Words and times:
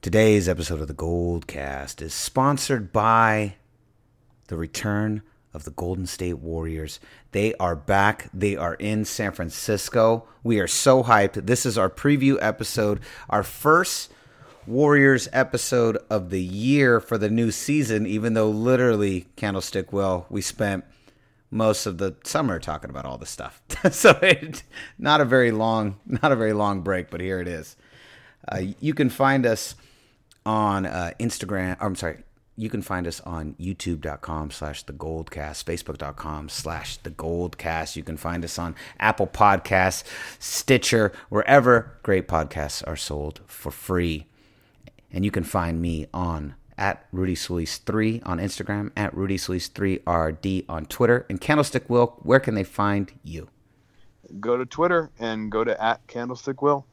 Today's 0.00 0.48
episode 0.48 0.80
of 0.80 0.86
the 0.86 0.94
Goldcast 0.94 2.00
is 2.00 2.14
sponsored 2.14 2.92
by 2.92 3.56
the 4.46 4.56
return 4.56 5.22
of 5.52 5.64
the 5.64 5.72
Golden 5.72 6.06
State 6.06 6.38
Warriors. 6.38 7.00
They 7.32 7.52
are 7.54 7.74
back. 7.74 8.30
They 8.32 8.54
are 8.54 8.74
in 8.74 9.04
San 9.04 9.32
Francisco. 9.32 10.28
We 10.44 10.60
are 10.60 10.68
so 10.68 11.02
hyped. 11.02 11.46
This 11.46 11.66
is 11.66 11.76
our 11.76 11.90
preview 11.90 12.38
episode, 12.40 13.00
our 13.28 13.42
first 13.42 14.12
Warriors 14.68 15.28
episode 15.32 15.98
of 16.08 16.30
the 16.30 16.42
year 16.42 17.00
for 17.00 17.18
the 17.18 17.28
new 17.28 17.50
season, 17.50 18.06
even 18.06 18.34
though 18.34 18.50
literally, 18.50 19.26
Candlestick 19.34 19.92
Will, 19.92 20.26
we 20.30 20.42
spent 20.42 20.84
most 21.50 21.86
of 21.86 21.98
the 21.98 22.14
summer 22.22 22.60
talking 22.60 22.90
about 22.90 23.04
all 23.04 23.18
this 23.18 23.30
stuff. 23.30 23.60
so 23.90 24.10
it, 24.22 24.62
not 24.96 25.20
a 25.20 25.24
very 25.24 25.50
long, 25.50 25.98
not 26.06 26.30
a 26.30 26.36
very 26.36 26.52
long 26.52 26.82
break, 26.82 27.10
but 27.10 27.20
here 27.20 27.40
it 27.40 27.48
is. 27.48 27.74
Uh, 28.46 28.62
you 28.80 28.94
can 28.94 29.10
find 29.10 29.44
us 29.44 29.74
on 30.46 30.86
uh, 30.86 31.12
Instagram. 31.18 31.76
I'm 31.80 31.94
sorry. 31.94 32.22
You 32.56 32.68
can 32.68 32.82
find 32.82 33.06
us 33.06 33.20
on 33.20 33.54
youtube.com 33.60 34.50
slash 34.50 34.82
the 34.82 34.92
goldcast, 34.92 35.62
facebook.com 35.62 36.48
slash 36.48 36.96
the 36.96 37.10
goldcast. 37.10 37.94
You 37.94 38.02
can 38.02 38.16
find 38.16 38.44
us 38.44 38.58
on 38.58 38.74
Apple 38.98 39.28
Podcasts, 39.28 40.02
Stitcher, 40.40 41.12
wherever 41.28 41.96
great 42.02 42.26
podcasts 42.26 42.86
are 42.86 42.96
sold 42.96 43.40
for 43.46 43.70
free. 43.70 44.26
And 45.12 45.24
you 45.24 45.30
can 45.30 45.44
find 45.44 45.80
me 45.80 46.08
on 46.12 46.56
at 46.78 47.06
Rudy 47.12 47.34
Solis 47.34 47.78
3 47.78 48.22
on 48.24 48.38
Instagram, 48.38 48.92
at 48.96 49.14
Rudy 49.14 49.36
Solis 49.36 49.66
3 49.68 50.00
RD 50.06 50.64
on 50.68 50.86
Twitter. 50.86 51.26
And 51.28 51.40
Candlestick 51.40 51.90
Will, 51.90 52.18
where 52.22 52.40
can 52.40 52.54
they 52.54 52.64
find 52.64 53.12
you? 53.22 53.48
Go 54.40 54.56
to 54.56 54.64
Twitter 54.64 55.10
and 55.18 55.50
go 55.50 55.64
to 55.64 55.82
at 55.82 56.06
Candlestick 56.06 56.62
Will. 56.62 56.86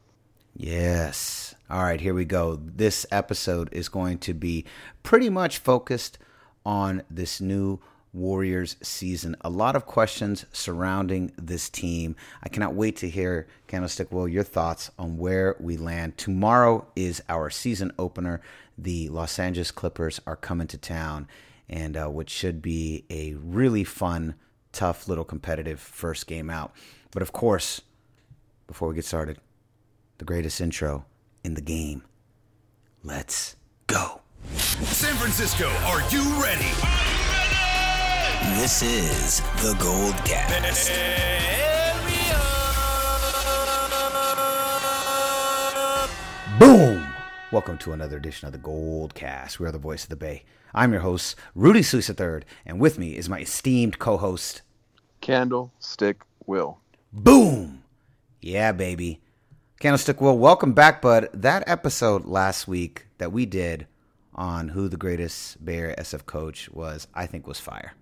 Yes. 0.54 1.45
All 1.68 1.82
right, 1.82 2.00
here 2.00 2.14
we 2.14 2.24
go. 2.24 2.60
This 2.62 3.04
episode 3.10 3.68
is 3.72 3.88
going 3.88 4.18
to 4.18 4.32
be 4.32 4.64
pretty 5.02 5.28
much 5.28 5.58
focused 5.58 6.16
on 6.64 7.02
this 7.10 7.40
new 7.40 7.80
Warriors 8.12 8.76
season. 8.82 9.34
A 9.40 9.50
lot 9.50 9.74
of 9.74 9.84
questions 9.84 10.46
surrounding 10.52 11.32
this 11.36 11.68
team. 11.68 12.14
I 12.40 12.50
cannot 12.50 12.74
wait 12.74 12.94
to 12.98 13.10
hear, 13.10 13.48
Candlestick 13.66 14.12
Will, 14.12 14.28
your 14.28 14.44
thoughts 14.44 14.92
on 14.96 15.18
where 15.18 15.56
we 15.58 15.76
land. 15.76 16.16
Tomorrow 16.16 16.86
is 16.94 17.20
our 17.28 17.50
season 17.50 17.90
opener. 17.98 18.40
The 18.78 19.08
Los 19.08 19.36
Angeles 19.40 19.72
Clippers 19.72 20.20
are 20.24 20.36
coming 20.36 20.68
to 20.68 20.78
town, 20.78 21.26
and 21.68 21.96
uh, 21.96 22.08
which 22.08 22.30
should 22.30 22.62
be 22.62 23.06
a 23.10 23.34
really 23.34 23.82
fun, 23.82 24.36
tough, 24.70 25.08
little 25.08 25.24
competitive 25.24 25.80
first 25.80 26.28
game 26.28 26.48
out. 26.48 26.72
But 27.10 27.22
of 27.22 27.32
course, 27.32 27.80
before 28.68 28.86
we 28.86 28.94
get 28.94 29.04
started, 29.04 29.38
the 30.18 30.24
greatest 30.24 30.60
intro 30.60 31.06
in 31.46 31.54
the 31.54 31.60
game. 31.60 32.02
Let's 33.04 33.54
go. 33.86 34.20
San 34.56 35.14
Francisco, 35.14 35.68
are 35.84 36.00
you 36.10 36.22
ready? 36.42 36.66
This 38.60 38.82
is 38.82 39.40
the 39.62 39.76
Gold 39.78 40.16
Cast. 40.24 40.90
Boom! 46.58 47.06
Welcome 47.52 47.78
to 47.78 47.92
another 47.92 48.16
edition 48.16 48.46
of 48.46 48.52
the 48.52 48.58
Gold 48.58 49.14
Cast. 49.14 49.60
We 49.60 49.68
are 49.68 49.72
the 49.72 49.78
voice 49.78 50.02
of 50.02 50.10
the 50.10 50.16
Bay. 50.16 50.42
I'm 50.74 50.90
your 50.90 51.02
host, 51.02 51.36
Rudy 51.54 51.84
Solis 51.84 52.10
III, 52.10 52.40
and 52.66 52.80
with 52.80 52.98
me 52.98 53.16
is 53.16 53.28
my 53.28 53.42
esteemed 53.42 54.00
co-host, 54.00 54.62
Candlestick 55.20 56.22
Will. 56.44 56.80
Boom! 57.12 57.84
Yeah, 58.40 58.72
baby. 58.72 59.20
Candlestick 59.78 60.22
Will, 60.22 60.38
welcome 60.38 60.72
back, 60.72 61.02
bud. 61.02 61.28
That 61.34 61.62
episode 61.66 62.24
last 62.24 62.66
week 62.66 63.08
that 63.18 63.30
we 63.30 63.44
did 63.44 63.86
on 64.34 64.68
who 64.68 64.88
the 64.88 64.96
greatest 64.96 65.62
Bay 65.62 65.76
Area 65.76 65.96
SF 65.98 66.24
coach 66.24 66.70
was, 66.70 67.06
I 67.12 67.26
think 67.26 67.46
was 67.46 67.60
fire. 67.60 67.92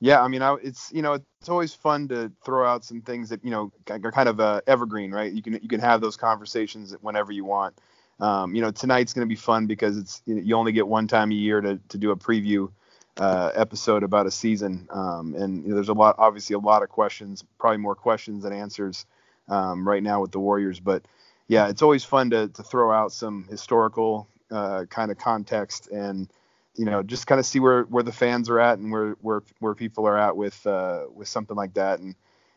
Yeah, 0.00 0.20
I 0.20 0.28
mean, 0.28 0.42
I, 0.42 0.54
it's 0.62 0.92
you 0.92 1.00
know, 1.00 1.14
it's 1.14 1.48
always 1.48 1.72
fun 1.72 2.08
to 2.08 2.30
throw 2.44 2.68
out 2.68 2.84
some 2.84 3.00
things 3.00 3.30
that 3.30 3.42
you 3.42 3.50
know 3.50 3.72
are 3.88 4.12
kind 4.12 4.28
of 4.28 4.38
uh, 4.38 4.60
evergreen, 4.66 5.12
right? 5.12 5.32
You 5.32 5.40
can 5.40 5.54
you 5.54 5.68
can 5.68 5.80
have 5.80 6.02
those 6.02 6.18
conversations 6.18 6.94
whenever 7.00 7.32
you 7.32 7.46
want. 7.46 7.74
Um, 8.20 8.54
you 8.54 8.60
know, 8.60 8.70
tonight's 8.70 9.14
going 9.14 9.26
to 9.26 9.32
be 9.32 9.40
fun 9.40 9.66
because 9.66 9.96
it's 9.96 10.20
you, 10.26 10.54
only 10.54 10.72
get 10.72 10.86
one 10.86 11.08
time 11.08 11.30
a 11.30 11.34
year 11.34 11.62
to 11.62 11.80
to 11.88 11.96
do 11.96 12.10
a 12.10 12.16
preview 12.16 12.70
uh, 13.16 13.50
episode 13.54 14.02
about 14.02 14.26
a 14.26 14.30
season, 14.30 14.86
um, 14.90 15.34
and 15.36 15.62
you 15.62 15.70
know, 15.70 15.74
there's 15.76 15.88
a 15.88 15.94
lot, 15.94 16.16
obviously, 16.18 16.52
a 16.52 16.58
lot 16.58 16.82
of 16.82 16.90
questions, 16.90 17.42
probably 17.58 17.78
more 17.78 17.94
questions 17.94 18.42
than 18.42 18.52
answers 18.52 19.06
um, 19.48 19.86
right 19.86 20.02
now 20.02 20.20
with 20.20 20.32
the 20.32 20.40
Warriors. 20.40 20.80
But 20.80 21.04
yeah, 21.48 21.68
it's 21.68 21.82
always 21.82 22.04
fun 22.04 22.30
to 22.30 22.48
to 22.48 22.62
throw 22.62 22.92
out 22.92 23.12
some 23.12 23.46
historical 23.48 24.28
uh, 24.50 24.84
kind 24.90 25.10
of 25.10 25.18
context 25.18 25.88
and 25.88 26.28
you 26.74 26.84
know 26.84 27.02
just 27.02 27.26
kind 27.26 27.38
of 27.38 27.46
see 27.46 27.60
where 27.60 27.82
where 27.84 28.02
the 28.02 28.12
fans 28.12 28.48
are 28.48 28.60
at 28.60 28.78
and 28.78 28.90
where 28.90 29.16
where 29.20 29.42
where 29.60 29.74
people 29.74 30.06
are 30.06 30.18
at 30.18 30.36
with 30.36 30.66
uh, 30.66 31.04
with 31.14 31.28
something 31.28 31.56
like 31.56 31.74
that. 31.74 32.00
And 32.00 32.14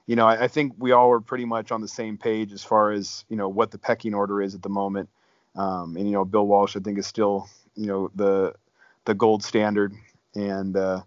you 0.07 0.15
know, 0.15 0.27
I, 0.27 0.43
I 0.43 0.47
think 0.47 0.73
we 0.77 0.91
all 0.91 1.11
are 1.11 1.19
pretty 1.19 1.45
much 1.45 1.71
on 1.71 1.81
the 1.81 1.87
same 1.87 2.17
page 2.17 2.53
as 2.53 2.63
far 2.63 2.91
as 2.91 3.25
you 3.29 3.37
know 3.37 3.49
what 3.49 3.71
the 3.71 3.77
pecking 3.77 4.13
order 4.13 4.41
is 4.41 4.55
at 4.55 4.61
the 4.61 4.69
moment. 4.69 5.09
Um, 5.55 5.95
and 5.95 6.05
you 6.05 6.13
know, 6.13 6.25
Bill 6.25 6.45
Walsh, 6.45 6.75
I 6.75 6.79
think, 6.79 6.97
is 6.97 7.07
still 7.07 7.49
you 7.75 7.87
know 7.87 8.11
the 8.15 8.53
the 9.05 9.13
gold 9.13 9.43
standard, 9.43 9.93
and 10.35 10.75
uh, 10.75 11.01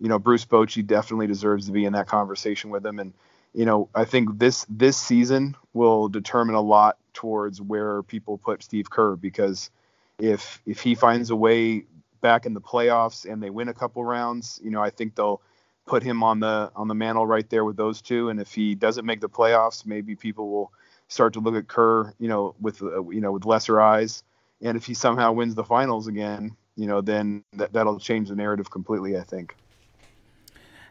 you 0.00 0.08
know 0.08 0.18
Bruce 0.18 0.44
Bochy 0.44 0.86
definitely 0.86 1.26
deserves 1.26 1.66
to 1.66 1.72
be 1.72 1.84
in 1.84 1.92
that 1.92 2.06
conversation 2.06 2.70
with 2.70 2.84
him. 2.84 2.98
And 2.98 3.12
you 3.54 3.64
know, 3.64 3.88
I 3.94 4.04
think 4.04 4.38
this 4.38 4.64
this 4.68 4.96
season 4.96 5.56
will 5.72 6.08
determine 6.08 6.54
a 6.54 6.60
lot 6.60 6.98
towards 7.12 7.60
where 7.60 8.02
people 8.02 8.38
put 8.38 8.62
Steve 8.62 8.90
Kerr 8.90 9.16
because 9.16 9.70
if 10.18 10.62
if 10.66 10.80
he 10.80 10.94
finds 10.94 11.30
a 11.30 11.36
way 11.36 11.84
back 12.20 12.46
in 12.46 12.54
the 12.54 12.60
playoffs 12.60 13.30
and 13.30 13.42
they 13.42 13.50
win 13.50 13.68
a 13.68 13.74
couple 13.74 14.04
rounds, 14.04 14.60
you 14.62 14.70
know, 14.70 14.82
I 14.82 14.90
think 14.90 15.14
they'll 15.14 15.40
put 15.86 16.02
him 16.02 16.22
on 16.22 16.40
the 16.40 16.70
on 16.76 16.88
the 16.88 16.94
mantle 16.94 17.26
right 17.26 17.48
there 17.50 17.64
with 17.64 17.76
those 17.76 18.00
two. 18.00 18.28
And 18.28 18.40
if 18.40 18.52
he 18.54 18.74
doesn't 18.74 19.04
make 19.04 19.20
the 19.20 19.28
playoffs, 19.28 19.84
maybe 19.84 20.14
people 20.14 20.50
will 20.50 20.72
start 21.08 21.32
to 21.32 21.40
look 21.40 21.56
at 21.56 21.66
Kerr, 21.66 22.14
you 22.18 22.28
know, 22.28 22.54
with 22.60 22.82
uh, 22.82 23.08
you 23.08 23.20
know 23.20 23.32
with 23.32 23.44
lesser 23.44 23.80
eyes. 23.80 24.22
And 24.62 24.76
if 24.76 24.84
he 24.84 24.94
somehow 24.94 25.32
wins 25.32 25.54
the 25.54 25.64
finals 25.64 26.06
again, 26.06 26.56
you 26.76 26.86
know, 26.86 27.00
then 27.00 27.42
that 27.54 27.72
that'll 27.72 27.98
change 27.98 28.28
the 28.28 28.36
narrative 28.36 28.70
completely. 28.70 29.18
I 29.18 29.22
think. 29.22 29.56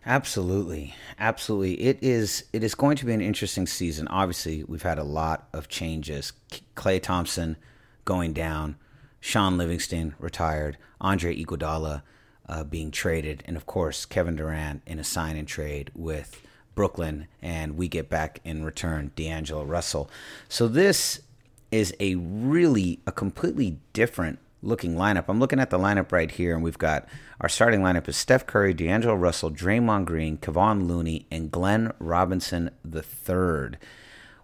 Absolutely, 0.05 0.95
absolutely. 1.19 1.73
It 1.81 1.99
is. 2.01 2.45
It 2.53 2.63
is 2.63 2.73
going 2.73 2.95
to 2.97 3.05
be 3.05 3.13
an 3.13 3.21
interesting 3.21 3.67
season. 3.67 4.07
Obviously, 4.07 4.63
we've 4.63 4.81
had 4.81 4.97
a 4.97 5.03
lot 5.03 5.49
of 5.53 5.67
changes. 5.67 6.31
Klay 6.75 7.01
Thompson 7.01 7.57
going 8.05 8.33
down, 8.33 8.77
Sean 9.19 9.57
Livingston 9.57 10.15
retired, 10.17 10.77
Andre 11.01 11.35
Iguodala 11.35 12.01
uh, 12.47 12.63
being 12.63 12.91
traded, 12.91 13.43
and 13.45 13.57
of 13.57 13.65
course 13.65 14.05
Kevin 14.05 14.35
Durant 14.35 14.81
in 14.85 14.99
a 14.99 15.03
sign 15.03 15.35
and 15.35 15.47
trade 15.47 15.91
with 15.93 16.41
Brooklyn, 16.75 17.27
and 17.41 17.77
we 17.77 17.87
get 17.87 18.09
back 18.09 18.39
in 18.43 18.63
return 18.63 19.11
D'Angelo 19.15 19.65
Russell. 19.65 20.09
So 20.47 20.67
this 20.67 21.19
is 21.71 21.93
a 21.99 22.15
really 22.15 22.99
a 23.05 23.11
completely 23.11 23.79
different 23.93 24.39
looking 24.61 24.95
lineup. 24.95 25.25
I'm 25.27 25.39
looking 25.39 25.59
at 25.59 25.69
the 25.69 25.79
lineup 25.79 26.11
right 26.11 26.29
here, 26.29 26.53
and 26.53 26.63
we've 26.63 26.77
got 26.77 27.07
our 27.41 27.49
starting 27.49 27.81
lineup 27.81 28.07
is 28.07 28.17
Steph 28.17 28.45
Curry, 28.45 28.73
D'Angelo 28.73 29.15
Russell, 29.15 29.51
Draymond 29.51 30.05
Green, 30.05 30.37
Kevon 30.37 30.87
Looney, 30.87 31.25
and 31.31 31.51
Glenn 31.51 31.93
Robinson 31.99 32.71
III. 32.85 33.77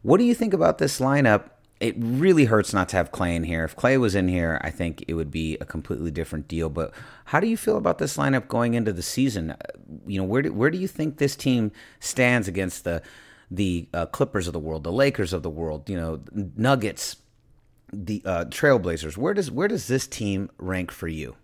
What 0.01 0.17
do 0.17 0.23
you 0.23 0.35
think 0.35 0.53
about 0.53 0.77
this 0.77 0.99
lineup? 0.99 1.49
It 1.81 1.95
really 1.97 2.45
hurts 2.45 2.73
not 2.73 2.87
to 2.89 2.97
have 2.97 3.11
Klay 3.11 3.35
in 3.35 3.43
here. 3.43 3.65
If 3.65 3.75
Klay 3.75 3.99
was 3.99 4.15
in 4.15 4.29
here, 4.29 4.61
I 4.63 4.69
think 4.69 5.03
it 5.07 5.15
would 5.15 5.29
be 5.29 5.57
a 5.59 5.65
completely 5.65 6.09
different 6.09 6.47
deal. 6.47 6.69
But 6.69 6.93
how 7.25 7.41
do 7.41 7.47
you 7.47 7.57
feel 7.57 7.77
about 7.77 7.97
this 7.97 8.15
lineup 8.15 8.47
going 8.47 8.75
into 8.75 8.93
the 8.93 9.01
season? 9.01 9.55
You 10.07 10.19
know, 10.19 10.23
where 10.23 10.41
do, 10.43 10.53
where 10.53 10.71
do 10.71 10.77
you 10.77 10.87
think 10.87 11.17
this 11.17 11.35
team 11.35 11.71
stands 11.99 12.47
against 12.47 12.85
the 12.85 13.01
the 13.51 13.87
uh, 13.93 14.05
Clippers 14.07 14.47
of 14.47 14.53
the 14.53 14.59
world, 14.59 14.83
the 14.83 14.91
Lakers 14.91 15.33
of 15.33 15.43
the 15.43 15.49
world, 15.49 15.89
you 15.89 15.95
know, 15.95 16.19
Nuggets, 16.31 17.17
the 17.91 18.21
uh, 18.25 18.45
Trailblazers. 18.45 19.17
Where 19.17 19.33
does 19.33 19.51
where 19.51 19.67
does 19.67 19.87
this 19.87 20.07
team 20.07 20.49
rank 20.57 20.91
for 20.91 21.07
you? 21.07 21.35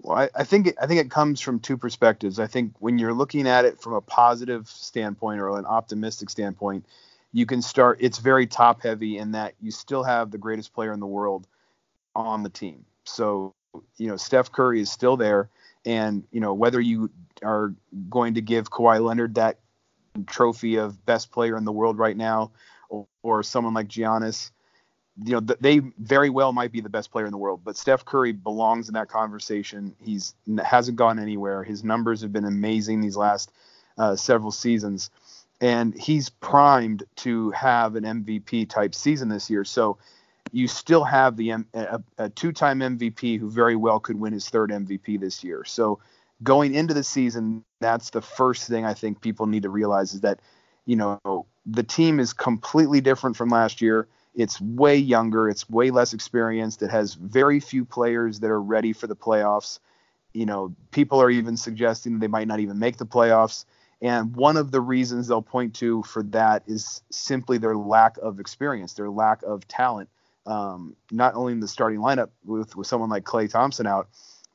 Well, 0.00 0.18
I, 0.18 0.28
I 0.34 0.44
think 0.44 0.68
it, 0.68 0.76
I 0.80 0.86
think 0.86 1.00
it 1.00 1.10
comes 1.10 1.40
from 1.40 1.58
two 1.58 1.76
perspectives. 1.76 2.38
I 2.38 2.46
think 2.46 2.74
when 2.80 2.98
you're 2.98 3.14
looking 3.14 3.46
at 3.46 3.64
it 3.64 3.80
from 3.80 3.94
a 3.94 4.00
positive 4.00 4.68
standpoint 4.68 5.40
or 5.40 5.58
an 5.58 5.66
optimistic 5.66 6.30
standpoint, 6.30 6.86
you 7.32 7.46
can 7.46 7.62
start. 7.62 7.98
It's 8.00 8.18
very 8.18 8.46
top 8.46 8.82
heavy 8.82 9.18
in 9.18 9.32
that 9.32 9.54
you 9.60 9.70
still 9.70 10.04
have 10.04 10.30
the 10.30 10.38
greatest 10.38 10.74
player 10.74 10.92
in 10.92 11.00
the 11.00 11.06
world 11.06 11.46
on 12.14 12.42
the 12.42 12.50
team. 12.50 12.84
So 13.04 13.54
you 13.96 14.08
know 14.08 14.16
Steph 14.16 14.52
Curry 14.52 14.80
is 14.80 14.90
still 14.90 15.16
there, 15.16 15.50
and 15.84 16.24
you 16.30 16.40
know 16.40 16.54
whether 16.54 16.80
you 16.80 17.10
are 17.42 17.74
going 18.08 18.34
to 18.34 18.40
give 18.40 18.70
Kawhi 18.70 19.04
Leonard 19.04 19.34
that 19.36 19.58
trophy 20.26 20.76
of 20.76 21.04
best 21.04 21.30
player 21.30 21.56
in 21.56 21.64
the 21.64 21.72
world 21.72 21.98
right 21.98 22.16
now, 22.16 22.52
or, 22.88 23.06
or 23.22 23.42
someone 23.42 23.74
like 23.74 23.88
Giannis 23.88 24.50
you 25.24 25.32
know, 25.32 25.40
they 25.40 25.78
very 25.98 26.30
well 26.30 26.52
might 26.52 26.72
be 26.72 26.80
the 26.80 26.88
best 26.88 27.10
player 27.10 27.24
in 27.24 27.32
the 27.32 27.38
world, 27.38 27.60
but 27.64 27.76
Steph 27.76 28.04
Curry 28.04 28.32
belongs 28.32 28.88
in 28.88 28.94
that 28.94 29.08
conversation. 29.08 29.94
He's 30.00 30.34
hasn't 30.62 30.96
gone 30.96 31.18
anywhere. 31.18 31.64
His 31.64 31.82
numbers 31.82 32.20
have 32.20 32.32
been 32.32 32.44
amazing 32.44 33.00
these 33.00 33.16
last 33.16 33.50
uh, 33.96 34.16
several 34.16 34.50
seasons, 34.50 35.10
and 35.60 35.98
he's 35.98 36.28
primed 36.28 37.04
to 37.16 37.50
have 37.52 37.96
an 37.96 38.04
MVP 38.04 38.68
type 38.68 38.94
season 38.94 39.28
this 39.28 39.48
year. 39.48 39.64
So, 39.64 39.98
you 40.52 40.68
still 40.68 41.04
have 41.04 41.36
the 41.36 41.50
a, 41.50 42.02
a 42.18 42.28
two-time 42.30 42.80
MVP 42.80 43.38
who 43.38 43.50
very 43.50 43.76
well 43.76 44.00
could 44.00 44.18
win 44.18 44.32
his 44.32 44.48
third 44.48 44.70
MVP 44.70 45.20
this 45.20 45.42
year. 45.42 45.64
So 45.64 45.98
going 46.42 46.74
into 46.74 46.94
the 46.94 47.04
season, 47.04 47.64
that's 47.80 48.10
the 48.10 48.22
first 48.22 48.68
thing 48.68 48.84
I 48.84 48.94
think 48.94 49.20
people 49.20 49.46
need 49.46 49.62
to 49.62 49.70
realize 49.70 50.14
is 50.14 50.20
that 50.20 50.40
you 50.84 50.96
know 50.96 51.46
the 51.64 51.82
team 51.82 52.20
is 52.20 52.32
completely 52.32 53.00
different 53.00 53.36
from 53.36 53.48
last 53.48 53.80
year. 53.80 54.06
It's 54.36 54.60
way 54.60 54.96
younger, 54.96 55.48
it's 55.48 55.68
way 55.68 55.90
less 55.90 56.12
experienced. 56.12 56.82
It 56.82 56.90
has 56.90 57.14
very 57.14 57.58
few 57.58 57.84
players 57.84 58.40
that 58.40 58.50
are 58.50 58.62
ready 58.62 58.92
for 58.92 59.08
the 59.08 59.16
playoffs. 59.16 59.80
You 60.32 60.46
know, 60.46 60.76
people 60.92 61.20
are 61.20 61.30
even 61.30 61.56
suggesting 61.56 62.18
they 62.18 62.28
might 62.28 62.46
not 62.46 62.60
even 62.60 62.78
make 62.78 62.98
the 62.98 63.06
playoffs. 63.06 63.64
And 64.02 64.36
one 64.36 64.58
of 64.58 64.70
the 64.70 64.80
reasons 64.80 65.26
they'll 65.26 65.42
point 65.42 65.74
to 65.76 66.02
for 66.02 66.22
that 66.24 66.62
is 66.66 67.02
simply 67.10 67.58
their 67.58 67.74
lack 67.76 68.18
of 68.18 68.38
experience, 68.38 68.92
their 68.92 69.10
lack 69.10 69.42
of 69.42 69.66
talent 69.66 70.10
um, 70.46 70.96
not 71.10 71.34
only 71.34 71.52
in 71.52 71.60
the 71.60 71.68
starting 71.68 72.00
lineup 72.00 72.30
with, 72.44 72.76
with 72.76 72.86
someone 72.86 73.10
like 73.10 73.24
Klay 73.24 73.50
Thompson 73.50 73.86
out, 73.86 74.08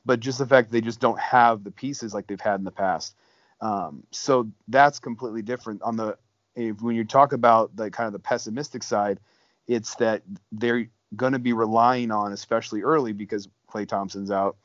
but 0.04 0.20
just 0.20 0.38
the 0.38 0.46
fact 0.46 0.72
they 0.72 0.80
just 0.80 1.00
don't 1.00 1.20
have 1.20 1.62
the 1.64 1.70
pieces 1.70 2.14
like 2.14 2.26
they've 2.26 2.40
had 2.40 2.58
in 2.58 2.64
the 2.64 2.70
past. 2.72 3.14
Um, 3.60 4.04
so 4.10 4.50
that's 4.68 4.98
completely 4.98 5.42
different. 5.42 5.82
On 5.82 5.96
the 5.96 6.16
if, 6.56 6.80
when 6.82 6.96
you 6.96 7.04
talk 7.04 7.32
about 7.32 7.76
the 7.76 7.90
kind 7.90 8.06
of 8.06 8.12
the 8.12 8.18
pessimistic 8.18 8.82
side, 8.82 9.20
it's 9.66 9.94
that 9.96 10.22
they're 10.50 10.88
going 11.16 11.32
to 11.32 11.38
be 11.38 11.52
relying 11.52 12.10
on, 12.10 12.32
especially 12.32 12.82
early 12.82 13.12
because 13.12 13.48
Klay 13.70 13.86
Thompson's 13.86 14.30
out, 14.30 14.56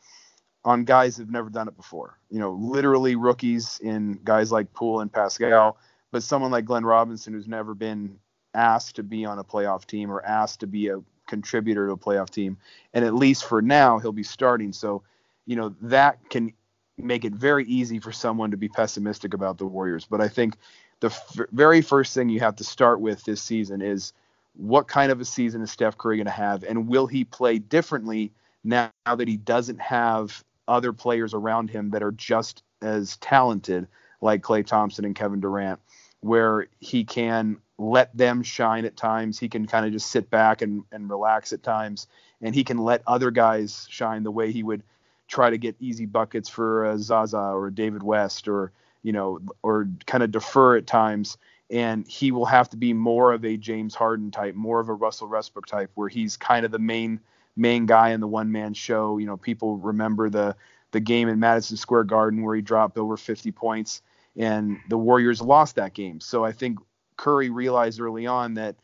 on 0.66 0.84
guys 0.84 1.18
who've 1.18 1.30
never 1.30 1.50
done 1.50 1.68
it 1.68 1.78
before. 1.78 2.20
You 2.30 2.40
know, 2.40 2.52
literally 2.52 3.16
rookies 3.16 3.80
in 3.82 4.20
guys 4.24 4.52
like 4.52 4.74
Poole 4.74 5.02
and 5.02 5.12
Paschall, 5.12 5.76
but 6.12 6.24
someone 6.24 6.52
like 6.52 6.66
Glenn 6.66 6.86
Robinson 6.86 7.34
who's 7.34 7.48
never 7.48 7.74
been 7.74 8.18
asked 8.54 8.96
to 8.96 9.04
be 9.04 9.26
on 9.26 9.40
a 9.40 9.44
playoff 9.44 9.86
team 9.86 10.12
or 10.12 10.26
asked 10.26 10.62
to 10.62 10.68
be 10.68 10.90
a 10.90 11.02
contributor 11.28 11.88
to 11.88 11.94
a 11.94 11.98
playoff 11.98 12.30
team. 12.30 12.58
And 12.94 13.06
at 13.06 13.14
least 13.14 13.46
for 13.46 13.62
now, 13.62 14.00
he'll 14.00 14.12
be 14.12 14.24
starting. 14.24 14.74
So, 14.74 15.04
you 15.46 15.56
know, 15.56 15.76
that 15.82 16.30
can 16.30 16.54
make 16.98 17.26
it 17.26 17.34
very 17.34 17.66
easy 17.66 18.00
for 18.00 18.12
someone 18.12 18.52
to 18.52 18.58
be 18.58 18.68
pessimistic 18.68 19.34
about 19.34 19.58
the 19.58 19.66
Warriors. 19.66 20.06
But 20.06 20.22
I 20.22 20.28
think 20.28 20.58
the 21.00 21.08
f- 21.08 21.40
very 21.52 21.82
first 21.82 22.14
thing 22.14 22.30
you 22.30 22.40
have 22.40 22.56
to 22.56 22.64
start 22.64 23.00
with 23.00 23.24
this 23.24 23.42
season 23.42 23.82
is 23.82 24.14
what 24.58 24.88
kind 24.88 25.12
of 25.12 25.22
a 25.22 25.26
season 25.26 25.62
is 25.62 25.72
Steph 25.72 25.98
Curry 25.98 26.18
going 26.18 26.26
to 26.26 26.32
have? 26.32 26.64
And 26.64 26.88
will 26.88 27.08
he 27.08 27.24
play 27.24 27.60
differently 27.60 28.34
now 28.64 28.92
that 29.06 29.28
he 29.28 29.38
doesn't 29.38 29.80
have 29.80 30.44
other 30.68 30.92
players 30.92 31.34
around 31.34 31.70
him 31.70 31.92
that 31.92 32.04
are 32.04 32.12
just 32.12 32.64
as 32.82 33.18
talented 33.18 33.88
like 34.20 34.42
Klay 34.42 34.66
Thompson 34.66 35.06
and 35.06 35.16
Kevin 35.16 35.40
Durant, 35.40 35.80
where 36.22 36.68
he 36.80 37.04
can 37.04 37.58
let 37.78 38.16
them 38.18 38.44
shine 38.44 38.86
at 38.86 38.98
times. 38.98 39.40
He 39.40 39.48
can 39.48 39.68
kind 39.68 39.86
of 39.86 39.92
just 39.92 40.10
sit 40.10 40.30
back 40.30 40.62
and, 40.62 40.84
and 40.92 41.10
relax 41.10 41.54
at 41.54 41.64
times, 41.64 42.08
and 42.42 42.56
he 42.56 42.64
can 42.64 42.80
let 42.80 43.04
other 43.06 43.32
guys 43.32 43.88
shine 43.90 44.24
the 44.24 44.32
way 44.32 44.52
he 44.52 44.64
would 44.64 44.84
try 45.28 45.50
to 45.50 45.58
get 45.58 45.76
easy 45.80 46.06
buckets 46.06 46.50
for 46.50 46.86
uh, 46.86 46.98
Zaza 46.98 47.38
or 47.38 47.70
David 47.70 48.02
West 48.02 48.48
or 48.48 48.72
you 49.04 49.12
know 49.12 49.40
or 49.62 49.88
kind 50.06 50.24
of 50.24 50.32
defer 50.32 50.78
at 50.78 50.88
times. 50.88 51.38
And 51.70 52.08
he 52.08 52.32
will 52.32 52.46
have 52.46 52.70
to 52.70 52.78
be 52.78 52.94
more 52.94 53.34
of 53.34 53.44
a 53.44 53.58
James 53.58 53.94
Harden 53.94 54.32
type, 54.32 54.56
more 54.56 54.80
of 54.80 54.88
a 54.88 54.94
Russell 54.94 55.28
Westbrook 55.28 55.66
type, 55.66 55.92
where 55.96 56.08
he's 56.08 56.38
kind 56.38 56.66
of 56.66 56.72
the 56.72 56.80
main 56.80 57.20
main 57.58 57.86
guy 57.86 58.12
in 58.12 58.22
the 58.22 58.28
one 58.28 58.52
man 58.52 58.74
show. 58.74 59.18
You 59.18 59.26
know, 59.26 59.36
people 59.36 59.78
remember 59.78 60.30
the 60.30 60.56
the 60.92 61.00
game 61.00 61.28
in 61.28 61.40
Madison 61.40 61.78
Square 61.78 62.06
Garden 62.06 62.42
where 62.42 62.56
he 62.56 62.62
dropped 62.62 62.98
over 62.98 63.18
50 63.18 63.52
points 63.52 64.02
and 64.38 64.80
the 64.90 64.98
Warriors 64.98 65.42
lost 65.42 65.76
that 65.76 65.94
game. 65.94 66.20
So 66.20 66.46
I 66.46 66.52
think 66.52 66.80
Curry 67.18 67.50
realized 67.50 68.00
early 68.00 68.28
on 68.28 68.54
that 68.56 68.76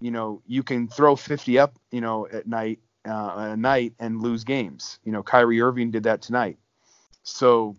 you 0.00 0.10
know 0.10 0.42
you 0.46 0.62
can 0.62 0.88
throw 0.88 1.16
50 1.16 1.58
up 1.58 1.78
you 1.90 2.00
know 2.00 2.26
at 2.30 2.46
night 2.46 2.80
uh, 3.06 3.50
a 3.52 3.56
night 3.56 3.94
and 4.00 4.20
lose 4.20 4.44
games. 4.44 4.98
You 5.04 5.12
know 5.12 5.22
Kyrie 5.22 5.60
Irving 5.60 5.90
did 5.90 6.04
that 6.04 6.22
tonight. 6.22 6.58
So 7.22 7.76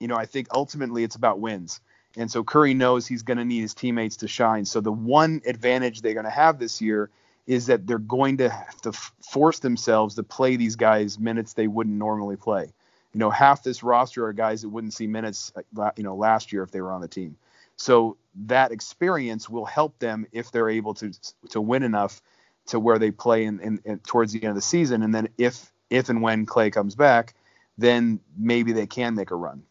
you 0.00 0.08
know 0.08 0.16
I 0.16 0.26
think 0.26 0.48
ultimately 0.54 1.04
it's 1.04 1.16
about 1.16 1.40
wins. 1.40 1.80
And 2.16 2.30
so 2.30 2.44
Curry 2.44 2.74
knows 2.74 3.06
he's 3.06 3.22
going 3.22 3.38
to 3.38 3.44
need 3.44 3.60
his 3.60 3.74
teammates 3.74 4.16
to 4.18 4.28
shine. 4.28 4.64
So 4.64 4.80
the 4.80 4.92
one 4.92 5.40
advantage 5.46 6.02
they're 6.02 6.14
going 6.14 6.24
to 6.24 6.30
have 6.30 6.58
this 6.58 6.80
year 6.80 7.10
is 7.46 7.66
that 7.66 7.86
they're 7.86 7.98
going 7.98 8.36
to 8.38 8.50
have 8.50 8.80
to 8.82 8.92
force 8.92 9.58
themselves 9.58 10.14
to 10.14 10.22
play 10.22 10.56
these 10.56 10.76
guys 10.76 11.18
minutes 11.18 11.54
they 11.54 11.66
wouldn't 11.66 11.96
normally 11.96 12.36
play. 12.36 12.72
You 13.12 13.18
know, 13.18 13.30
half 13.30 13.62
this 13.62 13.82
roster 13.82 14.26
are 14.26 14.32
guys 14.32 14.62
that 14.62 14.68
wouldn't 14.68 14.94
see 14.94 15.06
minutes, 15.06 15.52
uh, 15.78 15.90
you 15.96 16.04
know, 16.04 16.14
last 16.14 16.52
year 16.52 16.62
if 16.62 16.70
they 16.70 16.80
were 16.80 16.92
on 16.92 17.00
the 17.00 17.08
team. 17.08 17.36
So 17.76 18.16
that 18.46 18.72
experience 18.72 19.48
will 19.48 19.64
help 19.64 19.98
them 19.98 20.26
if 20.32 20.50
they're 20.50 20.68
able 20.68 20.94
to 20.94 21.12
to 21.50 21.60
win 21.60 21.82
enough 21.82 22.22
to 22.66 22.78
where 22.78 22.98
they 22.98 23.10
play 23.10 23.44
in, 23.44 23.60
in, 23.60 23.80
in, 23.84 23.98
towards 23.98 24.32
the 24.32 24.42
end 24.42 24.50
of 24.50 24.54
the 24.54 24.62
season. 24.62 25.02
And 25.02 25.14
then 25.14 25.28
if 25.36 25.72
if 25.90 26.08
and 26.08 26.22
when 26.22 26.46
Klay 26.46 26.72
comes 26.72 26.94
back, 26.94 27.34
then 27.76 28.20
maybe 28.36 28.72
they 28.72 28.86
can 28.86 29.14
make 29.14 29.30
a 29.30 29.36
run. 29.36 29.64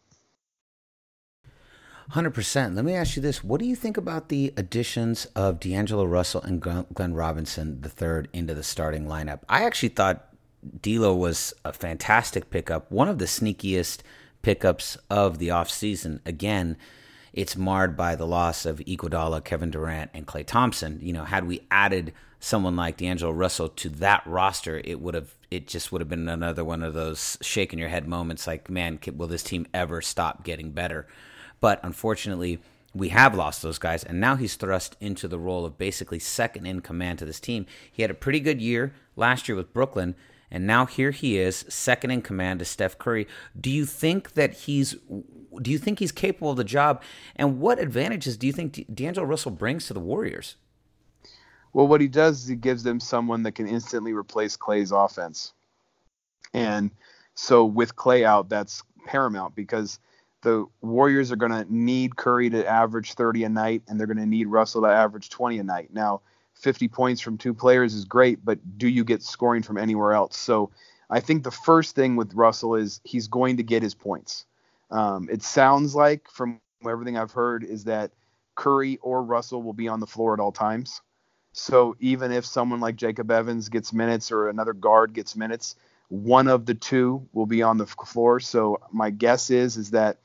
Hundred 2.09 2.33
percent. 2.33 2.75
Let 2.75 2.83
me 2.85 2.93
ask 2.93 3.15
you 3.15 3.21
this: 3.21 3.43
What 3.43 3.59
do 3.59 3.65
you 3.65 3.75
think 3.75 3.97
about 3.97 4.29
the 4.29 4.53
additions 4.57 5.25
of 5.35 5.59
D'Angelo 5.59 6.05
Russell 6.05 6.41
and 6.41 6.61
Glenn 6.61 7.13
Robinson 7.13 7.81
the 7.81 7.89
third 7.89 8.27
into 8.33 8.53
the 8.53 8.63
starting 8.63 9.05
lineup? 9.05 9.39
I 9.47 9.63
actually 9.63 9.89
thought 9.89 10.27
D'Lo 10.81 11.15
was 11.15 11.53
a 11.63 11.73
fantastic 11.73 12.49
pickup, 12.49 12.91
one 12.91 13.07
of 13.07 13.17
the 13.17 13.25
sneakiest 13.25 13.99
pickups 14.41 14.97
of 15.09 15.37
the 15.37 15.49
offseason. 15.49 16.19
Again, 16.25 16.77
it's 17.33 17.55
marred 17.55 17.95
by 17.95 18.15
the 18.15 18.27
loss 18.27 18.65
of 18.65 18.79
Iguodala, 18.79 19.43
Kevin 19.43 19.71
Durant, 19.71 20.11
and 20.13 20.27
Klay 20.27 20.45
Thompson. 20.45 20.99
You 21.01 21.13
know, 21.13 21.23
had 21.23 21.47
we 21.47 21.61
added 21.71 22.13
someone 22.39 22.75
like 22.75 22.97
D'Angelo 22.97 23.31
Russell 23.31 23.69
to 23.69 23.89
that 23.89 24.25
roster, 24.25 24.81
it 24.83 24.99
would 24.99 25.13
have 25.13 25.35
it 25.49 25.67
just 25.67 25.91
would 25.91 26.01
have 26.01 26.09
been 26.09 26.27
another 26.27 26.63
one 26.63 26.81
of 26.81 26.93
those 26.93 27.37
shaking 27.41 27.79
your 27.79 27.89
head 27.89 28.07
moments. 28.07 28.47
Like, 28.47 28.69
man, 28.69 28.99
will 29.15 29.27
this 29.27 29.43
team 29.43 29.67
ever 29.73 30.01
stop 30.01 30.43
getting 30.43 30.71
better? 30.71 31.07
But 31.61 31.79
unfortunately, 31.83 32.59
we 32.93 33.09
have 33.09 33.35
lost 33.35 33.61
those 33.61 33.77
guys, 33.77 34.03
and 34.03 34.19
now 34.19 34.35
he's 34.35 34.55
thrust 34.55 34.97
into 34.99 35.27
the 35.27 35.39
role 35.39 35.65
of 35.65 35.77
basically 35.77 36.19
second 36.19 36.65
in 36.65 36.81
command 36.81 37.19
to 37.19 37.25
this 37.25 37.39
team. 37.39 37.65
He 37.89 38.01
had 38.01 38.11
a 38.11 38.15
pretty 38.15 38.41
good 38.41 38.61
year 38.61 38.93
last 39.15 39.47
year 39.47 39.55
with 39.55 39.73
Brooklyn, 39.73 40.15
and 40.49 40.67
now 40.67 40.85
here 40.85 41.11
he 41.11 41.37
is, 41.37 41.63
second 41.69 42.11
in 42.11 42.21
command 42.21 42.59
to 42.59 42.65
Steph 42.65 42.97
Curry. 42.97 43.27
Do 43.59 43.69
you 43.69 43.85
think 43.85 44.33
that 44.33 44.53
he's 44.53 44.95
do 45.61 45.69
you 45.69 45.77
think 45.77 45.99
he's 45.99 46.11
capable 46.11 46.51
of 46.51 46.57
the 46.57 46.63
job? 46.63 47.01
And 47.35 47.59
what 47.59 47.79
advantages 47.79 48.37
do 48.37 48.47
you 48.47 48.53
think 48.53 48.85
D'Angelo 48.93 49.27
Russell 49.27 49.51
brings 49.51 49.87
to 49.87 49.93
the 49.93 49.99
Warriors? 49.99 50.55
Well, 51.73 51.87
what 51.87 52.01
he 52.01 52.07
does 52.07 52.41
is 52.41 52.47
he 52.47 52.55
gives 52.55 52.83
them 52.83 52.99
someone 52.99 53.43
that 53.43 53.53
can 53.53 53.67
instantly 53.67 54.13
replace 54.13 54.57
Klay's 54.57 54.91
offense. 54.91 55.53
And 56.53 56.91
so 57.35 57.65
with 57.65 57.95
Klay 57.95 58.23
out, 58.23 58.49
that's 58.49 58.83
paramount 59.05 59.55
because 59.55 59.99
the 60.41 60.65
Warriors 60.81 61.31
are 61.31 61.35
going 61.35 61.51
to 61.51 61.65
need 61.69 62.15
Curry 62.15 62.49
to 62.49 62.67
average 62.67 63.13
30 63.13 63.43
a 63.43 63.49
night, 63.49 63.83
and 63.87 63.99
they're 63.99 64.07
going 64.07 64.17
to 64.17 64.25
need 64.25 64.47
Russell 64.47 64.81
to 64.81 64.87
average 64.87 65.29
20 65.29 65.59
a 65.59 65.63
night. 65.63 65.89
Now, 65.93 66.21
50 66.55 66.87
points 66.87 67.21
from 67.21 67.37
two 67.37 67.53
players 67.53 67.93
is 67.93 68.05
great, 68.05 68.43
but 68.43 68.59
do 68.77 68.87
you 68.87 69.03
get 69.03 69.23
scoring 69.23 69.63
from 69.63 69.77
anywhere 69.77 70.13
else? 70.13 70.37
So 70.37 70.71
I 71.09 71.19
think 71.19 71.43
the 71.43 71.51
first 71.51 71.95
thing 71.95 72.15
with 72.15 72.33
Russell 72.33 72.75
is 72.75 73.01
he's 73.03 73.27
going 73.27 73.57
to 73.57 73.63
get 73.63 73.83
his 73.83 73.93
points. 73.93 74.45
Um, 74.89 75.27
it 75.31 75.43
sounds 75.43 75.95
like 75.95 76.29
from 76.29 76.59
everything 76.87 77.17
I've 77.17 77.31
heard 77.31 77.63
is 77.63 77.85
that 77.85 78.11
Curry 78.55 78.97
or 79.01 79.23
Russell 79.23 79.63
will 79.63 79.73
be 79.73 79.87
on 79.87 79.99
the 79.99 80.07
floor 80.07 80.33
at 80.33 80.39
all 80.39 80.51
times. 80.51 81.01
So 81.53 81.95
even 81.99 82.31
if 82.31 82.45
someone 82.45 82.79
like 82.79 82.95
Jacob 82.95 83.29
Evans 83.31 83.69
gets 83.69 83.91
minutes 83.91 84.31
or 84.31 84.49
another 84.49 84.73
guard 84.73 85.13
gets 85.13 85.35
minutes, 85.35 85.75
one 86.11 86.49
of 86.49 86.65
the 86.65 86.73
two 86.73 87.25
will 87.31 87.45
be 87.45 87.63
on 87.63 87.77
the 87.77 87.87
floor. 87.87 88.41
So 88.41 88.81
my 88.91 89.11
guess 89.11 89.49
is 89.49 89.77
is 89.77 89.91
that 89.91 90.17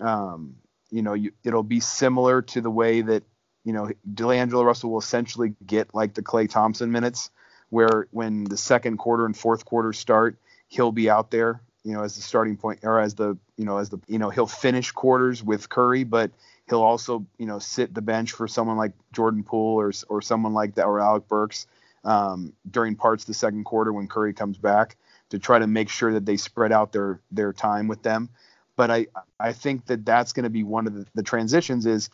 um, 0.00 0.56
you 0.90 1.02
know 1.02 1.12
you, 1.12 1.32
it'll 1.44 1.62
be 1.62 1.80
similar 1.80 2.40
to 2.40 2.62
the 2.62 2.70
way 2.70 3.02
that 3.02 3.22
you 3.62 3.74
know 3.74 3.90
D'Angelo 4.14 4.64
Russell 4.64 4.90
will 4.90 4.98
essentially 4.98 5.54
get 5.66 5.94
like 5.94 6.14
the 6.14 6.22
Klay 6.22 6.48
Thompson 6.48 6.90
minutes, 6.90 7.30
where 7.68 8.08
when 8.12 8.44
the 8.44 8.56
second 8.56 8.96
quarter 8.96 9.26
and 9.26 9.36
fourth 9.36 9.66
quarter 9.66 9.92
start, 9.92 10.38
he'll 10.68 10.92
be 10.92 11.10
out 11.10 11.30
there 11.30 11.60
you 11.84 11.92
know, 11.92 12.02
as 12.02 12.16
the 12.16 12.20
starting 12.22 12.56
point 12.56 12.80
or 12.82 12.98
as 12.98 13.14
the, 13.14 13.38
you 13.56 13.64
know, 13.64 13.76
as 13.76 13.90
the, 13.90 14.00
you 14.08 14.18
know, 14.18 14.28
he'll 14.28 14.48
finish 14.48 14.90
quarters 14.90 15.40
with 15.40 15.68
Curry, 15.68 16.02
but 16.02 16.32
he'll 16.68 16.82
also, 16.82 17.24
you 17.38 17.46
know, 17.46 17.60
sit 17.60 17.94
the 17.94 18.02
bench 18.02 18.32
for 18.32 18.48
someone 18.48 18.76
like 18.76 18.90
Jordan 19.12 19.44
Poole 19.44 19.76
or, 19.76 19.92
or 20.08 20.20
someone 20.20 20.52
like 20.52 20.74
that 20.74 20.86
or 20.86 20.98
Alec 20.98 21.28
Burks 21.28 21.68
um, 22.02 22.52
during 22.68 22.96
parts 22.96 23.22
of 23.22 23.28
the 23.28 23.34
second 23.34 23.62
quarter 23.62 23.92
when 23.92 24.08
Curry 24.08 24.32
comes 24.32 24.58
back 24.58 24.96
to 25.30 25.38
try 25.38 25.58
to 25.58 25.66
make 25.66 25.88
sure 25.88 26.12
that 26.12 26.24
they 26.26 26.36
spread 26.36 26.72
out 26.72 26.92
their, 26.92 27.20
their 27.30 27.52
time 27.52 27.88
with 27.88 28.02
them. 28.02 28.28
But 28.76 28.90
I, 28.90 29.06
I 29.40 29.52
think 29.52 29.86
that 29.86 30.04
that's 30.04 30.32
going 30.32 30.44
to 30.44 30.50
be 30.50 30.62
one 30.62 30.86
of 30.86 30.94
the, 30.94 31.06
the 31.14 31.22
transitions 31.22 31.86
is 31.86 32.10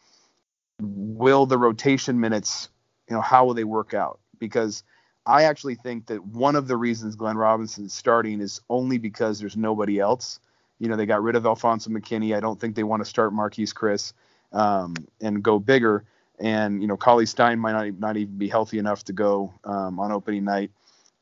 will 0.81 1.47
the 1.47 1.59
rotation 1.59 2.21
minutes, 2.21 2.69
you 3.09 3.14
know, 3.14 3.23
how 3.23 3.45
will 3.45 3.54
they 3.54 3.64
work 3.64 3.95
out? 3.95 4.21
Because 4.38 4.83
I 5.26 5.45
actually 5.45 5.76
think 5.76 6.07
that 6.07 6.25
one 6.25 6.57
of 6.57 6.66
the 6.66 6.76
reasons 6.76 7.14
Glenn 7.14 7.37
Robinson 7.37 7.87
is 7.87 7.92
starting 7.92 8.40
is 8.40 8.61
only 8.69 8.99
because 8.99 9.38
there's 9.38 9.57
nobody 9.57 10.00
else. 10.00 10.40
You 10.78 10.88
know, 10.88 10.97
they 10.97 11.07
got 11.07 11.23
rid 11.23 11.37
of 11.37 11.47
Alfonzo 11.47 11.90
McKinnie. 11.90 12.37
I 12.37 12.40
don't 12.40 12.61
think 12.61 12.75
they 12.75 12.83
want 12.83 13.02
to 13.04 13.09
start 13.09 13.33
Marquese 13.33 13.73
Chriss 13.73 14.12
um, 14.52 14.95
and 15.21 15.42
go 15.42 15.59
bigger. 15.59 16.04
and 16.42 16.83
you 16.83 16.88
know, 16.88 16.97
Cauley 16.97 17.26
Stein 17.26 17.59
might 17.59 17.73
not, 17.73 17.99
not 18.00 18.16
even 18.16 18.37
be 18.37 18.49
healthy 18.49 18.78
enough 18.78 19.04
to 19.04 19.12
go 19.12 19.54
um, 19.64 20.00
on 20.00 20.12
opening 20.12 20.45
night. 20.45 20.71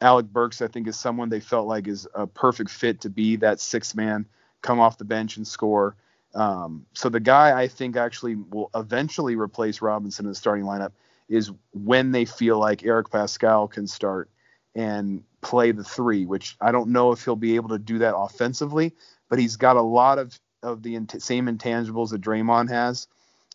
Alec 0.00 0.26
Burks, 0.26 0.62
I 0.62 0.66
think, 0.69 0.88
is 0.88 0.99
someone 0.99 1.28
they 1.28 1.40
felt 1.40 1.66
like 1.66 1.87
is 1.87 2.07
a 2.14 2.26
perfect 2.26 2.71
fit 2.71 3.02
to 3.02 3.11
be 3.11 3.37
that 3.37 3.61
sixth 3.61 3.95
man, 3.95 4.26
come 4.62 4.80
off 4.80 4.99
the 4.99 5.04
bench 5.04 5.37
and 5.37 5.47
score. 5.47 5.97
Um, 6.35 6.87
so 6.95 7.09
the 7.09 7.21
guy 7.21 7.61
I 7.61 7.69
think 7.69 7.97
actually 7.97 8.37
will 8.37 8.71
eventually 8.75 9.37
replace 9.37 9.83
Robinson 9.83 10.25
in 10.25 10.30
the 10.30 10.35
starting 10.35 10.64
lineup 10.64 10.92
is 11.28 11.52
when 11.73 12.12
they 12.12 12.25
feel 12.25 12.59
like 12.59 12.85
Eric 12.85 13.09
Paschall 13.11 13.71
can 13.71 13.87
start 13.87 14.30
and 14.75 15.23
play 15.40 15.73
the 15.73 15.85
three, 15.85 16.26
which 16.26 16.57
I 16.61 16.73
don't 16.73 16.90
know 16.90 17.12
if 17.12 17.25
he'll 17.25 17.37
be 17.37 17.57
able 17.57 17.71
to 17.71 17.78
do 17.78 17.99
that 17.99 18.16
offensively, 18.16 18.92
but 19.28 19.38
he's 19.38 19.57
got 19.57 19.76
a 19.76 19.83
lot 19.83 20.19
of, 20.19 20.38
of 20.62 20.83
the 20.83 20.95
int- 20.95 21.23
same 21.23 21.47
intangibles 21.47 22.11
that 22.11 22.21
Draymond 22.21 22.71
has 22.71 23.09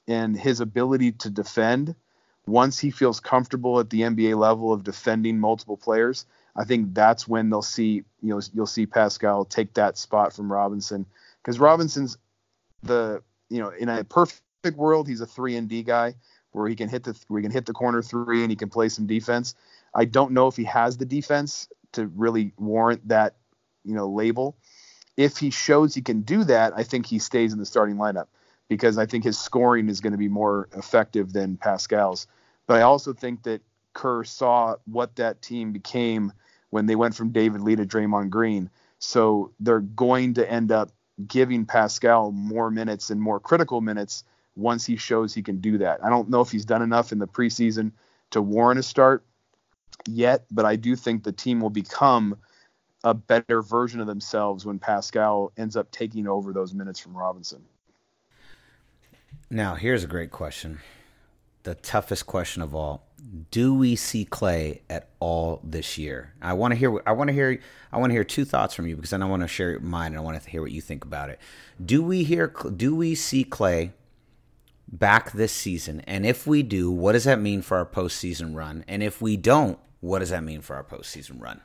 and 0.08 0.38
his 0.38 0.60
ability 0.60 1.14
to 1.14 1.30
defend. 1.30 1.96
Once 2.48 2.80
he 2.80 2.92
feels 2.92 3.20
comfortable 3.20 3.80
at 3.80 3.90
the 3.90 4.02
NBA 4.02 4.38
level 4.38 4.72
of 4.72 4.84
defending 4.84 5.40
multiple 5.40 5.78
players, 5.78 6.25
I 6.56 6.64
think 6.64 6.94
that's 6.94 7.28
when 7.28 7.50
they'll 7.50 7.62
see 7.62 8.04
you 8.22 8.30
know 8.30 8.42
you'll 8.54 8.68
see 8.68 8.86
Paschall 8.86 9.50
take 9.50 9.74
that 9.74 9.98
spot 9.98 10.34
from 10.34 10.52
Robinson 10.52 11.06
because 11.42 11.60
Robinson's 11.60 12.18
the 12.84 13.22
you 13.50 13.60
know 13.60 13.70
in 13.70 13.90
a 13.90 14.04
perfect 14.04 14.78
world 14.78 15.08
he's 15.08 15.22
a 15.22 15.25
three 15.25 15.56
and 15.56 15.68
D 15.68 15.84
guy 15.84 16.16
where 16.52 16.68
he 16.68 16.75
can 16.75 16.88
hit 16.88 17.04
the 17.04 17.20
where 17.28 17.40
he 17.40 17.44
can 17.44 17.52
hit 17.52 17.66
the 17.66 17.74
corner 17.74 18.02
three 18.02 18.42
and 18.42 18.52
he 18.52 18.56
can 18.56 18.70
play 18.70 18.90
some 18.90 19.08
defense. 19.08 19.56
I 19.94 20.06
don't 20.06 20.32
know 20.32 20.48
if 20.48 20.56
he 20.56 20.64
has 20.66 20.98
the 20.98 21.06
defense 21.06 21.68
to 21.94 22.08
really 22.08 22.54
warrant 22.58 23.08
that 23.10 23.36
you 23.84 23.96
know 23.96 24.08
label. 24.08 24.56
If 25.18 25.38
he 25.38 25.50
shows 25.50 25.96
he 25.96 26.02
can 26.02 26.22
do 26.22 26.44
that, 26.46 26.74
I 26.75 26.84
think 26.84 27.06
he 27.06 27.20
stays 27.20 27.54
in 27.54 27.60
the 27.60 27.66
starting 27.66 27.96
lineup 27.96 28.28
because 28.68 28.98
I 28.98 29.06
think 29.06 29.24
his 29.24 29.38
scoring 29.38 29.90
is 29.90 30.02
going 30.02 30.14
to 30.14 30.18
be 30.18 30.28
more 30.28 30.70
effective 30.76 31.34
than 31.34 31.58
Paschall's. 31.58 32.28
But 32.68 32.78
I 32.78 32.82
also 32.82 33.14
think 33.14 33.44
that 33.44 33.62
Kerr 33.94 34.24
saw 34.24 34.76
what 34.86 35.16
that 35.18 35.42
team 35.42 35.72
became 35.72 36.34
when 36.70 36.86
they 36.86 36.96
went 36.96 37.16
from 37.16 37.30
David 37.30 37.62
Lee 37.62 37.76
to 37.76 37.86
Draymond 37.86 38.30
Green. 38.30 38.70
So 39.00 39.52
they're 39.60 39.80
going 39.80 40.34
to 40.36 40.52
end 40.52 40.72
up 40.72 40.92
giving 41.28 41.66
Paschall 41.66 42.34
more 42.34 42.72
minutes 42.72 43.10
and 43.10 43.22
more 43.22 43.40
critical 43.40 43.82
minutes 43.82 44.24
once 44.56 44.86
he 44.86 44.96
shows 44.96 45.34
he 45.34 45.44
can 45.44 45.62
do 45.62 45.78
that. 45.78 46.04
I 46.04 46.10
don't 46.10 46.30
know 46.30 46.42
if 46.42 46.52
he's 46.52 46.66
done 46.66 46.82
enough 46.82 47.12
in 47.12 47.20
the 47.20 47.28
preseason 47.28 47.92
to 48.32 48.42
warrant 48.42 48.80
a 48.80 48.84
start 48.84 49.26
yet, 50.08 50.46
but 50.52 50.66
I 50.66 50.76
do 50.76 50.96
think 50.96 51.24
the 51.24 51.32
team 51.32 51.62
will 51.62 51.70
become 51.70 52.38
a 53.04 53.14
better 53.14 53.62
version 53.62 54.00
of 54.00 54.08
themselves 54.08 54.66
when 54.66 54.80
Paschall 54.80 55.52
ends 55.58 55.78
up 55.78 55.92
taking 55.92 56.28
over 56.28 56.52
those 56.52 56.74
minutes 56.74 57.00
from 57.00 57.16
Robinson. 57.16 57.64
Now, 59.50 59.75
here's 59.75 60.04
a 60.04 60.08
great 60.08 60.32
question. 60.32 60.80
The 61.63 61.75
toughest 61.75 62.25
question 62.27 62.62
of 62.62 62.75
all. 62.75 63.08
Do 63.50 63.74
we 63.74 63.96
see 63.96 64.25
Klay 64.25 64.82
at 64.89 65.10
all 65.20 65.60
this 65.63 65.98
year? 65.98 66.34
I 66.42 66.54
want 66.54 66.74
to 66.74 66.75
hear 66.75 67.01
I 67.08 67.13
want 67.13 67.30
to 67.30 67.34
hear 67.34 67.60
I 67.92 67.98
want 67.98 68.12
to 68.12 68.13
hear 68.13 68.24
two 68.24 68.46
thoughts 68.46 68.75
from 68.75 68.86
you 68.86 68.96
because 68.96 69.10
then 69.10 69.24
I 69.24 69.25
want 69.25 69.42
to 69.42 69.48
share 69.48 69.80
mine 69.80 70.08
and 70.08 70.18
I 70.18 70.22
want 70.22 70.42
to 70.42 70.50
hear 70.50 70.62
what 70.62 70.72
you 70.72 70.82
think 70.82 71.04
about 71.04 71.30
it. 71.30 71.39
Do 71.84 72.04
we 72.04 72.24
hear 72.24 72.54
do 72.75 72.96
we 72.96 73.15
see 73.15 73.44
Klay 73.44 73.92
back 74.88 75.32
this 75.32 75.51
season? 75.51 76.01
And 76.01 76.25
if 76.25 76.46
we 76.46 76.62
do, 76.62 76.92
what 76.92 77.13
does 77.13 77.24
that 77.24 77.39
mean 77.39 77.62
for 77.62 77.77
our 77.77 77.86
postseason 77.86 78.56
run? 78.56 78.86
And 78.88 79.01
if 79.01 79.22
we 79.22 79.38
don't, 79.38 79.80
what 80.01 80.20
does 80.20 80.30
that 80.30 80.44
mean 80.44 80.62
for 80.62 80.75
our 80.75 80.84
postseason 80.84 81.42
run? 81.42 81.62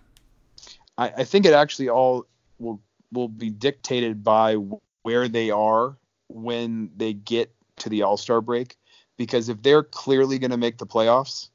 I, 0.97 1.09
I 1.19 1.25
think 1.25 1.45
it 1.45 1.53
actually 1.53 1.89
all 1.89 2.27
will 2.59 2.81
will 3.13 3.29
be 3.29 3.51
dictated 3.51 4.25
by 4.25 4.57
where 5.03 5.29
they 5.29 5.51
are 5.51 5.97
when 6.29 6.91
they 6.97 7.13
get 7.13 7.53
to 7.81 7.89
the 7.89 8.03
All 8.03 8.17
Star 8.17 8.41
break 8.41 8.77
because 9.17 9.49
if 9.49 9.63
they're 9.63 9.83
clearly 9.83 10.39
going 10.39 10.51
to 10.51 10.57
make 10.57 10.79
the 10.79 10.87
playoffs, 10.87 11.51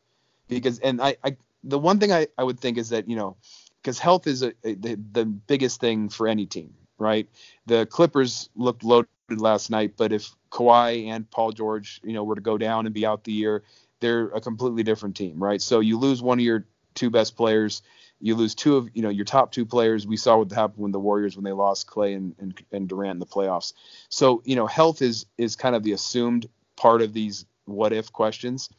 because 0.48 0.80
and 0.80 1.02
I, 1.02 1.18
I 1.24 1.38
the 1.64 1.80
one 1.80 2.00
thing 2.00 2.12
I, 2.12 2.28
I 2.38 2.44
would 2.44 2.60
think 2.60 2.78
is 2.78 2.90
that 2.90 3.10
you 3.10 3.16
know 3.16 3.38
because 3.82 4.00
health 4.00 4.28
is 4.28 4.44
a, 4.44 4.54
a, 4.64 4.76
the, 4.76 5.00
the 5.12 5.26
biggest 5.26 5.80
thing 5.80 6.10
for 6.10 6.28
any 6.28 6.46
team, 6.46 6.74
right? 6.98 7.28
The 7.68 7.86
Clippers 7.86 8.50
looked 8.56 8.84
loaded 8.84 9.08
last 9.30 9.70
night, 9.70 9.94
but 9.98 10.12
if 10.12 10.32
Kawhi 10.52 11.08
and 11.08 11.30
Paul 11.30 11.52
George, 11.52 12.02
you 12.04 12.14
know, 12.14 12.24
were 12.24 12.36
to 12.36 12.42
go 12.42 12.58
down 12.58 12.86
and 12.86 12.94
be 12.94 13.06
out 13.06 13.24
the 13.24 13.32
year, 13.32 13.64
they're 14.00 14.28
a 14.30 14.42
completely 14.42 14.84
different 14.84 15.16
team, 15.16 15.42
right? 15.42 15.62
So 15.62 15.80
you 15.80 15.98
lose 15.98 16.22
one 16.22 16.40
of 16.40 16.46
your 16.46 16.66
two 16.96 17.10
best 17.10 17.36
players, 17.36 17.82
you 18.20 18.36
lose 18.36 18.56
two 18.56 18.78
of 18.78 18.90
you 18.94 19.02
know 19.02 19.10
your 19.10 19.26
top 19.26 19.52
two 19.52 19.66
players. 19.66 20.08
We 20.08 20.18
saw 20.18 20.38
what 20.38 20.52
happened 20.52 20.82
when 20.82 20.92
the 20.92 21.00
Warriors 21.00 21.36
when 21.36 21.44
they 21.44 21.52
lost 21.52 21.88
Klay 21.88 22.16
and, 22.16 22.36
and, 22.40 22.64
and 22.72 22.88
Durant 22.88 23.16
in 23.16 23.20
the 23.20 23.26
playoffs. 23.26 23.74
So 24.10 24.42
you 24.46 24.56
know 24.56 24.68
health 24.68 25.02
is 25.02 25.26
is 25.38 25.56
kind 25.56 25.76
of 25.76 25.84
the 25.84 25.92
assumed 25.92 26.48
part 26.76 27.02
of 27.02 27.14
these 27.14 27.46
what 27.66 27.94
if 27.94 28.12
questions. 28.12 28.70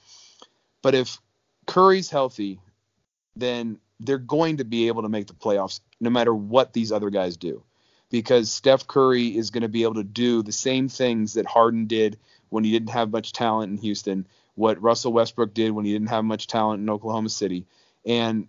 But 0.83 0.95
if 0.95 1.21
Curry's 1.67 2.11
healthy, 2.11 2.61
then 3.35 3.79
they're 4.01 4.19
going 4.19 4.59
to 4.59 4.65
be 4.65 4.89
able 4.89 5.03
to 5.03 5.09
make 5.09 5.27
the 5.27 5.35
playoffs 5.35 5.81
no 6.01 6.11
matter 6.11 6.35
what 6.35 6.73
these 6.73 6.93
other 6.93 7.11
guys 7.11 7.37
do. 7.37 7.63
Because 8.09 8.53
Steph 8.53 8.87
Curry 8.87 9.37
is 9.37 9.51
going 9.51 9.63
to 9.63 9.69
be 9.69 9.83
able 9.83 9.95
to 9.95 10.05
do 10.05 10.43
the 10.43 10.53
same 10.53 10.89
things 10.89 11.35
that 11.35 11.47
Harden 11.47 11.87
did 11.87 12.19
when 12.51 12.63
he 12.63 12.71
didn't 12.71 12.91
have 12.91 13.11
much 13.11 13.33
talent 13.33 13.73
in 13.73 13.79
Houston, 13.79 14.27
what 14.55 14.81
Russell 14.81 15.13
Westbrook 15.13 15.53
did 15.53 15.73
when 15.73 15.85
he 15.85 15.93
didn't 15.93 16.11
have 16.11 16.25
much 16.25 16.47
talent 16.47 16.81
in 16.81 16.89
Oklahoma 16.89 17.29
City. 17.29 17.67
And 18.05 18.49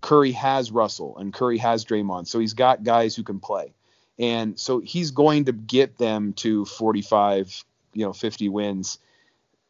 Curry 0.00 0.32
has 0.32 0.70
Russell 0.70 1.16
and 1.18 1.32
Curry 1.32 1.58
has 1.58 1.84
Draymond. 1.84 2.26
So 2.26 2.38
he's 2.38 2.54
got 2.54 2.84
guys 2.84 3.16
who 3.16 3.22
can 3.22 3.40
play. 3.40 3.72
And 4.18 4.58
so 4.58 4.80
he's 4.80 5.10
going 5.10 5.44
to 5.44 5.52
get 5.52 5.96
them 5.98 6.32
to 6.34 6.64
45, 6.64 7.64
you 7.94 8.04
know, 8.04 8.12
50 8.12 8.48
wins 8.48 8.98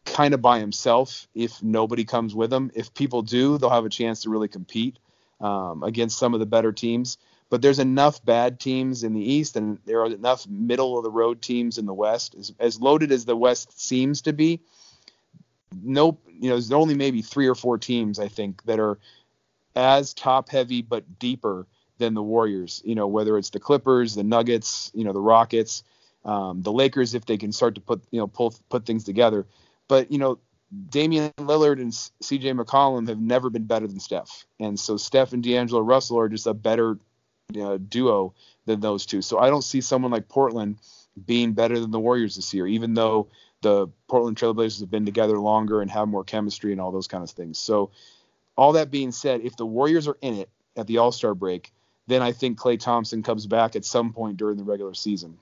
kind 0.04 0.32
of 0.32 0.40
by 0.40 0.58
himself 0.58 1.28
if 1.34 1.62
nobody 1.62 2.04
comes 2.04 2.34
with 2.34 2.52
him. 2.52 2.70
If 2.74 2.94
people 2.94 3.22
do, 3.22 3.58
they'll 3.58 3.70
have 3.70 3.84
a 3.84 3.90
chance 3.90 4.22
to 4.22 4.30
really 4.30 4.48
compete 4.48 4.98
um, 5.40 5.82
against 5.82 6.18
some 6.18 6.34
of 6.34 6.40
the 6.40 6.46
better 6.46 6.72
teams. 6.72 7.18
But 7.50 7.62
there's 7.62 7.78
enough 7.78 8.22
bad 8.24 8.60
teams 8.60 9.04
in 9.04 9.14
the 9.14 9.22
East, 9.22 9.56
and 9.56 9.78
there 9.86 10.00
are 10.00 10.06
enough 10.06 10.46
middle 10.46 10.98
of 10.98 11.04
the 11.04 11.10
road 11.10 11.40
teams 11.40 11.78
in 11.78 11.86
the 11.86 11.94
West. 11.94 12.34
As, 12.34 12.52
as 12.58 12.80
loaded 12.80 13.10
as 13.10 13.24
the 13.24 13.36
West 13.36 13.80
seems 13.80 14.22
to 14.22 14.34
be, 14.34 14.60
nope, 15.82 16.20
you 16.26 16.50
know, 16.50 16.56
there's 16.56 16.72
only 16.72 16.94
maybe 16.94 17.22
three 17.22 17.46
or 17.46 17.54
four 17.54 17.78
teams 17.78 18.18
I 18.18 18.28
think 18.28 18.62
that 18.64 18.78
are 18.78 18.98
as 19.74 20.14
top 20.14 20.48
heavy 20.48 20.82
but 20.82 21.18
deeper 21.18 21.66
than 21.98 22.14
the 22.14 22.22
Warriors. 22.22 22.82
You 22.84 22.94
know, 22.94 23.06
whether 23.06 23.36
it's 23.38 23.50
the 23.50 23.60
Clippers, 23.60 24.14
the 24.14 24.24
Nuggets, 24.24 24.90
you 24.94 25.04
know, 25.04 25.12
the 25.12 25.20
Rockets, 25.20 25.82
um, 26.24 26.62
the 26.62 26.72
Lakers, 26.72 27.14
if 27.14 27.26
they 27.26 27.36
can 27.36 27.52
start 27.52 27.74
to 27.76 27.80
put 27.80 28.02
you 28.10 28.20
know 28.20 28.26
pull 28.26 28.54
put 28.68 28.86
things 28.86 29.04
together. 29.04 29.46
But 29.88 30.10
you 30.12 30.18
know, 30.18 30.38
Damian 30.90 31.32
Lillard 31.38 31.80
and 31.80 31.94
C.J. 31.94 32.52
McCollum 32.52 33.08
have 33.08 33.20
never 33.20 33.50
been 33.50 33.64
better 33.64 33.86
than 33.86 34.00
Steph, 34.00 34.46
and 34.60 34.78
so 34.78 34.96
Steph 34.96 35.32
and 35.32 35.42
D'Angelo 35.42 35.80
Russell 35.80 36.18
are 36.18 36.28
just 36.28 36.46
a 36.46 36.54
better 36.54 36.98
you 37.52 37.62
know, 37.62 37.78
duo 37.78 38.34
than 38.66 38.80
those 38.80 39.06
two. 39.06 39.22
So 39.22 39.38
I 39.38 39.48
don't 39.48 39.62
see 39.62 39.80
someone 39.80 40.10
like 40.10 40.28
Portland 40.28 40.78
being 41.26 41.52
better 41.52 41.78
than 41.80 41.90
the 41.90 42.00
Warriors 42.00 42.36
this 42.36 42.52
year, 42.52 42.66
even 42.66 42.94
though 42.94 43.28
the 43.62 43.88
Portland 44.06 44.36
Trailblazers 44.36 44.80
have 44.80 44.90
been 44.90 45.06
together 45.06 45.38
longer 45.38 45.80
and 45.80 45.90
have 45.90 46.08
more 46.08 46.24
chemistry 46.24 46.72
and 46.72 46.80
all 46.80 46.92
those 46.92 47.08
kind 47.08 47.24
of 47.24 47.30
things. 47.30 47.58
So 47.58 47.90
all 48.58 48.72
that 48.72 48.90
being 48.90 49.12
said, 49.12 49.42
if 49.42 49.56
the 49.56 49.64
Warriors 49.64 50.08
are 50.08 50.18
in 50.20 50.34
it 50.34 50.50
at 50.76 50.88
the 50.88 50.98
All 50.98 51.12
Star 51.12 51.32
break, 51.32 51.72
then 52.08 52.22
I 52.22 52.32
think 52.32 52.58
Klay 52.58 52.78
Thompson 52.78 53.22
comes 53.22 53.46
back 53.46 53.76
at 53.76 53.84
some 53.84 54.12
point 54.12 54.36
during 54.36 54.56
the 54.58 54.64
regular 54.64 54.94
season. 54.94 55.38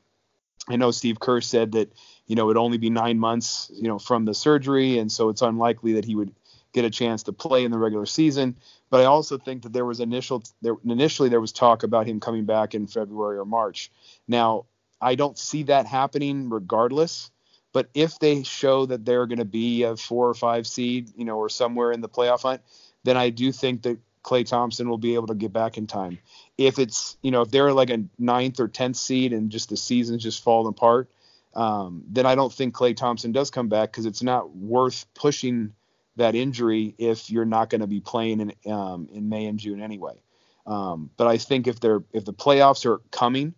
I 0.69 0.77
know 0.77 0.91
Steve 0.91 1.19
Kerr 1.19 1.41
said 1.41 1.73
that 1.73 1.93
you 2.27 2.37
know 2.37 2.51
it'd 2.51 2.61
only 2.61 2.77
be 2.77 2.91
nine 2.91 3.19
months 3.19 3.71
you 3.75 3.89
know 3.89 3.99
from 3.99 4.27
the 4.27 4.35
surgery, 4.35 4.99
and 4.99 5.11
so 5.11 5.31
it's 5.31 5.41
unlikely 5.41 5.95
that 5.95 6.05
he 6.05 6.15
would 6.15 6.35
get 6.75 6.85
a 6.85 6.91
chance 6.91 7.23
to 7.23 7.33
play 7.33 7.65
in 7.65 7.71
the 7.71 7.79
regular 7.79 8.05
season. 8.05 8.55
But 8.91 9.01
I 9.01 9.05
also 9.05 9.39
think 9.39 9.63
that 9.63 9.73
there 9.73 9.87
was 9.87 10.01
initial 10.01 10.43
there 10.61 10.75
initially 10.85 11.31
there 11.31 11.41
was 11.41 11.53
talk 11.53 11.85
about 11.85 12.07
him 12.07 12.21
coming 12.21 12.45
back 12.45 12.75
in 12.75 12.87
February 12.87 13.39
or 13.39 13.47
March. 13.47 13.91
Now 14.29 14.67
I 15.01 15.15
don't 15.15 15.39
see 15.39 15.63
that 15.65 15.87
happening 15.87 16.51
regardless. 16.51 17.31
But 17.73 17.91
if 17.93 18.19
they 18.19 18.43
show 18.43 18.87
that 18.87 19.05
they're 19.05 19.27
going 19.27 19.39
to 19.39 19.45
be 19.45 19.83
a 19.83 19.97
four 19.99 20.31
or 20.31 20.35
five 20.35 20.67
seed, 20.67 21.11
you 21.15 21.27
know, 21.27 21.37
or 21.37 21.51
somewhere 21.51 21.93
in 21.93 22.01
the 22.01 22.09
playoff 22.09 22.41
hunt, 22.41 22.63
then 23.07 23.17
I 23.17 23.31
do 23.31 23.53
think 23.53 23.83
that 23.83 23.99
Klay 24.25 24.45
Thompson 24.45 24.89
will 24.89 24.99
be 24.99 25.15
able 25.15 25.29
to 25.29 25.35
get 25.35 25.53
back 25.53 25.79
in 25.79 25.87
time. 25.87 26.19
If 26.59 26.81
it's, 26.81 27.17
you 27.23 27.31
know, 27.31 27.43
if 27.43 27.51
they're 27.53 27.73
like 27.73 27.91
a 27.91 28.03
ninth 28.19 28.59
or 28.59 28.67
tenth 28.67 28.97
seed 28.97 29.33
and 29.33 29.49
just 29.51 29.69
the 29.69 29.77
season's 29.77 30.25
just 30.25 30.43
falling 30.43 30.69
apart, 30.69 31.09
um, 31.55 32.03
then 32.09 32.27
I 32.27 32.35
don't 32.35 32.53
think 32.53 32.75
Klay 32.75 32.97
Thompson 32.97 33.31
does 33.31 33.51
come 33.51 33.69
back 33.69 33.93
because 33.93 34.05
it's 34.05 34.25
not 34.25 34.55
worth 34.55 35.07
pushing 35.15 35.73
that 36.17 36.35
injury 36.35 36.95
if 36.99 37.31
you're 37.31 37.45
not 37.45 37.71
going 37.71 37.81
to 37.83 37.87
be 37.87 38.01
playing 38.01 38.41
in 38.41 38.73
um, 38.73 39.09
in 39.13 39.29
May 39.29 39.47
and 39.47 39.59
June 39.59 39.81
anyway. 39.81 40.21
Um, 40.67 41.11
but 41.17 41.29
I 41.29 41.39
think 41.39 41.69
if 41.69 41.79
they're 41.79 42.03
if 42.13 42.25
the 42.25 42.35
playoffs 42.35 42.85
are 42.85 43.01
coming 43.13 43.55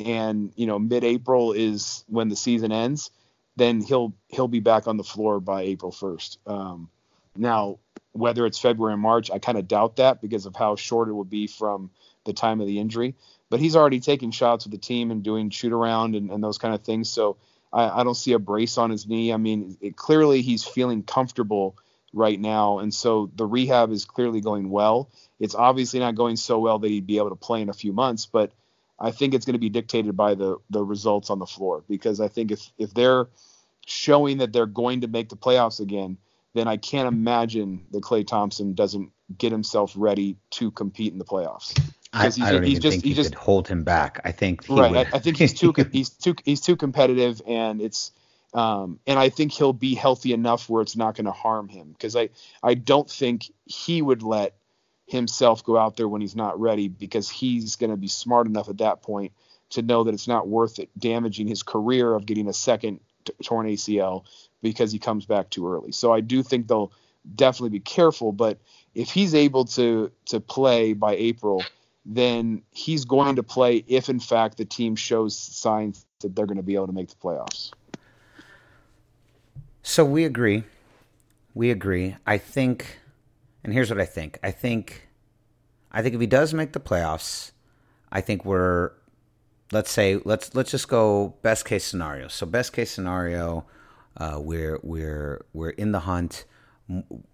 and 0.00 0.52
you 0.56 0.66
know 0.66 0.78
mid-April 0.78 1.52
is 1.52 2.04
when 2.08 2.28
the 2.28 2.36
season 2.36 2.72
ends, 2.72 3.10
then 3.56 3.80
he'll 3.80 4.12
he'll 4.28 4.48
be 4.48 4.60
back 4.60 4.88
on 4.88 4.96
the 4.96 5.04
floor 5.04 5.38
by 5.38 5.62
April 5.62 5.92
1st. 5.92 6.38
Um, 6.46 6.90
now 7.36 7.78
whether 8.12 8.46
it's 8.46 8.58
February 8.58 8.94
and 8.94 9.02
March, 9.02 9.30
I 9.30 9.38
kind 9.38 9.58
of 9.58 9.68
doubt 9.68 9.96
that 9.96 10.20
because 10.20 10.46
of 10.46 10.56
how 10.56 10.76
short 10.76 11.08
it 11.08 11.12
will 11.12 11.24
be 11.24 11.46
from 11.46 11.90
the 12.24 12.32
time 12.32 12.60
of 12.60 12.66
the 12.66 12.78
injury. 12.78 13.14
But 13.50 13.60
he's 13.60 13.76
already 13.76 14.00
taking 14.00 14.30
shots 14.30 14.64
with 14.64 14.72
the 14.72 14.78
team 14.78 15.10
and 15.10 15.22
doing 15.22 15.50
shoot 15.50 15.72
around 15.72 16.14
and, 16.14 16.30
and 16.30 16.42
those 16.42 16.58
kind 16.58 16.74
of 16.74 16.82
things. 16.82 17.08
So 17.08 17.36
I, 17.72 18.00
I 18.00 18.04
don't 18.04 18.14
see 18.14 18.32
a 18.32 18.38
brace 18.38 18.78
on 18.78 18.90
his 18.90 19.06
knee. 19.06 19.32
I 19.32 19.36
mean, 19.36 19.76
it, 19.80 19.96
clearly 19.96 20.42
he's 20.42 20.64
feeling 20.64 21.02
comfortable 21.02 21.76
right 22.12 22.40
now, 22.40 22.78
and 22.78 22.92
so 22.92 23.30
the 23.36 23.46
rehab 23.46 23.90
is 23.90 24.04
clearly 24.04 24.40
going 24.40 24.70
well. 24.70 25.10
It's 25.38 25.54
obviously 25.54 26.00
not 26.00 26.14
going 26.14 26.36
so 26.36 26.58
well 26.58 26.78
that 26.78 26.88
he'd 26.88 27.06
be 27.06 27.18
able 27.18 27.30
to 27.30 27.36
play 27.36 27.60
in 27.60 27.68
a 27.68 27.74
few 27.74 27.92
months, 27.92 28.26
but 28.26 28.52
I 28.98 29.10
think 29.10 29.34
it's 29.34 29.44
going 29.44 29.54
to 29.54 29.60
be 29.60 29.68
dictated 29.68 30.16
by 30.16 30.34
the 30.34 30.56
the 30.70 30.82
results 30.82 31.30
on 31.30 31.38
the 31.38 31.46
floor 31.46 31.84
because 31.88 32.20
I 32.20 32.28
think 32.28 32.50
if 32.50 32.70
if 32.78 32.94
they're 32.94 33.28
showing 33.86 34.38
that 34.38 34.52
they're 34.52 34.66
going 34.66 35.02
to 35.02 35.08
make 35.08 35.28
the 35.28 35.36
playoffs 35.36 35.80
again, 35.80 36.18
then 36.58 36.68
I 36.68 36.76
can't 36.76 37.08
imagine 37.08 37.86
that 37.92 38.02
Klay 38.02 38.26
Thompson 38.26 38.74
doesn't 38.74 39.12
get 39.36 39.52
himself 39.52 39.92
ready 39.96 40.36
to 40.50 40.70
compete 40.70 41.12
in 41.12 41.18
the 41.18 41.24
playoffs. 41.24 41.78
I, 42.12 42.24
he's, 42.24 42.40
I 42.40 42.52
don't 42.52 42.62
he's 42.62 42.70
even 42.72 42.82
just, 42.82 42.92
think 42.94 43.04
he 43.04 43.14
just, 43.14 43.30
could 43.30 43.38
hold 43.38 43.68
him 43.68 43.84
back. 43.84 44.20
I 44.24 44.32
think 44.32 44.68
right. 44.68 45.06
I, 45.12 45.16
I, 45.16 45.18
think 45.18 45.36
he's 45.36 45.52
too 45.52 45.74
he's 45.92 46.10
too 46.10 46.34
he's 46.44 46.60
too 46.60 46.76
competitive, 46.76 47.42
and 47.46 47.80
it's 47.80 48.12
um, 48.54 48.98
and 49.06 49.18
I 49.18 49.28
think 49.28 49.52
he'll 49.52 49.74
be 49.74 49.94
healthy 49.94 50.32
enough 50.32 50.68
where 50.68 50.82
it's 50.82 50.96
not 50.96 51.14
going 51.14 51.26
to 51.26 51.32
harm 51.32 51.68
him 51.68 51.92
because 51.92 52.16
I 52.16 52.30
I 52.62 52.74
don't 52.74 53.08
think 53.08 53.50
he 53.66 54.00
would 54.00 54.22
let 54.22 54.54
himself 55.06 55.64
go 55.64 55.76
out 55.76 55.96
there 55.96 56.08
when 56.08 56.20
he's 56.20 56.36
not 56.36 56.58
ready 56.60 56.88
because 56.88 57.28
he's 57.28 57.76
going 57.76 57.90
to 57.90 57.96
be 57.96 58.08
smart 58.08 58.46
enough 58.46 58.68
at 58.68 58.78
that 58.78 59.02
point 59.02 59.32
to 59.70 59.82
know 59.82 60.04
that 60.04 60.14
it's 60.14 60.28
not 60.28 60.48
worth 60.48 60.78
it 60.78 60.88
damaging 60.98 61.46
his 61.46 61.62
career 61.62 62.14
of 62.14 62.24
getting 62.24 62.48
a 62.48 62.52
second 62.52 63.00
torn 63.42 63.66
ACL 63.66 64.24
because 64.62 64.92
he 64.92 64.98
comes 64.98 65.26
back 65.26 65.50
too 65.50 65.68
early. 65.68 65.92
So 65.92 66.12
I 66.12 66.20
do 66.20 66.42
think 66.42 66.68
they'll 66.68 66.92
definitely 67.34 67.70
be 67.70 67.80
careful, 67.80 68.32
but 68.32 68.58
if 68.94 69.10
he's 69.10 69.34
able 69.34 69.64
to 69.64 70.10
to 70.26 70.40
play 70.40 70.92
by 70.92 71.14
April 71.14 71.62
then 72.10 72.62
he's 72.70 73.04
going 73.04 73.36
to 73.36 73.42
play 73.42 73.84
if, 73.86 74.08
in 74.08 74.18
fact, 74.18 74.56
the 74.56 74.64
team 74.64 74.96
shows 74.96 75.36
signs 75.36 76.06
that 76.20 76.34
they're 76.34 76.46
going 76.46 76.56
to 76.56 76.62
be 76.62 76.74
able 76.74 76.86
to 76.86 76.92
make 76.92 77.08
the 77.08 77.16
playoffs. 77.16 77.70
So 79.82 80.06
we 80.06 80.24
agree. 80.24 80.64
We 81.52 81.70
agree. 81.70 82.16
I 82.26 82.38
think, 82.38 82.98
and 83.62 83.74
here's 83.74 83.90
what 83.90 84.00
I 84.00 84.06
think. 84.06 84.38
I 84.42 84.50
think, 84.50 85.06
I 85.92 86.00
think 86.02 86.14
if 86.14 86.20
he 86.20 86.26
does 86.26 86.54
make 86.54 86.72
the 86.72 86.80
playoffs, 86.80 87.52
I 88.10 88.22
think 88.22 88.46
we're, 88.46 88.92
let's 89.70 89.90
say, 89.90 90.18
let's 90.24 90.54
let's 90.54 90.70
just 90.70 90.88
go 90.88 91.34
best 91.42 91.66
case 91.66 91.84
scenario. 91.84 92.28
So 92.28 92.46
best 92.46 92.72
case 92.72 92.90
scenario, 92.90 93.66
uh, 94.18 94.38
we're 94.40 94.78
we're 94.82 95.44
we're 95.52 95.70
in 95.70 95.92
the 95.92 96.00
hunt 96.00 96.44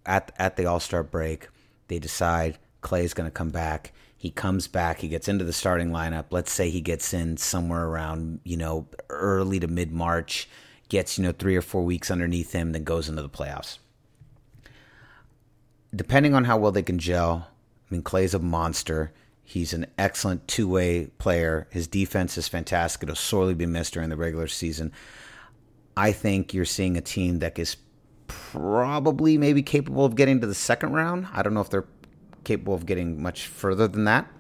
at 0.07 0.33
at 0.39 0.57
the 0.57 0.67
All 0.67 0.81
Star 0.81 1.03
break. 1.03 1.49
They 1.89 1.99
decide 1.99 2.59
Klay 2.83 3.03
is 3.03 3.15
going 3.15 3.29
to 3.29 3.35
come 3.35 3.51
back 3.51 3.93
he 4.25 4.31
comes 4.31 4.69
back, 4.69 5.01
he 5.01 5.09
gets 5.09 5.29
into 5.29 5.45
the 5.45 5.53
starting 5.53 5.91
lineup. 5.91 6.25
Let's 6.31 6.51
say 6.51 6.71
he 6.71 6.81
gets 6.81 7.13
in 7.13 7.37
somewhere 7.37 7.85
around, 7.85 8.41
you 8.43 8.57
know, 8.57 8.87
early 9.11 9.61
to 9.61 9.67
mid 9.67 9.93
March, 9.93 10.49
gets, 10.89 11.19
you 11.19 11.25
know, 11.25 11.33
three 11.33 11.55
or 11.55 11.61
four 11.61 11.83
weeks 11.83 12.11
underneath 12.11 12.53
him, 12.53 12.73
then 12.73 12.85
goes 12.85 13.07
into 13.07 13.21
the 13.21 13.29
playoffs. 13.29 13.77
Depending 15.95 16.33
on 16.35 16.45
how 16.45 16.57
well 16.57 16.73
they 16.73 16.83
can 16.83 16.99
gel, 16.99 17.49
I 17.51 17.95
mean, 17.95 18.03
Klay's 18.03 18.33
a 18.33 18.39
monster. 18.39 19.13
He's 19.43 19.75
an 19.75 19.89
excellent 19.99 20.49
two 20.49 20.69
way 20.69 21.09
player. 21.19 21.69
His 21.71 21.87
defense 21.87 22.39
is 22.39 22.49
fantastic. 22.49 23.03
It'll 23.03 23.17
sorely 23.17 23.53
be 23.53 23.67
missed 23.67 23.93
during 23.93 24.09
the 24.09 24.17
regular 24.17 24.49
season. 24.49 24.91
I 25.97 26.13
think 26.13 26.53
you're 26.53 26.65
seeing 26.65 26.97
a 26.97 27.01
team 27.01 27.39
that 27.39 27.59
is 27.59 27.77
probably 28.27 29.39
maybe 29.39 29.63
capable 29.63 30.05
of 30.05 30.17
getting 30.17 30.41
to 30.41 30.47
the 30.47 30.55
second 30.55 30.93
round. 30.93 31.29
I 31.33 31.43
don't 31.43 31.55
know 31.55 31.61
if 31.61 31.71
they're 31.71 31.87
capable 32.45 32.75
of 32.75 32.87
getting 32.87 33.23
much 33.23 33.47
further 33.47 33.89
than 33.89 34.05
that. 34.05 34.31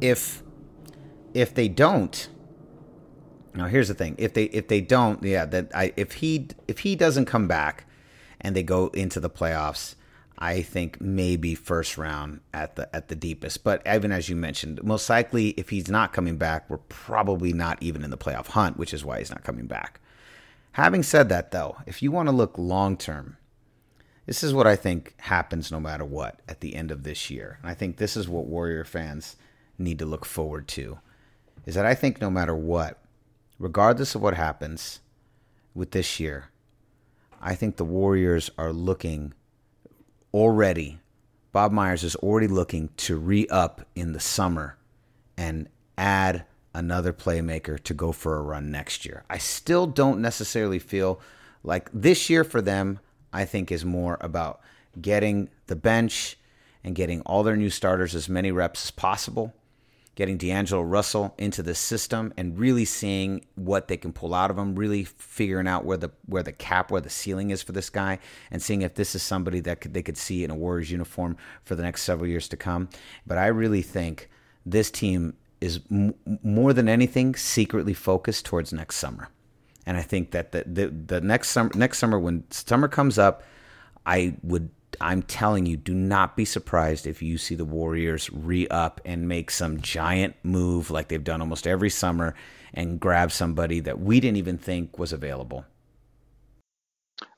If 0.00 0.42
if 1.34 1.54
they 1.54 1.68
don't, 1.68 2.28
now 3.54 3.66
here's 3.66 3.88
the 3.88 3.94
thing: 3.94 4.14
if 4.18 4.34
they 4.34 4.44
if 4.44 4.68
they 4.68 4.80
don't, 4.80 5.22
yeah, 5.22 5.44
that 5.46 5.70
I 5.74 5.92
if 5.96 6.14
he 6.14 6.48
if 6.68 6.80
he 6.80 6.96
doesn't 6.96 7.26
come 7.26 7.48
back 7.48 7.86
and 8.40 8.56
they 8.56 8.62
go 8.62 8.88
into 8.88 9.20
the 9.20 9.30
playoffs, 9.30 9.94
I 10.42 10.62
think 10.62 11.00
maybe 11.00 11.54
first 11.54 11.96
round 11.96 12.40
at 12.52 12.74
the 12.74 12.92
at 12.94 13.06
the 13.06 13.14
deepest. 13.14 13.62
But 13.62 13.80
even 13.86 14.10
as 14.10 14.28
you 14.28 14.34
mentioned, 14.34 14.82
most 14.82 15.08
likely 15.08 15.50
if 15.50 15.68
he's 15.68 15.88
not 15.88 16.12
coming 16.12 16.36
back, 16.36 16.68
we're 16.68 16.78
probably 16.78 17.52
not 17.52 17.80
even 17.80 18.02
in 18.02 18.10
the 18.10 18.18
playoff 18.18 18.48
hunt, 18.48 18.76
which 18.76 18.92
is 18.92 19.04
why 19.04 19.20
he's 19.20 19.30
not 19.30 19.44
coming 19.44 19.66
back. 19.66 20.00
Having 20.72 21.04
said 21.04 21.28
that, 21.28 21.52
though, 21.52 21.76
if 21.86 22.02
you 22.02 22.10
want 22.10 22.28
to 22.28 22.34
look 22.34 22.58
long 22.58 22.96
term, 22.96 23.36
this 24.26 24.42
is 24.42 24.52
what 24.52 24.66
I 24.66 24.74
think 24.74 25.14
happens 25.18 25.70
no 25.70 25.78
matter 25.78 26.04
what 26.04 26.40
at 26.48 26.60
the 26.60 26.74
end 26.74 26.90
of 26.90 27.04
this 27.04 27.30
year. 27.30 27.58
And 27.62 27.70
I 27.70 27.74
think 27.74 27.98
this 27.98 28.16
is 28.16 28.28
what 28.28 28.46
Warrior 28.46 28.84
fans 28.84 29.36
need 29.78 30.00
to 30.00 30.06
look 30.06 30.24
forward 30.24 30.66
to. 30.68 30.98
Is 31.66 31.76
that 31.76 31.86
I 31.86 31.94
think 31.94 32.20
no 32.20 32.30
matter 32.30 32.56
what, 32.56 32.98
regardless 33.60 34.16
of 34.16 34.22
what 34.22 34.34
happens 34.34 34.98
with 35.72 35.92
this 35.92 36.18
year, 36.18 36.46
I 37.40 37.54
think 37.54 37.76
the 37.76 37.84
Warriors 37.84 38.50
are 38.58 38.72
looking 38.72 39.34
already. 40.32 40.98
Bob 41.52 41.72
Myers 41.72 42.02
is 42.02 42.16
already 42.16 42.48
looking 42.48 42.88
to 42.96 43.16
re 43.16 43.46
up 43.48 43.86
in 43.94 44.12
the 44.12 44.20
summer 44.20 44.76
and 45.36 45.68
add 45.98 46.44
another 46.74 47.12
playmaker 47.12 47.82
to 47.82 47.94
go 47.94 48.12
for 48.12 48.36
a 48.36 48.42
run 48.42 48.70
next 48.70 49.04
year. 49.04 49.24
I 49.28 49.38
still 49.38 49.86
don't 49.86 50.20
necessarily 50.20 50.78
feel 50.78 51.20
like 51.62 51.90
this 51.92 52.30
year 52.30 52.44
for 52.44 52.62
them, 52.62 53.00
I 53.32 53.44
think 53.44 53.70
is 53.70 53.84
more 53.84 54.18
about 54.20 54.60
getting 55.00 55.48
the 55.66 55.76
bench 55.76 56.38
and 56.84 56.94
getting 56.94 57.20
all 57.22 57.42
their 57.42 57.56
new 57.56 57.70
starters 57.70 58.14
as 58.14 58.28
many 58.28 58.50
reps 58.50 58.84
as 58.86 58.90
possible, 58.90 59.54
getting 60.14 60.36
D'Angelo 60.36 60.82
Russell 60.82 61.34
into 61.38 61.62
the 61.62 61.74
system 61.74 62.32
and 62.36 62.58
really 62.58 62.84
seeing 62.84 63.44
what 63.54 63.88
they 63.88 63.96
can 63.96 64.12
pull 64.12 64.34
out 64.34 64.50
of 64.50 64.58
him, 64.58 64.74
really 64.74 65.04
figuring 65.04 65.66
out 65.66 65.84
where 65.84 65.96
the 65.96 66.10
where 66.26 66.42
the 66.42 66.52
cap, 66.52 66.90
where 66.90 67.00
the 67.00 67.10
ceiling 67.10 67.50
is 67.50 67.62
for 67.62 67.72
this 67.72 67.90
guy, 67.90 68.18
and 68.50 68.62
seeing 68.62 68.82
if 68.82 68.94
this 68.94 69.14
is 69.14 69.22
somebody 69.22 69.60
that 69.60 69.80
could, 69.80 69.94
they 69.94 70.02
could 70.02 70.18
see 70.18 70.44
in 70.44 70.50
a 70.50 70.54
Warriors 70.54 70.90
uniform 70.90 71.36
for 71.64 71.74
the 71.74 71.82
next 71.82 72.02
several 72.02 72.28
years 72.28 72.48
to 72.48 72.56
come. 72.56 72.88
But 73.26 73.38
I 73.38 73.46
really 73.46 73.82
think 73.82 74.28
this 74.66 74.90
team 74.90 75.34
is 75.60 75.80
m- 75.90 76.14
more 76.42 76.72
than 76.72 76.88
anything 76.88 77.34
secretly 77.34 77.94
focused 77.94 78.44
towards 78.44 78.72
next 78.72 78.96
summer. 78.96 79.28
And 79.86 79.96
I 79.96 80.02
think 80.02 80.30
that 80.32 80.52
the, 80.52 80.64
the, 80.66 80.88
the 80.88 81.20
next 81.20 81.50
summer 81.50 81.70
next 81.74 81.98
summer 81.98 82.18
when 82.18 82.44
summer 82.50 82.88
comes 82.88 83.18
up, 83.18 83.42
I 84.04 84.34
would 84.42 84.70
I'm 85.00 85.22
telling 85.22 85.66
you, 85.66 85.76
do 85.76 85.94
not 85.94 86.36
be 86.36 86.44
surprised 86.44 87.06
if 87.06 87.22
you 87.22 87.38
see 87.38 87.54
the 87.54 87.64
Warriors 87.64 88.30
re 88.32 88.68
up 88.68 89.00
and 89.04 89.28
make 89.28 89.50
some 89.50 89.80
giant 89.80 90.36
move 90.42 90.90
like 90.90 91.08
they've 91.08 91.22
done 91.22 91.40
almost 91.40 91.66
every 91.66 91.90
summer 91.90 92.34
and 92.74 93.00
grab 93.00 93.32
somebody 93.32 93.80
that 93.80 94.00
we 94.00 94.20
didn't 94.20 94.36
even 94.36 94.58
think 94.58 94.98
was 94.98 95.12
available. 95.12 95.64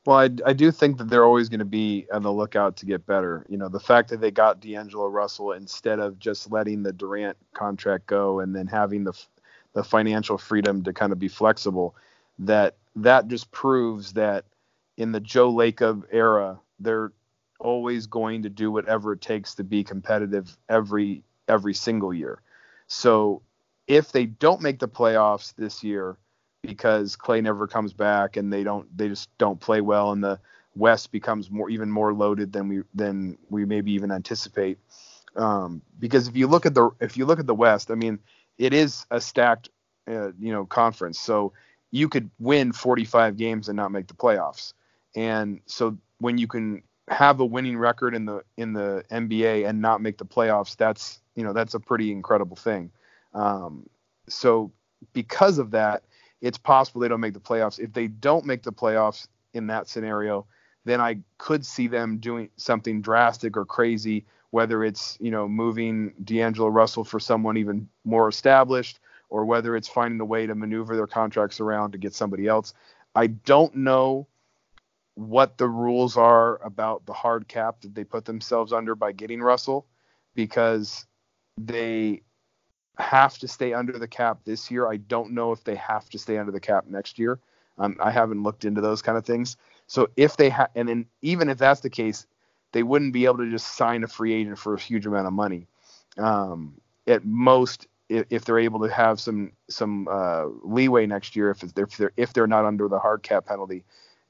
Well, 0.06 0.18
I, 0.18 0.30
I 0.44 0.52
do 0.52 0.70
think 0.70 0.98
that 0.98 1.08
they're 1.08 1.24
always 1.24 1.48
going 1.48 1.60
to 1.60 1.64
be 1.64 2.06
on 2.12 2.22
the 2.22 2.32
lookout 2.32 2.76
to 2.78 2.86
get 2.86 3.06
better. 3.06 3.46
You 3.48 3.56
know, 3.56 3.68
the 3.68 3.80
fact 3.80 4.10
that 4.10 4.20
they 4.20 4.30
got 4.30 4.60
D'Angelo 4.60 5.08
Russell 5.08 5.52
instead 5.52 5.98
of 5.98 6.18
just 6.18 6.52
letting 6.52 6.82
the 6.82 6.92
Durant 6.92 7.38
contract 7.54 8.06
go 8.06 8.40
and 8.40 8.54
then 8.54 8.66
having 8.66 9.04
the 9.04 9.12
the 9.72 9.82
financial 9.82 10.38
freedom 10.38 10.84
to 10.84 10.92
kind 10.92 11.10
of 11.10 11.18
be 11.18 11.26
flexible 11.26 11.96
that 12.38 12.76
that 12.96 13.26
just 13.26 13.50
proves 13.50 14.12
that 14.12 14.44
in 14.96 15.10
the 15.10 15.20
Joe 15.20 15.52
Lacob 15.52 16.04
era, 16.12 16.60
they're 16.78 17.12
always 17.64 18.06
going 18.06 18.42
to 18.42 18.48
do 18.48 18.70
whatever 18.70 19.12
it 19.14 19.20
takes 19.20 19.54
to 19.56 19.64
be 19.64 19.82
competitive 19.82 20.56
every 20.68 21.24
every 21.48 21.74
single 21.74 22.14
year. 22.14 22.40
So 22.86 23.42
if 23.86 24.12
they 24.12 24.26
don't 24.26 24.62
make 24.62 24.78
the 24.78 24.88
playoffs 24.88 25.54
this 25.56 25.82
year 25.82 26.16
because 26.62 27.16
Klay 27.16 27.42
never 27.42 27.66
comes 27.66 27.92
back 27.92 28.36
and 28.36 28.52
they 28.52 28.62
don't 28.62 28.86
they 28.96 29.08
just 29.08 29.36
don't 29.38 29.60
play 29.60 29.80
well 29.80 30.12
and 30.12 30.22
the 30.22 30.38
West 30.76 31.12
becomes 31.12 31.50
more 31.50 31.70
even 31.70 31.90
more 31.90 32.12
loaded 32.12 32.52
than 32.52 32.68
we 32.68 32.82
than 32.94 33.38
we 33.50 33.64
maybe 33.64 33.92
even 33.92 34.10
anticipate. 34.10 34.78
Um, 35.36 35.82
because 35.98 36.28
if 36.28 36.36
you 36.36 36.46
look 36.46 36.66
at 36.66 36.74
the 36.74 36.90
if 37.00 37.16
you 37.16 37.26
look 37.26 37.40
at 37.40 37.46
the 37.46 37.54
West, 37.54 37.90
I 37.90 37.94
mean, 37.94 38.18
it 38.58 38.72
is 38.74 39.06
a 39.10 39.20
stacked 39.20 39.68
uh, 40.08 40.32
you 40.38 40.52
know 40.52 40.64
conference. 40.66 41.18
So 41.18 41.52
you 41.90 42.08
could 42.08 42.28
win 42.40 42.72
45 42.72 43.36
games 43.36 43.68
and 43.68 43.76
not 43.76 43.92
make 43.92 44.08
the 44.08 44.14
playoffs. 44.14 44.72
And 45.14 45.60
so 45.66 45.96
when 46.18 46.38
you 46.38 46.48
can 46.48 46.82
have 47.08 47.40
a 47.40 47.44
winning 47.44 47.76
record 47.76 48.14
in 48.14 48.24
the 48.24 48.42
in 48.56 48.72
the 48.72 49.04
NBA 49.10 49.68
and 49.68 49.80
not 49.80 50.00
make 50.00 50.18
the 50.18 50.24
playoffs, 50.24 50.76
that's 50.76 51.20
you 51.34 51.44
know 51.44 51.52
that's 51.52 51.74
a 51.74 51.80
pretty 51.80 52.10
incredible 52.10 52.56
thing. 52.56 52.90
Um, 53.34 53.88
so 54.28 54.72
because 55.12 55.58
of 55.58 55.72
that, 55.72 56.04
it's 56.40 56.58
possible 56.58 57.00
they 57.00 57.08
don't 57.08 57.20
make 57.20 57.34
the 57.34 57.40
playoffs. 57.40 57.78
If 57.78 57.92
they 57.92 58.06
don't 58.06 58.46
make 58.46 58.62
the 58.62 58.72
playoffs 58.72 59.26
in 59.52 59.66
that 59.66 59.88
scenario, 59.88 60.46
then 60.84 61.00
I 61.00 61.18
could 61.38 61.66
see 61.66 61.88
them 61.88 62.18
doing 62.18 62.48
something 62.56 63.02
drastic 63.02 63.56
or 63.56 63.64
crazy, 63.66 64.24
whether 64.50 64.82
it's 64.82 65.18
you 65.20 65.30
know 65.30 65.46
moving 65.46 66.14
D'Angelo 66.24 66.68
Russell 66.68 67.04
for 67.04 67.20
someone 67.20 67.58
even 67.58 67.88
more 68.04 68.28
established, 68.28 69.00
or 69.28 69.44
whether 69.44 69.76
it's 69.76 69.88
finding 69.88 70.20
a 70.20 70.24
way 70.24 70.46
to 70.46 70.54
maneuver 70.54 70.96
their 70.96 71.06
contracts 71.06 71.60
around 71.60 71.92
to 71.92 71.98
get 71.98 72.14
somebody 72.14 72.46
else. 72.46 72.72
I 73.14 73.26
don't 73.28 73.76
know 73.76 74.26
what 75.14 75.58
the 75.58 75.68
rules 75.68 76.16
are 76.16 76.60
about 76.64 77.06
the 77.06 77.12
hard 77.12 77.46
cap 77.46 77.80
that 77.82 77.94
they 77.94 78.04
put 78.04 78.24
themselves 78.24 78.72
under 78.72 78.94
by 78.94 79.12
getting 79.12 79.40
Russell 79.40 79.86
because 80.34 81.06
they 81.56 82.22
have 82.98 83.38
to 83.38 83.48
stay 83.48 83.72
under 83.72 83.98
the 83.98 84.08
cap 84.08 84.40
this 84.44 84.70
year. 84.70 84.88
I 84.88 84.96
don't 84.96 85.32
know 85.32 85.52
if 85.52 85.64
they 85.64 85.76
have 85.76 86.08
to 86.10 86.18
stay 86.18 86.38
under 86.38 86.52
the 86.52 86.60
cap 86.60 86.86
next 86.88 87.18
year. 87.18 87.38
Um, 87.78 87.96
I 88.00 88.10
haven't 88.10 88.42
looked 88.42 88.64
into 88.64 88.80
those 88.80 89.02
kind 89.02 89.18
of 89.18 89.24
things. 89.24 89.56
So 89.86 90.08
if 90.16 90.36
they 90.36 90.48
have, 90.50 90.70
and 90.74 90.88
then 90.88 91.06
even 91.22 91.48
if 91.48 91.58
that's 91.58 91.80
the 91.80 91.90
case, 91.90 92.26
they 92.72 92.82
wouldn't 92.82 93.12
be 93.12 93.24
able 93.24 93.38
to 93.38 93.50
just 93.50 93.76
sign 93.76 94.04
a 94.04 94.08
free 94.08 94.32
agent 94.32 94.58
for 94.58 94.74
a 94.74 94.80
huge 94.80 95.06
amount 95.06 95.26
of 95.26 95.32
money. 95.32 95.66
Um, 96.16 96.74
at 97.06 97.24
most, 97.24 97.86
if, 98.08 98.26
if, 98.30 98.44
they're 98.44 98.58
able 98.58 98.80
to 98.80 98.92
have 98.92 99.20
some 99.20 99.52
some 99.68 100.08
uh, 100.08 100.46
leeway 100.62 101.06
next 101.06 101.36
year, 101.36 101.50
if 101.50 101.60
they're, 101.60 101.84
if 101.84 101.96
they're 101.96 102.12
if 102.16 102.32
they're 102.32 102.46
not 102.46 102.64
under 102.64 102.88
the 102.88 102.98
hard 102.98 103.22
cap 103.22 103.46
penalty, 103.46 103.84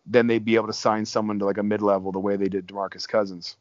then 0.06 0.26
they'd 0.26 0.44
be 0.44 0.56
able 0.56 0.66
to 0.66 0.72
sign 0.72 1.04
someone 1.04 1.38
to 1.38 1.44
like 1.44 1.58
a 1.58 1.62
mid 1.62 1.82
level 1.82 2.12
the 2.12 2.18
way 2.18 2.36
they 2.36 2.48
did 2.48 2.66
Demarcus 2.66 3.08
Cousins 3.08 3.56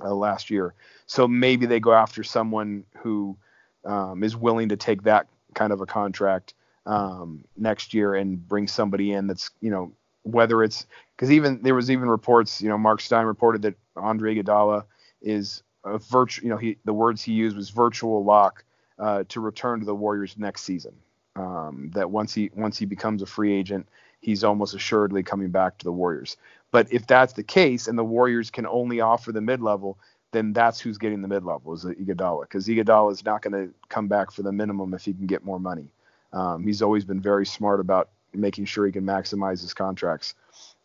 uh, 0.00 0.14
last 0.14 0.50
year. 0.50 0.74
So 1.06 1.28
maybe 1.28 1.66
they 1.66 1.80
go 1.80 1.92
after 1.92 2.22
someone 2.22 2.84
who 2.98 3.36
um, 3.84 4.22
is 4.22 4.36
willing 4.36 4.68
to 4.70 4.76
take 4.76 5.02
that 5.04 5.26
kind 5.54 5.72
of 5.72 5.80
a 5.80 5.86
contract 5.86 6.54
um, 6.86 7.44
next 7.56 7.94
year 7.94 8.14
and 8.14 8.46
bring 8.46 8.66
somebody 8.66 9.12
in 9.12 9.26
that's 9.26 9.50
you 9.60 9.70
know 9.70 9.92
whether 10.22 10.62
it's 10.62 10.86
because 11.16 11.30
even 11.30 11.60
there 11.62 11.74
was 11.74 11.90
even 11.90 12.08
reports 12.08 12.60
you 12.60 12.68
know 12.68 12.78
Marc 12.78 13.00
Stein 13.00 13.26
reported 13.26 13.62
that 13.62 13.74
Andre 13.96 14.34
Iguodala 14.34 14.84
is 15.22 15.62
a 15.84 15.98
virtual 15.98 16.44
you 16.44 16.50
know 16.50 16.56
he 16.56 16.76
the 16.84 16.92
words 16.92 17.22
he 17.22 17.32
used 17.32 17.56
was 17.56 17.70
virtual 17.70 18.24
lock 18.24 18.64
uh, 18.98 19.24
to 19.28 19.40
return 19.40 19.80
to 19.80 19.86
the 19.86 19.94
Warriors 19.94 20.36
next 20.36 20.62
season. 20.62 20.94
Um, 21.36 21.90
that 21.94 22.10
once 22.10 22.32
he 22.32 22.50
once 22.54 22.78
he 22.78 22.86
becomes 22.86 23.22
a 23.22 23.26
free 23.26 23.52
agent, 23.52 23.88
he's 24.24 24.42
almost 24.42 24.74
assuredly 24.74 25.22
coming 25.22 25.50
back 25.50 25.78
to 25.78 25.84
the 25.84 25.92
Warriors. 25.92 26.36
But 26.70 26.92
if 26.92 27.06
that's 27.06 27.34
the 27.34 27.42
case, 27.42 27.86
and 27.86 27.98
the 27.98 28.04
Warriors 28.04 28.50
can 28.50 28.66
only 28.66 29.00
offer 29.00 29.32
the 29.32 29.40
mid 29.40 29.60
level, 29.60 29.98
then 30.32 30.52
that's 30.52 30.80
who's 30.80 30.98
getting 30.98 31.22
the 31.22 31.28
mid 31.28 31.44
level 31.44 31.72
is 31.74 31.84
Iguodala 31.84 32.42
because 32.42 32.66
Iguodala 32.66 33.12
is 33.12 33.24
not 33.24 33.42
going 33.42 33.52
to 33.52 33.72
come 33.88 34.08
back 34.08 34.32
for 34.32 34.42
the 34.42 34.50
minimum 34.50 34.94
if 34.94 35.04
he 35.04 35.12
can 35.12 35.26
get 35.26 35.44
more 35.44 35.60
money. 35.60 35.88
Um, 36.32 36.64
he's 36.64 36.82
always 36.82 37.04
been 37.04 37.20
very 37.20 37.46
smart 37.46 37.78
about 37.80 38.08
making 38.32 38.64
sure 38.64 38.86
he 38.86 38.92
can 38.92 39.04
maximize 39.04 39.60
his 39.60 39.74
contracts, 39.74 40.34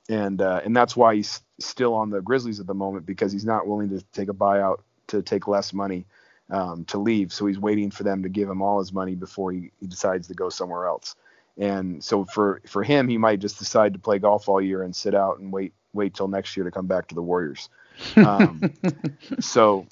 and 0.10 0.42
uh, 0.42 0.62
and 0.64 0.76
that's 0.76 0.96
why 0.96 1.16
he's 1.16 1.42
still 1.60 1.96
on 1.96 2.10
the 2.10 2.22
Grizzlies 2.22 2.60
at 2.60 2.68
the 2.68 2.76
moment 2.76 3.06
because 3.06 3.32
he's 3.32 3.46
not 3.46 3.66
willing 3.66 3.90
to 3.90 4.04
take 4.12 4.30
a 4.30 4.34
buyout 4.34 4.82
to 5.08 5.24
take 5.24 5.48
less 5.48 5.74
money 5.74 6.06
um, 6.52 6.86
to 6.86 7.00
leave. 7.00 7.34
So 7.34 7.46
he's 7.46 7.58
waiting 7.58 7.90
for 7.90 8.04
them 8.04 8.22
to 8.24 8.30
give 8.30 8.50
him 8.50 8.62
all 8.62 8.80
his 8.80 8.94
money 8.94 9.16
before 9.16 9.52
he, 9.52 9.72
he 9.80 9.88
decides 9.88 10.28
to 10.28 10.36
go 10.36 10.50
somewhere 10.50 10.86
else. 10.86 11.16
And 11.58 12.04
so 12.04 12.26
for 12.26 12.62
for 12.66 12.84
him, 12.84 13.08
he 13.08 13.18
might 13.18 13.40
just 13.40 13.60
decide 13.60 13.94
to 13.94 14.00
play 14.00 14.20
golf 14.20 14.48
all 14.48 14.62
year 14.62 14.84
and 14.84 14.96
sit 14.96 15.14
out 15.14 15.40
and 15.40 15.52
wait 15.52 15.74
wait 15.94 16.14
till 16.14 16.28
next 16.28 16.56
year 16.56 16.64
to 16.64 16.72
come 16.72 16.88
back 16.88 17.08
to 17.08 17.16
the 17.16 17.22
Warriors. 17.22 17.70
Um, 18.16 18.74
so, 19.40 19.88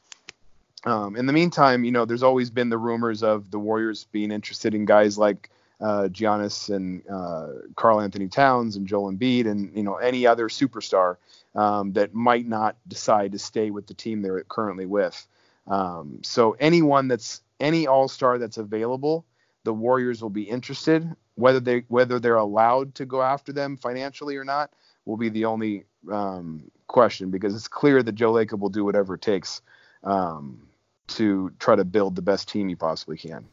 um, 0.86 1.15
in 1.15 1.26
the 1.26 1.34
meantime, 1.34 1.84
you 1.84 1.91
know, 1.91 2.06
there's 2.06 2.24
always 2.24 2.50
been 2.50 2.70
the 2.70 2.78
rumors 2.78 3.24
of 3.24 3.52
the 3.52 3.60
Warriors 3.60 4.06
being 4.12 4.32
interested 4.32 4.74
in 4.74 4.86
guys 4.86 5.17
like 5.17 5.50
uh, 5.82 6.08
Giannis 6.12 6.74
and 6.74 7.04
uh, 7.10 7.67
Karl-Anthony 7.76 8.28
Towns 8.28 8.76
and 8.76 8.88
Joel 8.88 9.12
Embiid 9.12 9.48
and 9.48 9.76
you 9.76 9.84
know 9.84 9.96
any 9.96 10.26
other 10.26 10.50
superstar 10.50 11.17
um, 11.56 11.93
that 11.93 12.13
might 12.13 12.48
not 12.48 12.78
decide 12.88 13.34
to 13.34 13.39
stay 13.39 13.72
with 13.72 13.88
the 13.88 13.93
team 13.93 14.22
they're 14.22 14.43
currently 14.43 14.86
with. 14.86 15.28
Um, 15.67 16.20
so 16.24 16.56
anyone 16.60 17.08
that's 17.08 17.41
any 17.60 17.88
All 17.88 18.08
Star 18.08 18.38
that's 18.38 18.58
available, 18.58 19.26
the 19.63 19.74
Warriors 19.74 20.22
will 20.22 20.30
be 20.30 20.43
interested. 20.43 21.15
Whether 21.38 21.60
they 21.60 21.84
whether 21.88 22.19
they're 22.19 22.36
allowed 22.36 22.95
to 22.95 23.06
go 23.06 23.21
after 23.21 23.54
them 23.54 23.78
financially 23.78 24.36
or 24.38 24.43
not 24.43 24.71
will 25.06 25.17
be 25.17 25.30
the 25.30 25.45
only 25.45 25.86
um, 26.12 26.63
question 26.88 27.30
because 27.30 27.56
it's 27.56 27.67
clear 27.67 28.02
that 28.04 28.13
Joe 28.13 28.34
Lacob 28.34 28.60
will 28.60 28.69
do 28.69 28.84
whatever 28.84 29.13
it 29.15 29.21
takes 29.21 29.62
um, 30.04 30.67
to 31.08 31.52
try 31.60 31.76
to 31.76 31.86
build 31.86 32.15
the 32.15 32.21
best 32.21 32.50
team 32.50 32.67
he 32.69 32.76
possibly 32.76 33.17
can. 33.17 33.45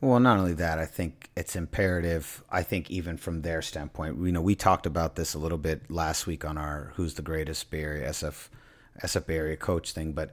Well, 0.00 0.20
not 0.20 0.38
only 0.38 0.54
that, 0.54 0.78
I 0.78 0.86
think 0.86 1.30
it's 1.36 1.56
imperative. 1.56 2.44
I 2.50 2.62
think 2.62 2.90
even 2.90 3.16
from 3.16 3.42
their 3.42 3.62
standpoint, 3.62 4.18
you 4.24 4.30
know, 4.30 4.40
we 4.40 4.54
talked 4.54 4.86
about 4.86 5.16
this 5.16 5.34
a 5.34 5.38
little 5.38 5.58
bit 5.58 5.90
last 5.90 6.26
week 6.26 6.44
on 6.44 6.56
our 6.56 6.92
"Who's 6.96 7.14
the 7.14 7.22
Greatest 7.22 7.70
Bay 7.70 7.82
Area 7.82 8.08
SF 8.10 8.48
SF 9.02 9.26
Bay 9.26 9.36
Area 9.36 9.56
Coach" 9.56 9.92
thing, 9.92 10.12
but 10.12 10.30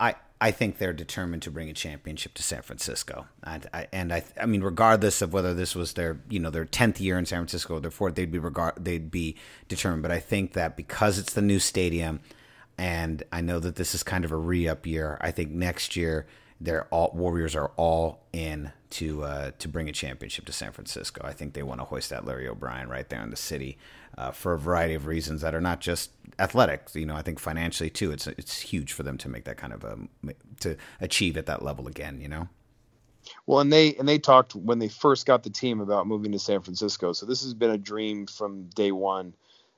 I 0.00 0.14
I 0.40 0.50
think 0.50 0.78
they're 0.78 0.92
determined 0.92 1.42
to 1.42 1.50
bring 1.50 1.70
a 1.70 1.72
championship 1.72 2.34
to 2.34 2.42
San 2.42 2.62
Francisco, 2.62 3.26
and 3.42 3.66
I, 3.72 3.86
and 3.92 4.12
I, 4.12 4.24
I 4.38 4.46
mean, 4.46 4.62
regardless 4.62 5.22
of 5.22 5.32
whether 5.32 5.54
this 5.54 5.74
was 5.74 5.94
their, 5.94 6.20
you 6.28 6.38
know, 6.38 6.50
their 6.50 6.64
tenth 6.64 7.00
year 7.00 7.18
in 7.18 7.24
San 7.24 7.38
Francisco 7.38 7.76
or 7.76 7.80
their 7.80 7.90
fourth, 7.90 8.14
they'd 8.14 8.30
be 8.30 8.38
regard, 8.38 8.84
they'd 8.84 9.10
be 9.10 9.36
determined. 9.68 10.02
But 10.02 10.10
I 10.10 10.20
think 10.20 10.52
that 10.52 10.76
because 10.76 11.18
it's 11.18 11.32
the 11.32 11.40
new 11.40 11.58
stadium, 11.58 12.20
and 12.76 13.22
I 13.32 13.40
know 13.40 13.58
that 13.60 13.76
this 13.76 13.94
is 13.94 14.02
kind 14.02 14.24
of 14.24 14.32
a 14.32 14.36
re-up 14.36 14.86
year, 14.86 15.18
I 15.20 15.30
think 15.30 15.50
next 15.50 15.96
year 15.96 16.26
they're 16.64 16.86
all 16.90 17.10
Warriors 17.14 17.54
are 17.54 17.70
all 17.76 18.24
in 18.32 18.72
to 18.90 19.22
uh, 19.22 19.50
to 19.58 19.68
bring 19.68 19.88
a 19.88 19.92
championship 19.92 20.46
to 20.46 20.52
San 20.52 20.72
Francisco. 20.72 21.20
I 21.24 21.32
think 21.32 21.52
they 21.52 21.62
want 21.62 21.80
to 21.80 21.84
hoist 21.84 22.10
that 22.10 22.24
Larry 22.24 22.48
O'Brien 22.48 22.88
right 22.88 23.08
there 23.08 23.22
in 23.22 23.30
the 23.30 23.36
city 23.36 23.76
uh, 24.16 24.30
for 24.30 24.54
a 24.54 24.58
variety 24.58 24.94
of 24.94 25.06
reasons 25.06 25.42
that 25.42 25.54
are 25.54 25.60
not 25.60 25.80
just 25.80 26.10
athletic. 26.38 26.88
You 26.94 27.06
know, 27.06 27.14
I 27.14 27.22
think 27.22 27.38
financially 27.38 27.90
too, 27.90 28.10
it's 28.12 28.26
it's 28.26 28.60
huge 28.60 28.92
for 28.92 29.02
them 29.02 29.18
to 29.18 29.28
make 29.28 29.44
that 29.44 29.58
kind 29.58 29.72
of 29.72 29.84
a 29.84 29.98
to 30.60 30.76
achieve 31.00 31.36
at 31.36 31.46
that 31.46 31.62
level 31.62 31.86
again. 31.86 32.20
You 32.20 32.28
know. 32.28 32.48
Well, 33.46 33.60
and 33.60 33.72
they 33.72 33.94
and 33.96 34.08
they 34.08 34.18
talked 34.18 34.54
when 34.54 34.78
they 34.78 34.88
first 34.88 35.26
got 35.26 35.42
the 35.42 35.50
team 35.50 35.80
about 35.80 36.06
moving 36.06 36.32
to 36.32 36.38
San 36.38 36.62
Francisco. 36.62 37.12
So 37.12 37.26
this 37.26 37.42
has 37.42 37.52
been 37.52 37.70
a 37.70 37.78
dream 37.78 38.26
from 38.26 38.64
day 38.70 38.90
one 38.90 39.34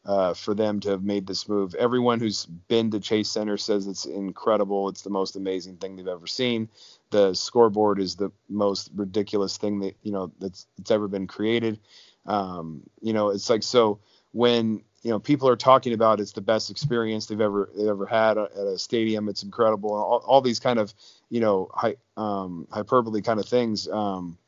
uh, 0.07 0.35
for 0.35 0.55
them 0.55 0.79
to 0.81 0.91
have 0.91 1.03
made 1.03 1.27
this 1.27 1.49
move. 1.49 1.75
Everyone 1.75 2.21
who's 2.21 2.47
been 2.47 2.93
to 2.93 3.01
Chase 3.01 3.29
Center 3.29 3.57
says 3.57 3.89
it's 3.89 4.07
incredible. 4.07 4.89
It's 4.89 5.03
the 5.03 5.11
most 5.11 5.35
amazing 5.35 5.79
thing 5.79 5.97
they've 5.97 6.07
ever 6.07 6.29
seen. 6.29 6.69
The 7.11 7.35
scoreboard 7.35 7.99
is 7.99 8.15
the 8.15 8.31
most 8.49 8.91
ridiculous 8.95 9.57
thing 9.57 9.81
that 9.81 9.97
you 10.03 10.13
know 10.13 10.33
that's 10.39 10.67
that's 10.79 10.93
ever 10.93 11.09
been 11.09 11.27
created. 11.27 11.81
Um, 12.25 12.85
you 13.01 13.13
know, 13.13 13.31
it's 13.31 13.51
like 13.51 13.65
so 13.65 13.99
when 14.33 14.85
you 15.03 15.11
know 15.11 15.19
people 15.19 15.49
are 15.49 15.57
talking 15.57 15.93
about 15.93 16.21
it's 16.21 16.33
the 16.33 16.41
best 16.41 16.71
experience 16.71 17.27
they've 17.27 17.41
ever 17.41 17.69
they've 17.77 17.89
ever 17.89 18.07
had 18.07 18.39
at 18.39 18.53
a 18.55 18.79
stadium. 18.79 19.29
It's 19.29 19.43
incredible. 19.43 19.93
All, 19.93 20.23
all 20.25 20.41
these 20.41 20.61
kind 20.61 20.79
of 20.79 20.95
you 21.31 21.41
know 21.41 21.69
hy, 21.75 21.97
um, 22.17 22.69
hyperbole 22.71 23.23
kind 23.23 23.41
of 23.41 23.47
things 23.49 23.89
um, 23.89 24.39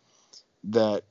that 0.64 1.02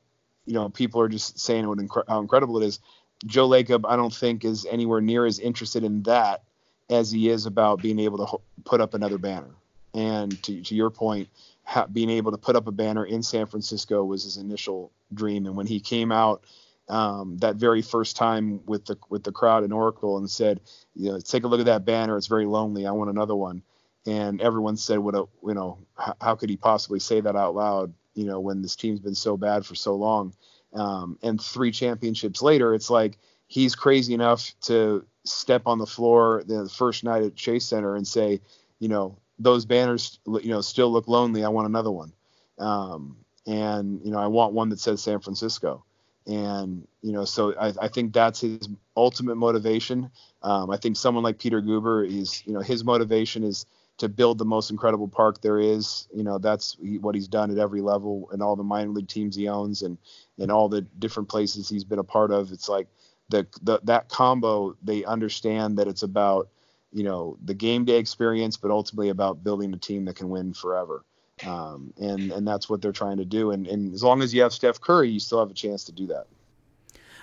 you 0.45 0.53
know 0.53 0.69
people 0.69 1.01
are 1.01 1.09
just 1.09 1.37
saying 1.37 1.67
what 1.67 1.79
inc- 1.79 2.07
how 2.07 2.21
incredible 2.21 2.61
it 2.61 2.65
is. 2.65 2.79
Joe 3.25 3.49
Lacob, 3.49 3.85
I 3.87 3.95
don't 3.95 4.13
think 4.13 4.45
is 4.45 4.65
anywhere 4.69 5.01
near 5.01 5.25
as 5.25 5.39
interested 5.39 5.83
in 5.83 6.03
that 6.03 6.43
as 6.89 7.11
he 7.11 7.29
is 7.29 7.45
about 7.45 7.81
being 7.81 7.99
able 7.99 8.17
to 8.19 8.25
ho- 8.25 8.41
put 8.63 8.81
up 8.81 8.93
another 8.93 9.17
banner. 9.17 9.55
And 9.93 10.41
to, 10.43 10.61
to 10.61 10.75
your 10.75 10.89
point, 10.89 11.29
ha- 11.63 11.87
being 11.87 12.09
able 12.09 12.31
to 12.31 12.37
put 12.37 12.55
up 12.55 12.67
a 12.67 12.71
banner 12.71 13.05
in 13.05 13.23
San 13.23 13.47
Francisco 13.47 14.03
was 14.03 14.23
his 14.23 14.37
initial 14.37 14.91
dream. 15.13 15.45
And 15.45 15.55
when 15.55 15.67
he 15.67 15.79
came 15.79 16.11
out 16.11 16.43
um, 16.89 17.37
that 17.39 17.55
very 17.55 17.81
first 17.81 18.15
time 18.15 18.61
with 18.65 18.85
the 18.85 18.97
with 19.09 19.23
the 19.23 19.31
crowd 19.31 19.63
in 19.63 19.71
Oracle 19.71 20.17
and 20.17 20.29
said, 20.29 20.61
you 20.95 21.11
know, 21.11 21.19
take 21.19 21.43
a 21.43 21.47
look 21.47 21.59
at 21.59 21.65
that 21.65 21.85
banner. 21.85 22.17
It's 22.17 22.27
very 22.27 22.45
lonely. 22.45 22.85
I 22.85 22.91
want 22.91 23.09
another 23.09 23.35
one. 23.35 23.61
And 24.05 24.39
everyone 24.39 24.77
said, 24.77 24.99
what 24.99 25.15
a, 25.15 25.25
you 25.45 25.53
know, 25.53 25.79
how 26.21 26.35
could 26.35 26.49
he 26.49 26.55
possibly 26.55 26.99
say 26.99 27.19
that 27.19 27.35
out 27.35 27.55
loud? 27.55 27.93
You 28.13 28.25
know, 28.25 28.39
when 28.39 28.61
this 28.61 28.77
team's 28.77 29.01
been 29.01 29.15
so 29.15 29.35
bad 29.35 29.65
for 29.65 29.75
so 29.75 29.95
long. 29.95 30.33
Um, 30.73 31.17
and 31.23 31.41
three 31.41 31.71
championships 31.71 32.41
later, 32.41 32.73
it's 32.73 32.89
like 32.89 33.17
he's 33.47 33.75
crazy 33.75 34.13
enough 34.13 34.51
to 34.61 35.05
step 35.23 35.63
on 35.65 35.77
the 35.77 35.85
floor 35.85 36.43
the 36.45 36.69
first 36.69 37.03
night 37.03 37.23
at 37.23 37.35
Chase 37.35 37.65
Center 37.65 37.95
and 37.95 38.07
say, 38.07 38.41
you 38.79 38.87
know, 38.87 39.17
those 39.39 39.65
banners, 39.65 40.19
you 40.25 40.49
know, 40.49 40.61
still 40.61 40.91
look 40.91 41.07
lonely. 41.07 41.43
I 41.43 41.49
want 41.49 41.67
another 41.67 41.91
one. 41.91 42.11
Um, 42.57 43.17
and 43.45 44.01
you 44.03 44.11
know, 44.11 44.19
I 44.19 44.27
want 44.27 44.53
one 44.53 44.69
that 44.69 44.79
says 44.79 45.01
San 45.01 45.19
Francisco. 45.19 45.83
And 46.25 46.85
you 47.01 47.13
know, 47.13 47.23
so 47.23 47.53
I, 47.57 47.73
I 47.81 47.87
think 47.87 48.13
that's 48.13 48.41
his 48.41 48.67
ultimate 48.97 49.35
motivation. 49.35 50.11
Um, 50.43 50.69
I 50.69 50.77
think 50.77 50.97
someone 50.97 51.23
like 51.23 51.39
Peter 51.39 51.61
Guber 51.61 52.05
is, 52.05 52.45
you 52.45 52.53
know, 52.53 52.59
his 52.59 52.83
motivation 52.83 53.43
is 53.43 53.65
to 53.97 54.07
build 54.07 54.37
the 54.37 54.45
most 54.45 54.69
incredible 54.69 55.07
park 55.07 55.41
there 55.41 55.59
is. 55.59 56.07
You 56.13 56.23
know, 56.23 56.37
that's 56.37 56.77
what 56.79 57.15
he's 57.15 57.27
done 57.27 57.51
at 57.51 57.57
every 57.57 57.81
level 57.81 58.29
and 58.31 58.41
all 58.41 58.55
the 58.55 58.63
minor 58.63 58.91
league 58.91 59.07
teams 59.07 59.35
he 59.35 59.47
owns 59.47 59.81
and 59.81 59.97
and 60.39 60.51
all 60.51 60.69
the 60.69 60.81
different 60.81 61.29
places 61.29 61.67
he's 61.67 61.83
been 61.83 61.99
a 61.99 62.03
part 62.03 62.31
of. 62.31 62.51
It's 62.51 62.69
like 62.69 62.87
the, 63.29 63.47
the 63.61 63.79
that 63.83 64.09
combo. 64.09 64.75
They 64.83 65.03
understand 65.03 65.77
that 65.77 65.87
it's 65.87 66.03
about 66.03 66.49
you 66.91 67.03
know 67.03 67.37
the 67.43 67.53
game 67.53 67.85
day 67.85 67.97
experience, 67.97 68.57
but 68.57 68.71
ultimately 68.71 69.09
about 69.09 69.43
building 69.43 69.73
a 69.73 69.77
team 69.77 70.05
that 70.05 70.15
can 70.15 70.29
win 70.29 70.53
forever. 70.53 71.03
Um, 71.45 71.93
and 71.97 72.31
and 72.31 72.47
that's 72.47 72.69
what 72.69 72.81
they're 72.81 72.91
trying 72.91 73.17
to 73.17 73.25
do. 73.25 73.51
And 73.51 73.67
and 73.67 73.93
as 73.93 74.03
long 74.03 74.21
as 74.21 74.33
you 74.33 74.41
have 74.43 74.53
Steph 74.53 74.79
Curry, 74.79 75.09
you 75.09 75.19
still 75.19 75.39
have 75.39 75.51
a 75.51 75.55
chance 75.55 75.83
to 75.85 75.91
do 75.91 76.07
that. 76.07 76.27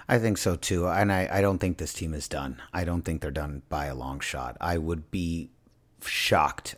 I 0.09 0.19
think 0.19 0.37
so 0.39 0.57
too. 0.57 0.87
And 0.87 1.11
I, 1.11 1.29
I 1.33 1.41
don't 1.41 1.59
think 1.59 1.79
this 1.79 1.95
team 1.95 2.13
is 2.13 2.29
done. 2.29 2.61
I 2.75 2.85
don't 2.85 3.03
think 3.03 3.23
they're 3.23 3.31
done 3.31 3.63
by 3.71 3.87
a 3.87 3.95
long 3.95 4.21
shot. 4.21 4.57
I 4.61 4.77
would 4.77 5.11
be 5.11 5.51
shocked 6.09 6.77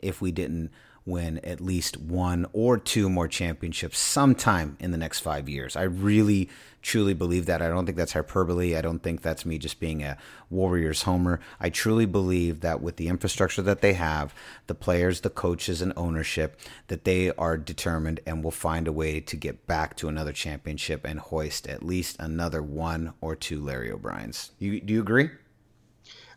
if 0.00 0.20
we 0.20 0.32
didn't 0.32 0.70
win 1.04 1.38
at 1.38 1.60
least 1.60 1.96
one 1.96 2.46
or 2.52 2.78
two 2.78 3.08
more 3.10 3.28
championships 3.28 3.98
sometime 3.98 4.76
in 4.78 4.90
the 4.90 4.96
next 4.96 5.20
five 5.20 5.48
years. 5.48 5.74
I 5.74 5.82
really, 5.82 6.48
truly 6.80 7.14
believe 7.14 7.46
that. 7.46 7.62
I 7.62 7.68
don't 7.68 7.86
think 7.86 7.98
that's 7.98 8.12
hyperbole. 8.12 8.76
I 8.76 8.80
don't 8.80 9.02
think 9.02 9.22
that's 9.22 9.44
me 9.44 9.58
just 9.58 9.80
being 9.80 10.02
a 10.02 10.16
Warriors 10.50 11.02
homer. 11.02 11.40
I 11.60 11.70
truly 11.70 12.06
believe 12.06 12.60
that 12.60 12.80
with 12.80 12.96
the 12.96 13.08
infrastructure 13.08 13.62
that 13.62 13.80
they 13.80 13.94
have, 13.94 14.34
the 14.66 14.74
players, 14.74 15.20
the 15.20 15.30
coaches, 15.30 15.82
and 15.82 15.92
ownership, 15.96 16.60
that 16.88 17.04
they 17.04 17.32
are 17.32 17.56
determined 17.56 18.20
and 18.26 18.44
will 18.44 18.50
find 18.50 18.86
a 18.86 18.92
way 18.92 19.20
to 19.20 19.36
get 19.36 19.66
back 19.66 19.96
to 19.96 20.08
another 20.08 20.32
championship 20.32 21.04
and 21.04 21.18
hoist 21.18 21.66
at 21.66 21.82
least 21.82 22.16
another 22.20 22.62
one 22.62 23.14
or 23.20 23.34
two 23.34 23.60
Larry 23.60 23.90
O'Briens. 23.90 24.52
You, 24.58 24.80
do 24.80 24.94
you 24.94 25.00
agree? 25.00 25.30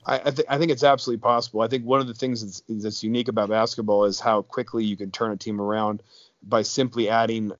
I, 0.05 0.15
I, 0.25 0.31
th- 0.31 0.47
I, 0.49 0.57
think 0.57 0.71
it's 0.71 0.83
absolutely 0.83 1.21
possible. 1.21 1.61
I 1.61 1.67
think 1.67 1.85
one 1.85 1.99
of 1.99 2.07
the 2.07 2.13
things 2.13 2.43
that's, 2.43 2.83
that's, 2.83 3.03
unique 3.03 3.27
about 3.27 3.49
basketball 3.49 4.05
is 4.05 4.19
how 4.19 4.43
quickly 4.43 4.83
you 4.83 4.95
can 4.95 5.11
turn 5.11 5.31
a 5.31 5.37
team 5.37 5.59
around 5.59 6.03
by 6.43 6.61
simply 6.61 7.09
adding, 7.09 7.51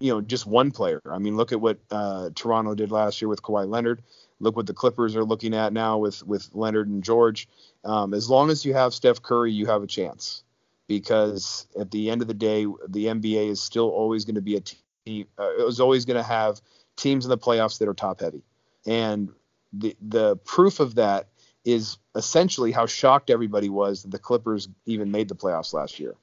you 0.00 0.12
know, 0.12 0.20
just 0.20 0.46
one 0.46 0.70
player. 0.70 1.02
I 1.10 1.18
mean, 1.18 1.36
look 1.36 1.52
at 1.52 1.60
what 1.60 1.78
uh, 1.90 2.30
Toronto 2.34 2.74
did 2.74 2.90
last 2.90 3.20
year 3.20 3.28
with 3.28 3.42
Kawhi 3.42 3.68
Leonard. 3.68 4.02
Look 4.40 4.56
what 4.56 4.66
the 4.66 4.74
Clippers 4.74 5.14
are 5.14 5.24
looking 5.24 5.54
at 5.54 5.72
now 5.72 5.98
with 5.98 6.26
with 6.26 6.50
Leonard 6.52 6.88
and 6.88 7.04
George. 7.04 7.48
Um, 7.84 8.12
as 8.14 8.28
long 8.28 8.50
as 8.50 8.64
you 8.64 8.74
have 8.74 8.92
Steph 8.92 9.22
Curry, 9.22 9.52
you 9.52 9.66
have 9.66 9.82
a 9.82 9.86
chance. 9.86 10.42
Because 10.86 11.66
at 11.80 11.90
the 11.90 12.10
end 12.10 12.20
of 12.20 12.28
the 12.28 12.34
day, 12.34 12.66
the 12.88 13.06
NBA 13.06 13.48
is 13.48 13.62
still 13.62 13.88
always 13.88 14.26
going 14.26 14.34
to 14.34 14.42
be 14.42 14.56
a 14.56 14.60
team. 14.60 15.26
Uh, 15.38 15.50
it 15.58 15.64
was 15.64 15.80
always 15.80 16.04
going 16.04 16.18
to 16.18 16.28
have 16.28 16.60
teams 16.96 17.24
in 17.24 17.30
the 17.30 17.38
playoffs 17.38 17.78
that 17.78 17.88
are 17.88 17.94
top 17.94 18.20
heavy, 18.20 18.42
and 18.86 19.30
the 19.72 19.96
the 20.02 20.36
proof 20.36 20.80
of 20.80 20.96
that 20.96 21.28
is 21.64 21.96
essentially 22.14 22.72
how 22.72 22.86
shocked 22.86 23.30
everybody 23.30 23.68
was 23.68 24.02
that 24.02 24.10
the 24.10 24.18
Clippers 24.18 24.68
even 24.86 25.10
made 25.10 25.28
the 25.28 25.34
playoffs 25.34 25.72
last 25.72 25.98
year 25.98 26.14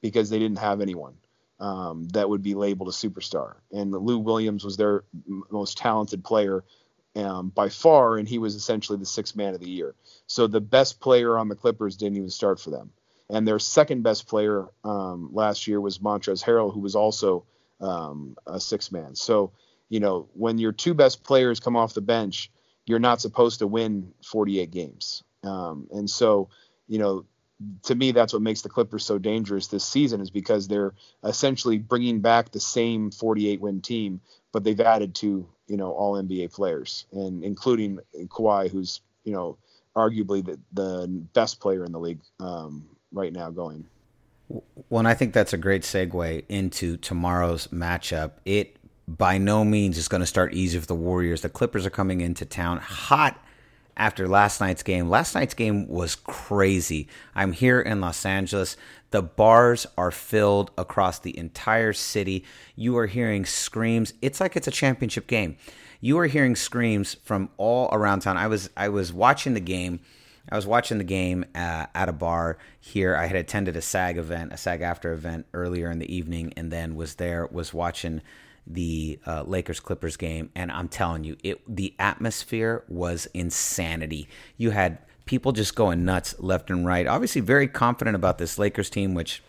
because 0.00 0.30
they 0.30 0.38
didn't 0.38 0.58
have 0.58 0.80
anyone 0.80 1.14
um, 1.58 2.08
that 2.08 2.28
would 2.28 2.42
be 2.42 2.54
labeled 2.54 2.88
a 2.88 2.92
superstar. 2.92 3.54
And 3.72 3.90
Lou 3.92 4.18
Williams 4.18 4.64
was 4.64 4.76
their 4.76 5.04
most 5.50 5.78
talented 5.78 6.22
player 6.24 6.64
um, 7.16 7.48
by 7.48 7.68
far, 7.68 8.18
and 8.18 8.28
he 8.28 8.38
was 8.38 8.54
essentially 8.54 8.98
the 8.98 9.06
sixth 9.06 9.34
man 9.34 9.54
of 9.54 9.60
the 9.60 9.70
year. 9.70 9.94
So 10.26 10.46
the 10.46 10.60
best 10.60 11.00
player 11.00 11.38
on 11.38 11.48
the 11.48 11.54
Clippers 11.56 11.96
didn't 11.96 12.16
even 12.16 12.30
start 12.30 12.60
for 12.60 12.70
them. 12.70 12.92
And 13.28 13.48
their 13.48 13.58
second 13.58 14.02
best 14.02 14.28
player 14.28 14.66
um, 14.84 15.30
last 15.32 15.66
year 15.66 15.80
was 15.80 15.98
Montrezl 15.98 16.44
Harrell, 16.44 16.72
who 16.72 16.80
was 16.80 16.94
also 16.94 17.44
um, 17.80 18.36
a 18.46 18.60
six 18.60 18.92
man. 18.92 19.16
So, 19.16 19.50
you 19.88 19.98
know, 19.98 20.28
when 20.34 20.58
your 20.58 20.72
two 20.72 20.94
best 20.94 21.24
players 21.24 21.58
come 21.58 21.76
off 21.76 21.94
the 21.94 22.00
bench, 22.00 22.50
you're 22.86 22.98
not 22.98 23.20
supposed 23.20 23.58
to 23.58 23.66
win 23.66 24.12
48 24.24 24.70
games. 24.70 25.22
Um, 25.42 25.88
and 25.92 26.08
so, 26.08 26.48
you 26.88 26.98
know, 26.98 27.26
to 27.84 27.94
me, 27.94 28.12
that's 28.12 28.32
what 28.32 28.42
makes 28.42 28.62
the 28.62 28.68
Clippers 28.68 29.04
so 29.04 29.18
dangerous 29.18 29.68
this 29.68 29.84
season 29.84 30.20
is 30.20 30.30
because 30.30 30.68
they're 30.68 30.94
essentially 31.24 31.78
bringing 31.78 32.20
back 32.20 32.52
the 32.52 32.60
same 32.60 33.10
48 33.10 33.60
win 33.60 33.80
team, 33.80 34.20
but 34.52 34.62
they've 34.62 34.80
added 34.80 35.14
two, 35.14 35.48
you 35.66 35.76
know, 35.76 35.90
all 35.92 36.14
NBA 36.14 36.52
players 36.52 37.06
and 37.12 37.42
including 37.42 37.98
Kawhi, 38.28 38.70
who's, 38.70 39.00
you 39.24 39.32
know, 39.32 39.56
arguably 39.96 40.44
the, 40.44 40.58
the 40.74 41.06
best 41.32 41.58
player 41.58 41.84
in 41.84 41.92
the 41.92 41.98
league 41.98 42.20
um, 42.40 42.86
right 43.12 43.32
now 43.32 43.50
going. 43.50 43.86
Well, 44.48 45.00
and 45.00 45.08
I 45.08 45.14
think 45.14 45.32
that's 45.32 45.52
a 45.52 45.58
great 45.58 45.82
segue 45.82 46.44
into 46.48 46.96
tomorrow's 46.98 47.68
matchup. 47.68 48.32
It 48.44 48.75
by 49.08 49.38
no 49.38 49.64
means 49.64 49.98
is 49.98 50.08
going 50.08 50.20
to 50.20 50.26
start 50.26 50.54
easy 50.54 50.78
for 50.78 50.86
the 50.86 50.94
Warriors. 50.94 51.42
The 51.42 51.48
Clippers 51.48 51.86
are 51.86 51.90
coming 51.90 52.20
into 52.20 52.44
town 52.44 52.78
hot 52.78 53.40
after 53.96 54.28
last 54.28 54.60
night's 54.60 54.82
game. 54.82 55.08
Last 55.08 55.34
night's 55.34 55.54
game 55.54 55.88
was 55.88 56.14
crazy. 56.16 57.08
I'm 57.34 57.52
here 57.52 57.80
in 57.80 58.00
Los 58.00 58.26
Angeles. 58.26 58.76
The 59.10 59.22
bars 59.22 59.86
are 59.96 60.10
filled 60.10 60.70
across 60.76 61.18
the 61.18 61.36
entire 61.38 61.92
city. 61.92 62.44
You 62.74 62.96
are 62.98 63.06
hearing 63.06 63.46
screams. 63.46 64.12
It's 64.20 64.40
like 64.40 64.56
it's 64.56 64.68
a 64.68 64.72
championship 64.72 65.26
game. 65.26 65.56
You 66.00 66.18
are 66.18 66.26
hearing 66.26 66.56
screams 66.56 67.14
from 67.24 67.48
all 67.56 67.88
around 67.92 68.20
town. 68.20 68.36
I 68.36 68.48
was 68.48 68.70
I 68.76 68.88
was 68.88 69.12
watching 69.12 69.54
the 69.54 69.60
game. 69.60 70.00
I 70.50 70.54
was 70.54 70.66
watching 70.66 70.98
the 70.98 71.04
game 71.04 71.44
uh, 71.54 71.86
at 71.94 72.08
a 72.08 72.12
bar 72.12 72.58
here. 72.78 73.16
I 73.16 73.26
had 73.26 73.36
attended 73.36 73.76
a 73.76 73.82
SAG 73.82 74.16
event, 74.16 74.52
a 74.52 74.56
SAG 74.56 74.80
after 74.80 75.12
event 75.12 75.46
earlier 75.52 75.90
in 75.90 75.98
the 75.98 76.14
evening, 76.14 76.52
and 76.56 76.70
then 76.70 76.94
was 76.94 77.16
there 77.16 77.46
was 77.46 77.74
watching 77.74 78.20
the 78.66 79.18
uh, 79.26 79.44
Lakers 79.44 79.80
Clippers 79.80 80.16
game, 80.16 80.50
and 80.54 80.72
I'm 80.72 80.88
telling 80.88 81.24
you, 81.24 81.36
it 81.42 81.60
the 81.68 81.94
atmosphere 81.98 82.84
was 82.88 83.26
insanity. 83.34 84.28
You 84.56 84.70
had 84.70 84.98
people 85.24 85.52
just 85.52 85.74
going 85.74 86.04
nuts 86.04 86.34
left 86.38 86.70
and 86.70 86.86
right. 86.86 87.06
Obviously, 87.06 87.40
very 87.40 87.68
confident 87.68 88.16
about 88.16 88.38
this 88.38 88.58
Lakers 88.58 88.90
team, 88.90 89.14
which 89.14 89.42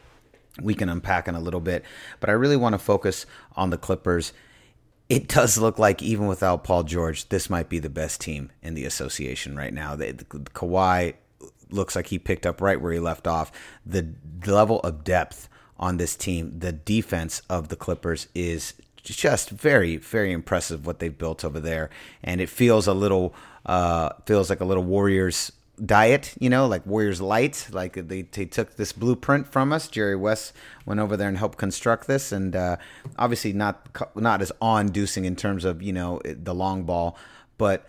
we 0.62 0.74
can 0.74 0.90
unpack 0.90 1.28
in 1.28 1.36
a 1.36 1.40
little 1.40 1.60
bit. 1.60 1.84
But 2.20 2.30
I 2.30 2.34
really 2.34 2.58
want 2.58 2.74
to 2.74 2.80
focus 2.80 3.26
on 3.56 3.70
the 3.70 3.78
Clippers. 3.78 4.34
It 5.10 5.28
does 5.28 5.58
look 5.58 5.80
like 5.80 6.02
even 6.02 6.28
without 6.28 6.64
Paul 6.64 6.84
George, 6.84 7.30
this 7.30 7.50
might 7.50 7.70
be 7.70 7.80
the 7.80 7.90
best 7.90 8.20
team 8.20 8.52
in 8.62 8.74
the 8.74 8.86
association 8.86 9.56
right 9.56 9.74
now. 9.74 9.96
The, 9.96 10.12
the, 10.12 10.26
the 10.40 10.50
Kawhi 10.50 11.14
looks 11.70 11.96
like 11.96 12.08
he 12.08 12.20
picked 12.20 12.46
up 12.46 12.62
right 12.62 12.80
where 12.82 12.92
he 12.92 13.00
left 13.00 13.28
off. 13.28 13.52
The 13.86 14.14
level 14.46 14.80
of 14.82 15.04
depth 15.04 15.48
on 15.78 15.98
this 15.98 16.16
team, 16.16 16.60
the 16.60 16.72
defense 16.72 17.42
of 17.50 17.70
the 17.70 17.76
Clippers 17.76 18.28
is 18.34 18.74
just 19.16 19.50
very 19.50 19.98
very 19.98 20.32
impressive 20.32 20.86
what 20.86 21.00
they've 21.00 21.18
built 21.18 21.44
over 21.46 21.60
there 21.60 21.90
and 22.24 22.42
it 22.42 22.50
feels 22.50 22.88
a 22.88 22.94
little 22.94 23.34
uh, 23.66 24.10
feels 24.26 24.50
like 24.50 24.62
a 24.62 24.66
little 24.66 24.84
warriors 24.84 25.52
diet 25.84 26.34
you 26.40 26.50
know 26.50 26.66
like 26.66 26.84
warriors 26.88 27.22
light 27.22 27.68
like 27.72 27.94
they, 28.08 28.24
they 28.24 28.46
took 28.46 28.78
this 28.78 28.92
blueprint 28.92 29.46
from 29.46 29.72
us 29.72 29.88
jerry 29.88 30.16
west 30.16 30.52
went 30.88 31.00
over 31.00 31.16
there 31.16 31.28
and 31.28 31.38
helped 31.38 31.58
construct 31.58 32.08
this 32.08 32.32
and 32.32 32.56
uh, 32.56 32.78
obviously 33.20 33.54
not 33.54 33.88
not 34.16 34.42
as 34.42 34.52
on-inducing 34.60 35.26
in 35.26 35.36
terms 35.36 35.64
of 35.64 35.82
you 35.82 35.94
know 35.94 36.20
the 36.26 36.56
long 36.56 36.84
ball 36.84 37.16
but 37.58 37.88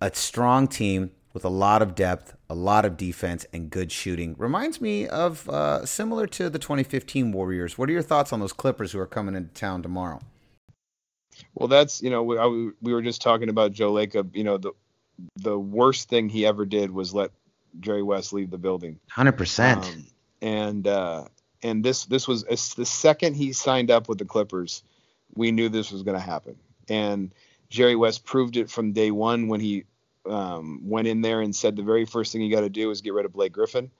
a 0.00 0.14
strong 0.14 0.68
team 0.68 1.10
with 1.32 1.44
a 1.44 1.48
lot 1.48 1.82
of 1.82 1.94
depth, 1.94 2.34
a 2.48 2.54
lot 2.54 2.84
of 2.84 2.96
defense, 2.96 3.46
and 3.52 3.70
good 3.70 3.92
shooting. 3.92 4.34
Reminds 4.38 4.80
me 4.80 5.06
of 5.06 5.48
uh, 5.48 5.86
similar 5.86 6.26
to 6.26 6.50
the 6.50 6.58
2015 6.58 7.32
Warriors. 7.32 7.78
What 7.78 7.88
are 7.88 7.92
your 7.92 8.02
thoughts 8.02 8.32
on 8.32 8.40
those 8.40 8.52
Clippers 8.52 8.92
who 8.92 8.98
are 8.98 9.06
coming 9.06 9.34
into 9.34 9.54
town 9.54 9.82
tomorrow? 9.82 10.20
Well, 11.54 11.68
that's 11.68 12.02
you 12.02 12.10
know 12.10 12.22
we, 12.22 12.38
I, 12.38 12.46
we 12.46 12.92
were 12.92 13.02
just 13.02 13.22
talking 13.22 13.48
about 13.48 13.72
Joe 13.72 13.92
Lacob. 13.92 14.34
You 14.34 14.44
know 14.44 14.58
the 14.58 14.72
the 15.36 15.58
worst 15.58 16.08
thing 16.08 16.28
he 16.28 16.46
ever 16.46 16.64
did 16.64 16.90
was 16.90 17.12
let 17.12 17.30
Jerry 17.78 18.02
West 18.02 18.32
leave 18.32 18.50
the 18.50 18.58
building. 18.58 18.98
Hundred 19.10 19.32
um, 19.32 19.38
percent. 19.38 19.96
And 20.42 20.86
uh, 20.86 21.24
and 21.62 21.84
this 21.84 22.06
this 22.06 22.26
was 22.26 22.44
the 22.44 22.86
second 22.86 23.34
he 23.34 23.52
signed 23.52 23.90
up 23.90 24.08
with 24.08 24.18
the 24.18 24.24
Clippers, 24.24 24.82
we 25.34 25.52
knew 25.52 25.68
this 25.68 25.92
was 25.92 26.02
going 26.02 26.16
to 26.16 26.24
happen. 26.24 26.56
And 26.88 27.34
Jerry 27.68 27.96
West 27.96 28.24
proved 28.24 28.56
it 28.56 28.70
from 28.70 28.92
day 28.92 29.10
one 29.10 29.48
when 29.48 29.60
he 29.60 29.84
um, 30.26 30.80
went 30.84 31.06
in 31.06 31.20
there 31.20 31.40
and 31.40 31.54
said 31.54 31.76
the 31.76 31.82
very 31.82 32.04
first 32.04 32.32
thing 32.32 32.42
you 32.42 32.54
got 32.54 32.62
to 32.62 32.70
do 32.70 32.90
is 32.90 33.00
get 33.00 33.14
rid 33.14 33.26
of 33.26 33.32
Blake 33.32 33.52
Griffin 33.52 33.90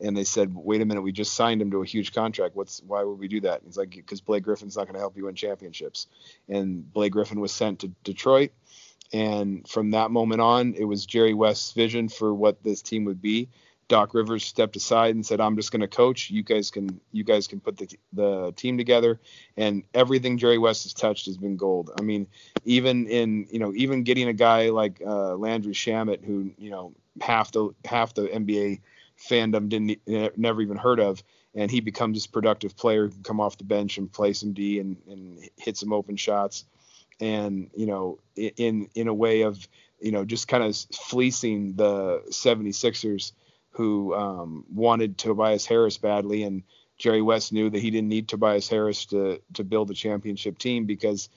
and 0.00 0.16
they 0.16 0.24
said, 0.24 0.54
"Wait 0.54 0.80
a 0.80 0.84
minute, 0.84 1.02
we 1.02 1.12
just 1.12 1.34
signed 1.34 1.60
him 1.60 1.70
to 1.70 1.82
a 1.82 1.86
huge 1.86 2.12
contract. 2.12 2.56
What's 2.56 2.82
why 2.86 3.02
would 3.02 3.18
we 3.18 3.28
do 3.28 3.40
that?" 3.40 3.60
And 3.60 3.66
he's 3.66 3.76
like, 3.76 3.90
"Because 3.90 4.20
Blake 4.20 4.44
Griffin's 4.44 4.76
not 4.76 4.84
going 4.84 4.94
to 4.94 5.00
help 5.00 5.16
you 5.16 5.24
win 5.24 5.34
championships." 5.34 6.06
And 6.48 6.90
Blake 6.92 7.12
Griffin 7.12 7.40
was 7.40 7.52
sent 7.52 7.80
to 7.80 7.88
Detroit, 8.04 8.52
and 9.12 9.66
from 9.68 9.90
that 9.92 10.10
moment 10.10 10.40
on, 10.40 10.74
it 10.74 10.84
was 10.84 11.06
Jerry 11.06 11.34
West's 11.34 11.72
vision 11.72 12.08
for 12.08 12.32
what 12.32 12.62
this 12.62 12.82
team 12.82 13.04
would 13.06 13.20
be. 13.20 13.48
Doc 13.88 14.12
Rivers 14.12 14.44
stepped 14.44 14.76
aside 14.76 15.14
and 15.14 15.24
said, 15.24 15.40
"I'm 15.40 15.56
just 15.56 15.72
going 15.72 15.80
to 15.80 15.88
coach. 15.88 16.30
You 16.30 16.42
guys 16.42 16.70
can 16.70 17.00
you 17.10 17.24
guys 17.24 17.46
can 17.46 17.58
put 17.58 17.78
the 17.78 17.88
the 18.12 18.52
team 18.52 18.76
together." 18.76 19.18
And 19.56 19.82
everything 19.94 20.38
Jerry 20.38 20.58
West 20.58 20.84
has 20.84 20.92
touched 20.92 21.26
has 21.26 21.38
been 21.38 21.56
gold. 21.56 21.90
I 21.98 22.02
mean, 22.02 22.26
even 22.64 23.06
in 23.08 23.46
you 23.50 23.58
know 23.58 23.72
even 23.74 24.02
getting 24.02 24.28
a 24.28 24.34
guy 24.34 24.68
like 24.68 25.00
uh, 25.04 25.34
Landry 25.36 25.72
Shamet, 25.72 26.22
who 26.22 26.52
you 26.58 26.70
know 26.70 26.92
half 27.20 27.50
the 27.50 27.70
half 27.84 28.14
the 28.14 28.28
NBA 28.28 28.80
fandom 29.18 29.68
didn't 29.68 30.38
never 30.38 30.62
even 30.62 30.76
heard 30.76 31.00
of, 31.00 31.22
and 31.54 31.70
he 31.70 31.80
becomes 31.80 32.16
this 32.16 32.26
productive 32.26 32.76
player 32.76 33.04
who 33.04 33.10
can 33.10 33.22
come 33.22 33.40
off 33.40 33.58
the 33.58 33.64
bench 33.64 33.98
and 33.98 34.12
play 34.12 34.32
some 34.32 34.52
D 34.52 34.78
and, 34.78 34.96
and 35.08 35.48
hit 35.56 35.76
some 35.76 35.92
open 35.92 36.16
shots, 36.16 36.64
and 37.20 37.70
you 37.74 37.86
know 37.86 38.18
in 38.36 38.88
in 38.94 39.08
a 39.08 39.14
way 39.14 39.42
of 39.42 39.66
you 40.00 40.12
know 40.12 40.24
just 40.24 40.48
kind 40.48 40.62
of 40.62 40.76
fleecing 40.92 41.74
the 41.74 42.22
76ers 42.30 43.32
who 43.70 44.14
um, 44.14 44.64
wanted 44.72 45.18
Tobias 45.18 45.66
Harris 45.66 45.98
badly, 45.98 46.42
and 46.44 46.62
Jerry 46.96 47.22
West 47.22 47.52
knew 47.52 47.70
that 47.70 47.80
he 47.80 47.90
didn't 47.90 48.08
need 48.08 48.28
Tobias 48.28 48.68
Harris 48.68 49.06
to 49.06 49.40
to 49.54 49.64
build 49.64 49.90
a 49.90 49.94
championship 49.94 50.58
team 50.58 50.84
because 50.84 51.28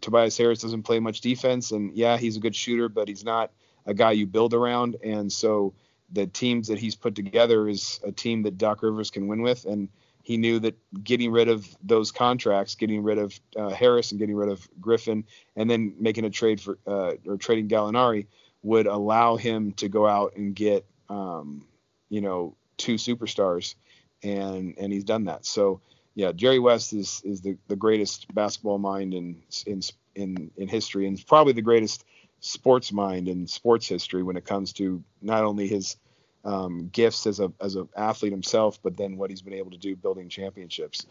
Tobias 0.00 0.36
Harris 0.36 0.60
doesn't 0.60 0.82
play 0.82 0.98
much 0.98 1.20
defense, 1.20 1.70
and 1.70 1.94
yeah, 1.94 2.16
he's 2.18 2.36
a 2.36 2.40
good 2.40 2.56
shooter, 2.56 2.88
but 2.88 3.08
he's 3.08 3.24
not 3.24 3.52
a 3.86 3.94
guy 3.94 4.12
you 4.12 4.26
build 4.26 4.54
around, 4.54 4.96
and 5.02 5.32
so 5.32 5.74
the 6.12 6.26
teams 6.26 6.68
that 6.68 6.78
he's 6.78 6.94
put 6.94 7.14
together 7.14 7.68
is 7.68 8.00
a 8.04 8.12
team 8.12 8.42
that 8.42 8.58
Doc 8.58 8.82
Rivers 8.82 9.10
can 9.10 9.28
win 9.28 9.42
with, 9.42 9.64
and 9.64 9.88
he 10.22 10.36
knew 10.36 10.60
that 10.60 10.76
getting 11.02 11.32
rid 11.32 11.48
of 11.48 11.66
those 11.82 12.12
contracts, 12.12 12.74
getting 12.76 13.02
rid 13.02 13.18
of 13.18 13.38
uh, 13.56 13.70
Harris 13.70 14.12
and 14.12 14.20
getting 14.20 14.36
rid 14.36 14.48
of 14.48 14.66
Griffin, 14.80 15.24
and 15.56 15.68
then 15.68 15.94
making 15.98 16.24
a 16.24 16.30
trade 16.30 16.60
for 16.60 16.78
uh, 16.86 17.14
or 17.26 17.36
trading 17.36 17.68
Gallinari 17.68 18.26
would 18.62 18.86
allow 18.86 19.36
him 19.36 19.72
to 19.72 19.88
go 19.88 20.06
out 20.06 20.36
and 20.36 20.54
get, 20.54 20.86
um, 21.08 21.66
you 22.08 22.20
know, 22.20 22.54
two 22.76 22.94
superstars 22.94 23.74
and 24.22 24.74
and 24.78 24.92
he's 24.92 25.04
done 25.04 25.24
that. 25.24 25.44
So 25.44 25.80
yeah, 26.14 26.32
Jerry 26.32 26.58
West 26.58 26.92
is 26.92 27.22
is 27.24 27.40
the, 27.40 27.56
the 27.68 27.76
greatest 27.76 28.32
basketball 28.34 28.78
mind 28.78 29.14
in 29.14 29.42
in 29.66 29.80
in 30.14 30.50
in 30.56 30.68
history, 30.68 31.06
and 31.06 31.24
probably 31.26 31.52
the 31.52 31.62
greatest 31.62 32.04
sports 32.40 32.92
mind 32.92 33.28
in 33.28 33.46
sports 33.46 33.86
history 33.86 34.22
when 34.22 34.36
it 34.36 34.44
comes 34.44 34.72
to 34.74 35.02
not 35.20 35.44
only 35.44 35.68
his 35.68 35.96
um, 36.44 36.88
gifts 36.92 37.26
as 37.26 37.40
a 37.40 37.52
as 37.60 37.76
an 37.76 37.88
athlete 37.96 38.32
himself, 38.32 38.80
but 38.82 38.96
then 38.96 39.16
what 39.16 39.30
he's 39.30 39.42
been 39.42 39.54
able 39.54 39.70
to 39.70 39.78
do 39.78 39.94
building 39.94 40.28
championships. 40.28 41.06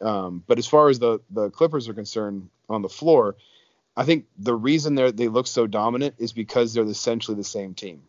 Um, 0.00 0.42
but 0.46 0.58
as 0.58 0.66
far 0.66 0.88
as 0.88 0.98
the 0.98 1.20
the 1.30 1.50
Clippers 1.50 1.88
are 1.88 1.94
concerned 1.94 2.48
on 2.68 2.82
the 2.82 2.88
floor, 2.88 3.36
I 3.96 4.04
think 4.04 4.26
the 4.38 4.54
reason 4.54 4.94
they 4.94 5.10
they 5.10 5.28
look 5.28 5.46
so 5.46 5.66
dominant 5.66 6.16
is 6.18 6.32
because 6.32 6.72
they're 6.74 6.84
essentially 6.84 7.36
the 7.36 7.44
same 7.44 7.74
team 7.74 8.02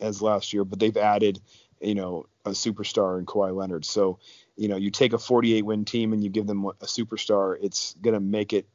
as 0.00 0.22
last 0.22 0.52
year, 0.52 0.64
but 0.64 0.80
they've 0.80 0.96
added 0.96 1.40
you 1.80 1.94
know 1.94 2.26
a 2.44 2.50
superstar 2.50 3.18
in 3.18 3.26
Kawhi 3.26 3.54
Leonard. 3.54 3.84
So 3.84 4.18
you 4.56 4.68
know 4.68 4.76
you 4.76 4.90
take 4.90 5.12
a 5.12 5.18
48 5.18 5.64
win 5.64 5.84
team 5.84 6.12
and 6.12 6.22
you 6.22 6.30
give 6.30 6.46
them 6.46 6.64
a 6.64 6.86
superstar, 6.86 7.56
it's 7.60 7.94
gonna 8.00 8.20
make 8.20 8.52
it 8.52 8.66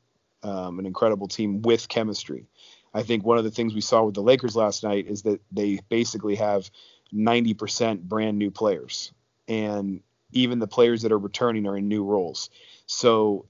um, 0.43 0.79
an 0.79 0.85
incredible 0.85 1.27
team 1.27 1.61
with 1.61 1.89
chemistry. 1.89 2.47
I 2.93 3.03
think 3.03 3.25
one 3.25 3.37
of 3.37 3.43
the 3.43 3.51
things 3.51 3.73
we 3.73 3.81
saw 3.81 4.03
with 4.03 4.15
the 4.15 4.21
Lakers 4.21 4.55
last 4.55 4.83
night 4.83 5.07
is 5.07 5.23
that 5.23 5.41
they 5.51 5.79
basically 5.89 6.35
have 6.35 6.71
90% 7.13 8.01
brand 8.01 8.37
new 8.37 8.51
players. 8.51 9.11
And 9.47 10.01
even 10.31 10.59
the 10.59 10.67
players 10.67 11.03
that 11.03 11.11
are 11.11 11.17
returning 11.17 11.67
are 11.67 11.77
in 11.77 11.87
new 11.87 12.03
roles. 12.03 12.49
So 12.85 13.45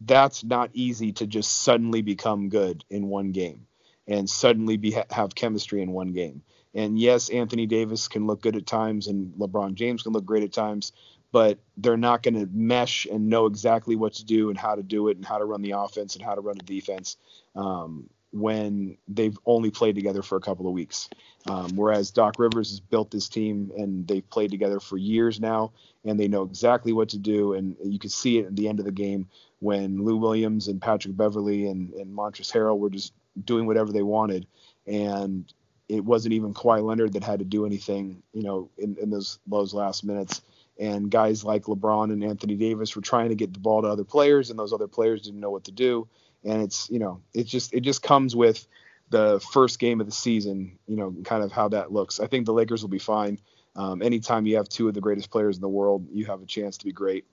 that's 0.00 0.44
not 0.44 0.70
easy 0.72 1.12
to 1.12 1.26
just 1.26 1.62
suddenly 1.62 2.02
become 2.02 2.48
good 2.48 2.84
in 2.90 3.08
one 3.08 3.32
game 3.32 3.66
and 4.06 4.28
suddenly 4.28 4.76
be, 4.76 4.96
have 5.10 5.34
chemistry 5.34 5.82
in 5.82 5.92
one 5.92 6.12
game. 6.12 6.42
And 6.74 6.98
yes, 6.98 7.30
Anthony 7.30 7.66
Davis 7.66 8.08
can 8.08 8.26
look 8.26 8.42
good 8.42 8.56
at 8.56 8.66
times 8.66 9.06
and 9.06 9.32
LeBron 9.34 9.74
James 9.74 10.02
can 10.02 10.12
look 10.12 10.24
great 10.24 10.42
at 10.42 10.52
times, 10.52 10.92
but 11.32 11.58
they're 11.76 11.96
not 11.96 12.22
going 12.22 12.34
to 12.34 12.48
mesh 12.52 13.06
and 13.06 13.28
know 13.28 13.46
exactly 13.46 13.96
what 13.96 14.14
to 14.14 14.24
do 14.24 14.50
and 14.50 14.58
how 14.58 14.74
to 14.74 14.82
do 14.82 15.08
it 15.08 15.16
and 15.16 15.24
how 15.24 15.38
to 15.38 15.44
run 15.44 15.62
the 15.62 15.72
offense 15.72 16.16
and 16.16 16.24
how 16.24 16.34
to 16.34 16.40
run 16.40 16.56
the 16.58 16.64
defense. 16.64 17.16
Um, 17.54 18.10
when 18.34 18.98
they've 19.06 19.38
only 19.46 19.70
played 19.70 19.94
together 19.94 20.20
for 20.20 20.36
a 20.36 20.40
couple 20.40 20.66
of 20.66 20.72
weeks. 20.72 21.08
Um, 21.46 21.76
whereas 21.76 22.10
Doc 22.10 22.34
Rivers 22.38 22.70
has 22.70 22.80
built 22.80 23.12
this 23.12 23.28
team 23.28 23.70
and 23.76 24.08
they've 24.08 24.28
played 24.28 24.50
together 24.50 24.80
for 24.80 24.96
years 24.96 25.38
now 25.38 25.70
and 26.04 26.18
they 26.18 26.26
know 26.26 26.42
exactly 26.42 26.92
what 26.92 27.10
to 27.10 27.18
do. 27.18 27.52
And 27.52 27.76
you 27.84 28.00
can 28.00 28.10
see 28.10 28.38
it 28.38 28.46
at 28.46 28.56
the 28.56 28.68
end 28.68 28.80
of 28.80 28.86
the 28.86 28.92
game 28.92 29.28
when 29.60 30.04
Lou 30.04 30.16
Williams 30.16 30.66
and 30.66 30.82
Patrick 30.82 31.16
Beverley 31.16 31.68
and, 31.68 31.92
and 31.94 32.12
Montrezl 32.12 32.52
Harrell 32.52 32.78
were 32.78 32.90
just 32.90 33.12
doing 33.44 33.66
whatever 33.66 33.92
they 33.92 34.02
wanted. 34.02 34.48
And 34.84 35.44
it 35.88 36.04
wasn't 36.04 36.34
even 36.34 36.54
Kawhi 36.54 36.82
Leonard 36.82 37.12
that 37.12 37.22
had 37.22 37.38
to 37.38 37.44
do 37.44 37.66
anything, 37.66 38.20
you 38.32 38.42
know, 38.42 38.68
in, 38.78 38.96
in 39.00 39.10
those 39.10 39.38
those 39.46 39.72
last 39.72 40.02
minutes. 40.02 40.42
And 40.80 41.08
guys 41.08 41.44
like 41.44 41.64
LeBron 41.64 42.12
and 42.12 42.24
Anthony 42.24 42.56
Davis 42.56 42.96
were 42.96 43.02
trying 43.02 43.28
to 43.28 43.36
get 43.36 43.52
the 43.52 43.60
ball 43.60 43.82
to 43.82 43.88
other 43.88 44.02
players, 44.02 44.50
and 44.50 44.58
those 44.58 44.72
other 44.72 44.88
players 44.88 45.22
didn't 45.22 45.38
know 45.38 45.52
what 45.52 45.64
to 45.64 45.72
do 45.72 46.08
and 46.44 46.62
it's 46.62 46.88
you 46.90 46.98
know 46.98 47.20
it 47.32 47.44
just 47.44 47.74
it 47.74 47.80
just 47.80 48.02
comes 48.02 48.36
with 48.36 48.66
the 49.10 49.40
first 49.52 49.78
game 49.78 50.00
of 50.00 50.06
the 50.06 50.12
season, 50.12 50.78
you 50.86 50.96
know, 50.96 51.14
kind 51.24 51.44
of 51.44 51.52
how 51.52 51.68
that 51.68 51.92
looks. 51.92 52.20
I 52.20 52.26
think 52.26 52.46
the 52.46 52.52
Lakers 52.52 52.82
will 52.82 52.88
be 52.88 52.98
fine. 52.98 53.38
Um, 53.76 54.02
anytime 54.02 54.46
you 54.46 54.56
have 54.56 54.68
two 54.68 54.88
of 54.88 54.94
the 54.94 55.00
greatest 55.00 55.30
players 55.30 55.56
in 55.56 55.62
the 55.62 55.68
world, 55.68 56.06
you 56.12 56.26
have 56.26 56.42
a 56.42 56.46
chance 56.46 56.78
to 56.78 56.84
be 56.84 56.92
great. 56.92 57.24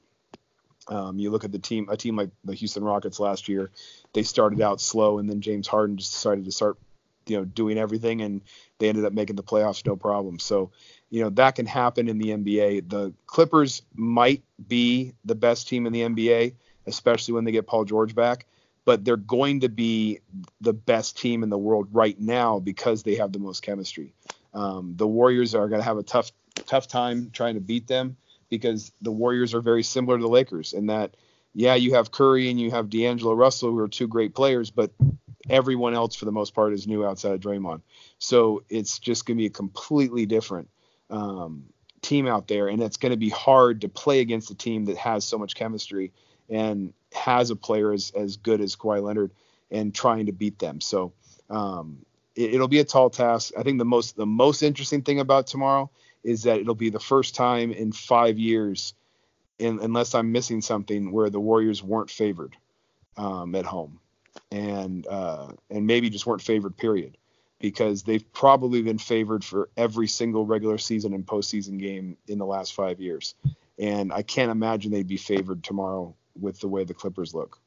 Um, 0.88 1.20
you 1.20 1.30
look 1.30 1.44
at 1.44 1.52
the 1.52 1.60
team, 1.60 1.88
a 1.90 1.96
team 1.96 2.16
like 2.16 2.30
the 2.44 2.54
Houston 2.54 2.84
Rockets 2.84 3.20
last 3.20 3.48
year, 3.48 3.72
they 4.14 4.24
started 4.24 4.62
out 4.62 4.82
slow, 4.82 5.20
and 5.20 5.30
then 5.30 5.42
James 5.42 5.68
Harden 5.68 5.98
just 5.98 6.12
decided 6.12 6.46
to 6.46 6.52
start, 6.52 6.78
you 7.28 7.38
know, 7.38 7.46
doing 7.46 7.78
everything, 7.78 8.22
and 8.22 8.42
they 8.80 8.90
ended 8.90 9.06
up 9.06 9.14
making 9.14 9.36
the 9.36 9.44
playoffs 9.44 9.86
no 9.86 9.96
problem. 9.96 10.40
So, 10.40 10.72
you 11.10 11.24
know, 11.24 11.30
that 11.32 11.56
can 11.56 11.68
happen 11.68 12.10
in 12.10 12.18
the 12.18 12.30
NBA. 12.30 12.90
The 12.90 13.14
Clippers 13.28 13.84
might 13.94 14.42
be 14.68 15.14
the 15.24 15.36
best 15.36 15.68
team 15.68 15.86
in 15.86 15.94
the 15.94 16.02
NBA, 16.02 16.56
especially 16.88 17.36
when 17.36 17.44
they 17.44 17.52
get 17.52 17.68
Paul 17.68 17.86
George 17.86 18.16
back 18.16 18.48
but 18.86 19.06
they're 19.06 19.18
going 19.18 19.62
to 19.62 19.70
be 19.70 20.20
the 20.60 20.74
best 20.74 21.18
team 21.18 21.44
in 21.44 21.50
the 21.50 21.58
world 21.58 21.88
right 21.92 22.20
now 22.20 22.60
because 22.60 23.04
they 23.04 23.16
have 23.16 23.32
the 23.32 23.40
most 23.40 23.62
chemistry. 23.62 24.14
Um, 24.54 24.96
the 24.98 25.08
Warriors 25.08 25.56
are 25.56 25.68
going 25.70 25.82
to 25.82 25.86
have 25.86 25.98
a 25.98 26.04
tough 26.04 26.32
tough 26.56 26.88
time 26.88 27.30
trying 27.32 27.56
to 27.56 27.62
beat 27.62 27.88
them 27.88 28.18
because 28.50 28.92
the 29.02 29.12
Warriors 29.12 29.54
are 29.54 29.62
very 29.62 29.84
similar 29.84 30.18
to 30.18 30.22
the 30.22 30.30
Lakers 30.30 30.74
in 30.74 30.88
that 30.88 31.16
yeah 31.54 31.76
you 31.76 31.96
have 31.96 32.12
Curry 32.12 32.50
and 32.50 32.60
you 32.60 32.72
have 32.72 32.90
D'Angelo 32.90 33.34
Russell 33.34 33.72
who 33.72 33.80
are 33.80 33.88
two 33.88 34.08
great 34.08 34.36
players 34.36 34.70
but 34.70 34.92
everyone 35.50 35.94
else 35.94 36.16
for 36.16 36.26
the 36.26 36.32
most 36.32 36.54
part 36.54 36.74
is 36.74 36.88
new 36.88 37.06
outside 37.06 37.32
of 37.32 37.40
Draymond 37.40 37.82
so 38.20 38.64
it's 38.70 39.00
just 39.00 39.26
going 39.26 39.38
to 39.38 39.42
be 39.42 39.48
a 39.48 39.52
completely 39.52 40.26
different 40.26 40.70
um, 41.10 41.64
team 42.02 42.28
out 42.28 42.48
there 42.48 42.68
and 42.68 42.82
it's 42.82 42.98
going 42.98 43.12
to 43.12 43.18
be 43.18 43.30
hard 43.30 43.82
to 43.82 43.90
play 43.90 44.20
against 44.20 44.52
a 44.52 44.56
team 44.56 44.86
that 44.86 44.98
has 44.98 45.24
so 45.24 45.38
much 45.38 45.56
chemistry 45.56 46.12
and 46.50 46.94
has 47.14 47.50
a 47.50 47.56
player 47.56 47.92
as, 47.92 48.12
as 48.16 48.38
good 48.38 48.62
as 48.62 48.76
Kawhi 48.76 49.02
Leonard 49.02 49.32
and 49.70 49.94
trying 49.94 50.26
to 50.28 50.32
beat 50.32 50.60
them. 50.60 50.82
So 50.82 51.14
um, 51.50 52.06
it, 52.36 52.60
will 52.60 52.68
be 52.68 52.80
a 52.80 52.86
tall 52.86 53.10
task. 53.10 53.54
I 53.58 53.64
think 53.64 53.78
the 53.78 53.86
most 53.86 54.16
the 54.16 54.26
most 54.26 54.62
interesting 54.62 55.02
thing 55.02 55.20
about 55.20 55.48
tomorrow 55.48 55.90
is 56.24 56.44
that 56.44 56.60
it'll 56.60 56.76
be 56.76 56.90
the 56.90 57.00
first 57.00 57.36
time 57.36 57.72
in 57.72 57.92
five 57.92 58.38
years, 58.38 58.94
in, 59.60 59.80
unless 59.82 60.16
I'm 60.16 60.32
missing 60.32 60.62
something, 60.62 61.12
where 61.12 61.30
the 61.30 61.40
Warriors 61.40 61.84
weren't 61.84 62.10
favored 62.10 62.56
um, 63.18 63.56
at 63.56 63.66
home, 63.66 64.00
and 64.52 65.06
uh, 65.08 65.50
and 65.70 65.88
maybe 65.88 66.10
just 66.10 66.26
weren't 66.26 66.42
favored. 66.42 66.78
Period. 66.78 67.18
Because 67.60 68.02
they've 68.02 68.34
probably 68.34 68.82
been 68.82 68.98
favored 68.98 69.46
for 69.46 69.70
every 69.78 70.08
single 70.08 70.48
regular 70.48 70.80
season 70.80 71.14
and 71.14 71.24
postseason 71.24 71.78
game 71.78 72.18
in 72.28 72.40
the 72.40 72.46
last 72.46 72.74
five 72.74 73.00
years, 73.00 73.36
and 73.78 74.12
I 74.12 74.24
can't 74.24 74.50
imagine 74.50 74.92
they'd 74.92 75.06
be 75.06 75.18
favored 75.18 75.64
tomorrow 75.64 76.16
with 76.40 76.60
the 76.60 76.68
way 76.68 76.84
the 76.84 76.94
Clippers 76.94 77.34
look. 77.34 77.60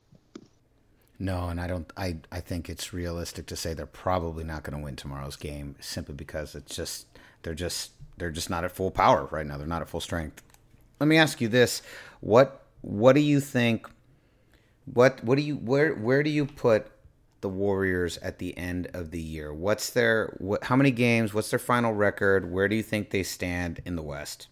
No, 1.19 1.49
and 1.49 1.61
I 1.61 1.67
don't. 1.67 1.91
I 1.97 2.17
I 2.33 2.41
think 2.41 2.69
it's 2.69 2.93
realistic 2.93 3.47
to 3.47 3.57
say 3.57 3.73
they're 3.73 3.87
probably 3.87 4.45
not 4.45 4.65
going 4.65 4.77
to 4.77 4.85
win 4.85 4.97
tomorrow's 4.97 5.37
game 5.37 5.77
simply 5.81 6.15
because 6.15 6.55
it's 6.55 6.75
just 6.75 7.07
they're 7.43 7.55
just 7.55 7.93
they're 8.17 8.31
just 8.31 8.51
not 8.51 8.65
at 8.65 8.73
full 8.73 8.91
power 8.91 9.29
right 9.31 9.47
now. 9.47 9.57
They're 9.57 9.67
not 9.67 9.83
at 9.83 9.89
full 9.89 10.01
strength. 10.01 10.43
Let 10.99 11.07
me 11.07 11.17
ask 11.17 11.41
you 11.41 11.49
this: 11.49 11.83
what 12.21 12.67
what 12.81 13.15
do 13.15 13.21
you 13.21 13.41
think? 13.41 13.89
What 14.87 15.23
what 15.23 15.37
do 15.37 15.43
you 15.43 15.57
where 15.57 15.95
where 15.95 16.23
do 16.23 16.31
you 16.31 16.47
put 16.47 16.91
the 17.41 17.49
Warriors 17.49 18.19
at 18.19 18.39
the 18.39 18.57
end 18.59 18.89
of 18.93 19.11
the 19.11 19.21
year? 19.21 19.53
What's 19.55 19.91
their 19.91 20.35
what? 20.39 20.65
How 20.65 20.77
many 20.77 20.91
games? 20.91 21.33
What's 21.33 21.51
their 21.51 21.59
final 21.59 21.93
record? 21.93 22.51
Where 22.51 22.69
do 22.69 22.75
you 22.75 22.83
think 22.83 23.11
they 23.11 23.23
stand 23.23 23.81
in 23.85 23.95
the 23.97 24.03
West? 24.03 24.49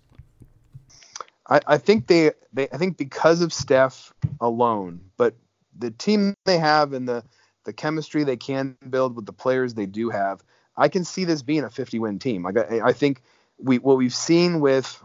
I, 1.48 1.60
I 1.66 1.78
think 1.78 2.06
they, 2.06 2.32
they 2.52 2.68
I 2.70 2.76
think 2.76 2.96
because 2.96 3.42
of 3.42 3.52
Steph 3.52 4.12
alone, 4.40 5.00
but 5.16 5.34
the 5.76 5.90
team 5.90 6.34
they 6.44 6.58
have 6.58 6.92
and 6.92 7.08
the 7.08 7.24
the 7.64 7.72
chemistry 7.72 8.24
they 8.24 8.36
can 8.36 8.76
build 8.90 9.14
with 9.14 9.26
the 9.26 9.32
players 9.32 9.74
they 9.74 9.86
do 9.86 10.10
have, 10.10 10.42
I 10.76 10.88
can 10.88 11.04
see 11.04 11.24
this 11.24 11.42
being 11.42 11.64
a 11.64 11.70
50 11.70 11.98
win 11.98 12.18
team. 12.18 12.42
Like 12.42 12.58
I, 12.58 12.80
I 12.88 12.92
think 12.92 13.22
we 13.58 13.78
what 13.78 13.96
we've 13.96 14.14
seen 14.14 14.60
with 14.60 15.02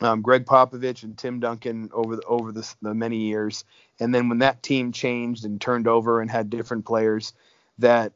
um, 0.00 0.22
Gregg 0.22 0.46
Popovich 0.46 1.02
and 1.02 1.16
Tim 1.16 1.40
Duncan 1.40 1.90
over 1.92 2.16
the, 2.16 2.22
over 2.24 2.52
the, 2.52 2.74
the 2.80 2.94
many 2.94 3.18
years, 3.18 3.64
and 4.00 4.14
then 4.14 4.28
when 4.28 4.38
that 4.38 4.62
team 4.62 4.92
changed 4.92 5.44
and 5.44 5.60
turned 5.60 5.86
over 5.86 6.20
and 6.20 6.30
had 6.30 6.50
different 6.50 6.86
players, 6.86 7.34
that 7.78 8.12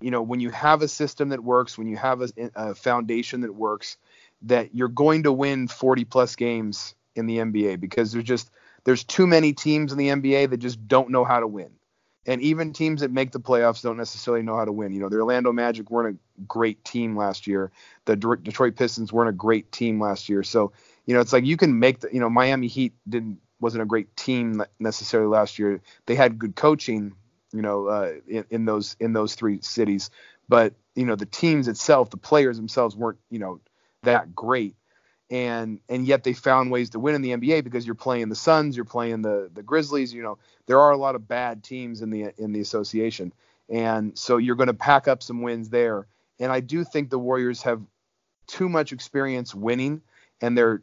you 0.00 0.10
know 0.10 0.22
when 0.22 0.40
you 0.40 0.50
have 0.50 0.82
a 0.82 0.88
system 0.88 1.28
that 1.30 1.44
works, 1.44 1.76
when 1.76 1.86
you 1.86 1.96
have 1.96 2.22
a, 2.22 2.30
a 2.54 2.74
foundation 2.74 3.42
that 3.42 3.54
works, 3.54 3.96
that 4.42 4.74
you're 4.74 4.88
going 4.88 5.24
to 5.24 5.32
win 5.32 5.68
40 5.68 6.04
plus 6.04 6.36
games 6.36 6.94
in 7.14 7.26
the 7.26 7.38
NBA 7.38 7.80
because 7.80 8.12
there's 8.12 8.24
just 8.24 8.50
there's 8.84 9.04
too 9.04 9.26
many 9.26 9.52
teams 9.52 9.92
in 9.92 9.98
the 9.98 10.08
NBA 10.08 10.50
that 10.50 10.56
just 10.58 10.86
don't 10.88 11.10
know 11.10 11.24
how 11.24 11.40
to 11.40 11.46
win. 11.46 11.70
And 12.26 12.40
even 12.42 12.72
teams 12.72 13.00
that 13.00 13.10
make 13.10 13.32
the 13.32 13.40
playoffs 13.40 13.82
don't 13.82 13.96
necessarily 13.96 14.42
know 14.42 14.56
how 14.56 14.64
to 14.64 14.72
win. 14.72 14.92
You 14.92 15.00
know, 15.00 15.08
the 15.08 15.16
Orlando 15.16 15.52
Magic 15.52 15.90
weren't 15.90 16.16
a 16.16 16.42
great 16.42 16.84
team 16.84 17.16
last 17.16 17.46
year. 17.46 17.72
The 18.04 18.16
Detroit 18.16 18.76
Pistons 18.76 19.12
weren't 19.12 19.30
a 19.30 19.34
great 19.34 19.72
team 19.72 20.00
last 20.00 20.28
year. 20.28 20.42
So, 20.42 20.72
you 21.06 21.14
know, 21.14 21.20
it's 21.20 21.32
like 21.32 21.44
you 21.44 21.56
can 21.56 21.78
make 21.78 22.00
the, 22.00 22.10
you 22.12 22.20
know, 22.20 22.30
Miami 22.30 22.66
Heat 22.66 22.92
didn't 23.08 23.38
wasn't 23.58 23.82
a 23.82 23.86
great 23.86 24.16
team 24.16 24.62
necessarily 24.78 25.28
last 25.28 25.58
year. 25.58 25.80
They 26.06 26.14
had 26.14 26.38
good 26.38 26.56
coaching, 26.56 27.12
you 27.52 27.62
know, 27.62 27.86
uh, 27.86 28.12
in, 28.28 28.44
in 28.50 28.64
those 28.64 28.96
in 29.00 29.12
those 29.12 29.34
three 29.34 29.60
cities, 29.62 30.10
but 30.48 30.74
you 30.94 31.06
know, 31.06 31.16
the 31.16 31.26
teams 31.26 31.68
itself, 31.68 32.10
the 32.10 32.16
players 32.16 32.56
themselves 32.56 32.96
weren't, 32.96 33.18
you 33.30 33.38
know, 33.38 33.60
that 34.02 34.34
great. 34.34 34.76
And 35.30 35.78
and 35.88 36.06
yet 36.06 36.24
they 36.24 36.32
found 36.32 36.72
ways 36.72 36.90
to 36.90 36.98
win 37.00 37.14
in 37.14 37.22
the 37.22 37.30
NBA 37.30 37.62
because 37.62 37.86
you're 37.86 37.94
playing 37.94 38.28
the 38.28 38.34
Suns, 38.34 38.74
you're 38.74 38.84
playing 38.84 39.22
the 39.22 39.48
the 39.52 39.62
Grizzlies. 39.62 40.12
You 40.12 40.22
know 40.22 40.38
there 40.66 40.80
are 40.80 40.90
a 40.90 40.96
lot 40.96 41.14
of 41.14 41.28
bad 41.28 41.62
teams 41.62 42.02
in 42.02 42.10
the 42.10 42.32
in 42.36 42.52
the 42.52 42.60
association, 42.60 43.32
and 43.68 44.18
so 44.18 44.38
you're 44.38 44.56
going 44.56 44.66
to 44.66 44.74
pack 44.74 45.06
up 45.06 45.22
some 45.22 45.42
wins 45.42 45.68
there. 45.68 46.06
And 46.40 46.50
I 46.50 46.60
do 46.60 46.82
think 46.82 47.10
the 47.10 47.18
Warriors 47.18 47.62
have 47.62 47.80
too 48.48 48.68
much 48.68 48.92
experience 48.92 49.54
winning, 49.54 50.02
and 50.40 50.58
their 50.58 50.82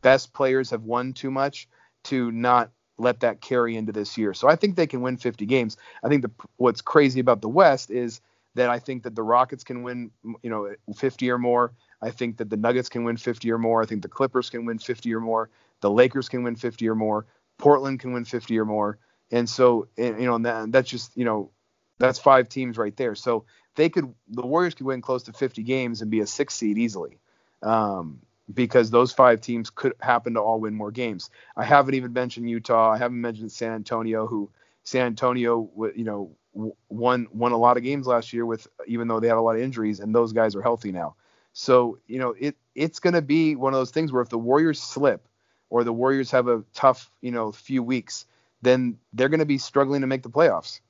best 0.00 0.32
players 0.32 0.70
have 0.70 0.84
won 0.84 1.12
too 1.12 1.30
much 1.30 1.68
to 2.04 2.30
not 2.32 2.70
let 2.98 3.20
that 3.20 3.40
carry 3.40 3.76
into 3.76 3.92
this 3.92 4.16
year. 4.16 4.32
So 4.32 4.48
I 4.48 4.56
think 4.56 4.76
they 4.76 4.86
can 4.86 5.02
win 5.02 5.16
50 5.16 5.44
games. 5.46 5.76
I 6.02 6.08
think 6.08 6.22
the 6.22 6.30
what's 6.56 6.80
crazy 6.80 7.20
about 7.20 7.42
the 7.42 7.48
West 7.48 7.90
is 7.90 8.20
that 8.54 8.68
I 8.68 8.78
think 8.78 9.04
that 9.04 9.14
the 9.14 9.22
Rockets 9.22 9.64
can 9.64 9.82
win, 9.82 10.10
you 10.42 10.50
know, 10.50 10.74
50 10.94 11.30
or 11.30 11.38
more. 11.38 11.72
I 12.02 12.10
think 12.10 12.36
that 12.38 12.50
the 12.50 12.56
Nuggets 12.56 12.88
can 12.88 13.04
win 13.04 13.16
50 13.16 13.50
or 13.50 13.58
more. 13.58 13.82
I 13.82 13.86
think 13.86 14.02
the 14.02 14.08
Clippers 14.08 14.50
can 14.50 14.64
win 14.64 14.78
50 14.78 15.14
or 15.14 15.20
more. 15.20 15.50
The 15.80 15.90
Lakers 15.90 16.28
can 16.28 16.42
win 16.42 16.56
50 16.56 16.88
or 16.88 16.94
more. 16.94 17.26
Portland 17.58 18.00
can 18.00 18.12
win 18.12 18.24
50 18.24 18.58
or 18.58 18.64
more. 18.64 18.98
And 19.30 19.48
so, 19.48 19.88
and, 19.96 20.20
you 20.20 20.26
know, 20.26 20.34
and 20.34 20.46
that, 20.46 20.72
that's 20.72 20.90
just, 20.90 21.16
you 21.16 21.24
know, 21.24 21.50
that's 21.98 22.18
five 22.18 22.48
teams 22.48 22.76
right 22.76 22.96
there. 22.96 23.14
So 23.14 23.44
they 23.76 23.88
could, 23.88 24.12
the 24.28 24.46
Warriors 24.46 24.74
could 24.74 24.86
win 24.86 25.00
close 25.00 25.22
to 25.24 25.32
50 25.32 25.62
games 25.62 26.02
and 26.02 26.10
be 26.10 26.20
a 26.20 26.26
six 26.26 26.54
seed 26.54 26.76
easily. 26.76 27.18
Um, 27.62 28.20
because 28.52 28.90
those 28.90 29.12
five 29.12 29.40
teams 29.40 29.70
could 29.70 29.94
happen 30.00 30.34
to 30.34 30.40
all 30.40 30.60
win 30.60 30.74
more 30.74 30.90
games. 30.90 31.30
I 31.56 31.64
haven't 31.64 31.94
even 31.94 32.12
mentioned 32.12 32.50
Utah. 32.50 32.90
I 32.90 32.98
haven't 32.98 33.20
mentioned 33.20 33.52
San 33.52 33.72
Antonio, 33.72 34.26
who 34.26 34.50
San 34.84 35.06
Antonio, 35.06 35.70
you 35.94 36.04
know, 36.04 36.32
won 36.54 37.26
won 37.32 37.52
a 37.52 37.56
lot 37.56 37.76
of 37.76 37.82
games 37.82 38.06
last 38.06 38.32
year 38.32 38.44
with 38.44 38.66
even 38.86 39.08
though 39.08 39.20
they 39.20 39.28
had 39.28 39.36
a 39.36 39.40
lot 39.40 39.56
of 39.56 39.62
injuries, 39.62 40.00
and 40.00 40.14
those 40.14 40.32
guys 40.32 40.54
are 40.54 40.62
healthy 40.62 40.92
now. 40.92 41.14
So 41.52 41.98
you 42.06 42.18
know, 42.18 42.34
it 42.38 42.56
it's 42.74 43.00
going 43.00 43.14
to 43.14 43.22
be 43.22 43.56
one 43.56 43.72
of 43.72 43.78
those 43.78 43.90
things 43.90 44.12
where 44.12 44.22
if 44.22 44.28
the 44.28 44.38
Warriors 44.38 44.80
slip 44.80 45.26
or 45.70 45.84
the 45.84 45.92
Warriors 45.92 46.30
have 46.30 46.48
a 46.48 46.64
tough 46.74 47.10
you 47.20 47.30
know 47.30 47.52
few 47.52 47.82
weeks, 47.82 48.26
then 48.62 48.98
they're 49.12 49.28
going 49.28 49.40
to 49.40 49.46
be 49.46 49.58
struggling 49.58 50.02
to 50.02 50.06
make 50.06 50.22
the 50.22 50.30
playoffs 50.30 50.80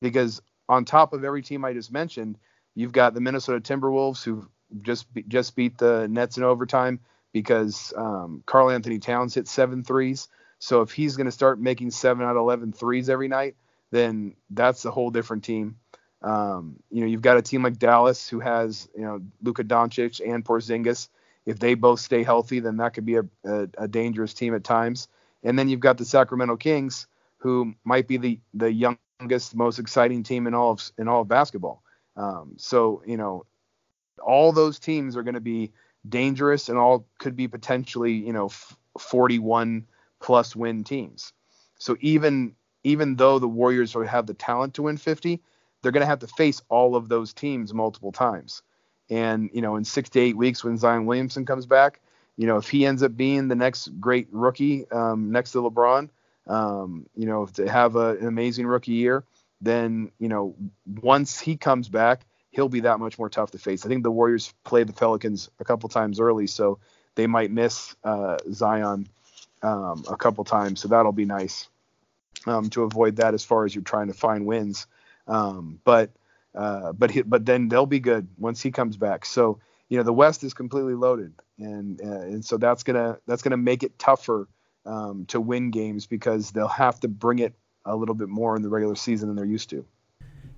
because 0.00 0.40
on 0.68 0.84
top 0.84 1.12
of 1.12 1.24
every 1.24 1.42
team 1.42 1.64
I 1.64 1.72
just 1.72 1.92
mentioned, 1.92 2.38
you've 2.74 2.92
got 2.92 3.14
the 3.14 3.20
Minnesota 3.20 3.60
Timberwolves 3.60 4.24
who 4.24 4.48
just 4.82 5.06
just 5.28 5.56
beat 5.56 5.78
the 5.78 6.08
Nets 6.08 6.36
in 6.36 6.42
overtime 6.42 7.00
because 7.32 7.92
um, 7.96 8.42
Karl-Anthony 8.46 8.98
Towns 8.98 9.34
hit 9.34 9.46
seven 9.48 9.84
threes. 9.84 10.28
So 10.58 10.80
if 10.80 10.90
he's 10.90 11.16
going 11.16 11.26
to 11.26 11.32
start 11.32 11.60
making 11.60 11.90
seven 11.90 12.24
out 12.24 12.30
of 12.30 12.38
11 12.38 12.72
threes 12.72 13.10
every 13.10 13.28
night, 13.28 13.56
then 13.90 14.34
that's 14.50 14.84
a 14.84 14.90
whole 14.90 15.10
different 15.10 15.44
team. 15.44 15.76
Um, 16.22 16.76
you 16.90 17.00
know, 17.00 17.06
you've 17.06 17.22
got 17.22 17.36
a 17.36 17.42
team 17.42 17.62
like 17.62 17.78
Dallas 17.78 18.28
who 18.28 18.40
has, 18.40 18.88
you 18.94 19.02
know, 19.02 19.20
Luka 19.42 19.64
Doncic 19.64 20.20
and 20.26 20.44
Porzingis. 20.44 21.08
If 21.44 21.58
they 21.58 21.74
both 21.74 22.00
stay 22.00 22.24
healthy, 22.24 22.60
then 22.60 22.78
that 22.78 22.94
could 22.94 23.06
be 23.06 23.16
a, 23.16 23.24
a, 23.44 23.68
a 23.78 23.88
dangerous 23.88 24.34
team 24.34 24.54
at 24.54 24.64
times. 24.64 25.08
And 25.44 25.58
then 25.58 25.68
you've 25.68 25.80
got 25.80 25.98
the 25.98 26.04
Sacramento 26.04 26.56
Kings, 26.56 27.06
who 27.38 27.74
might 27.84 28.08
be 28.08 28.16
the 28.16 28.40
the 28.54 28.72
youngest, 28.72 29.54
most 29.54 29.78
exciting 29.78 30.24
team 30.24 30.46
in 30.48 30.54
all 30.54 30.72
of 30.72 30.90
in 30.98 31.06
all 31.06 31.20
of 31.20 31.28
basketball. 31.28 31.82
Um, 32.16 32.54
so 32.56 33.02
you 33.06 33.16
know, 33.16 33.46
all 34.20 34.50
those 34.50 34.80
teams 34.80 35.16
are 35.16 35.22
going 35.22 35.34
to 35.34 35.40
be 35.40 35.72
dangerous 36.08 36.68
and 36.68 36.78
all 36.78 37.06
could 37.18 37.36
be 37.36 37.46
potentially 37.46 38.14
you 38.14 38.32
know 38.32 38.50
41 38.98 39.86
plus 40.20 40.56
win 40.56 40.82
teams. 40.82 41.32
So 41.78 41.96
even 42.00 42.56
even 42.86 43.16
though 43.16 43.40
the 43.40 43.48
Warriors 43.48 43.94
have 43.94 44.26
the 44.26 44.34
talent 44.34 44.74
to 44.74 44.82
win 44.82 44.96
50, 44.96 45.42
they're 45.82 45.90
going 45.90 46.02
to 46.02 46.06
have 46.06 46.20
to 46.20 46.28
face 46.28 46.62
all 46.68 46.94
of 46.94 47.08
those 47.08 47.32
teams 47.32 47.74
multiple 47.74 48.12
times. 48.12 48.62
And, 49.10 49.50
you 49.52 49.60
know, 49.60 49.74
in 49.74 49.84
six 49.84 50.08
to 50.10 50.20
eight 50.20 50.36
weeks 50.36 50.62
when 50.62 50.78
Zion 50.78 51.04
Williamson 51.04 51.46
comes 51.46 51.66
back, 51.66 52.00
you 52.36 52.46
know, 52.46 52.58
if 52.58 52.68
he 52.68 52.86
ends 52.86 53.02
up 53.02 53.16
being 53.16 53.48
the 53.48 53.56
next 53.56 53.88
great 54.00 54.28
rookie 54.30 54.88
um, 54.92 55.32
next 55.32 55.50
to 55.52 55.58
LeBron, 55.58 56.10
um, 56.46 57.06
you 57.16 57.26
know, 57.26 57.46
to 57.46 57.68
have 57.68 57.96
a, 57.96 58.10
an 58.18 58.28
amazing 58.28 58.68
rookie 58.68 58.92
year, 58.92 59.24
then, 59.60 60.12
you 60.20 60.28
know, 60.28 60.54
once 60.86 61.40
he 61.40 61.56
comes 61.56 61.88
back, 61.88 62.24
he'll 62.50 62.68
be 62.68 62.80
that 62.80 63.00
much 63.00 63.18
more 63.18 63.28
tough 63.28 63.50
to 63.50 63.58
face. 63.58 63.84
I 63.84 63.88
think 63.88 64.04
the 64.04 64.12
Warriors 64.12 64.54
played 64.62 64.86
the 64.86 64.92
Pelicans 64.92 65.50
a 65.58 65.64
couple 65.64 65.88
times 65.88 66.20
early, 66.20 66.46
so 66.46 66.78
they 67.16 67.26
might 67.26 67.50
miss 67.50 67.96
uh, 68.04 68.38
Zion 68.52 69.08
um, 69.62 70.04
a 70.08 70.16
couple 70.16 70.44
times. 70.44 70.80
So 70.80 70.88
that'll 70.88 71.10
be 71.10 71.24
nice 71.24 71.68
um, 72.46 72.68
to 72.70 72.82
avoid 72.82 73.16
that 73.16 73.34
as 73.34 73.44
far 73.44 73.64
as 73.64 73.74
you're 73.74 73.84
trying 73.84 74.08
to 74.08 74.14
find 74.14 74.46
wins. 74.46 74.86
Um, 75.26 75.80
but 75.84 76.10
uh, 76.54 76.92
but 76.92 77.10
he, 77.10 77.22
but 77.22 77.44
then 77.44 77.68
they'll 77.68 77.86
be 77.86 78.00
good 78.00 78.28
once 78.38 78.62
he 78.62 78.70
comes 78.70 78.96
back. 78.96 79.24
So 79.24 79.58
you 79.88 79.98
know 79.98 80.04
the 80.04 80.12
West 80.12 80.44
is 80.44 80.54
completely 80.54 80.94
loaded, 80.94 81.34
and 81.58 82.00
uh, 82.00 82.20
and 82.20 82.44
so 82.44 82.56
that's 82.56 82.82
gonna 82.82 83.18
that's 83.26 83.42
gonna 83.42 83.56
make 83.56 83.82
it 83.82 83.98
tougher 83.98 84.48
um, 84.84 85.26
to 85.26 85.40
win 85.40 85.70
games 85.70 86.06
because 86.06 86.50
they'll 86.50 86.68
have 86.68 87.00
to 87.00 87.08
bring 87.08 87.40
it 87.40 87.54
a 87.84 87.94
little 87.94 88.14
bit 88.14 88.28
more 88.28 88.56
in 88.56 88.62
the 88.62 88.68
regular 88.68 88.96
season 88.96 89.28
than 89.28 89.36
they're 89.36 89.44
used 89.44 89.70
to. 89.70 89.84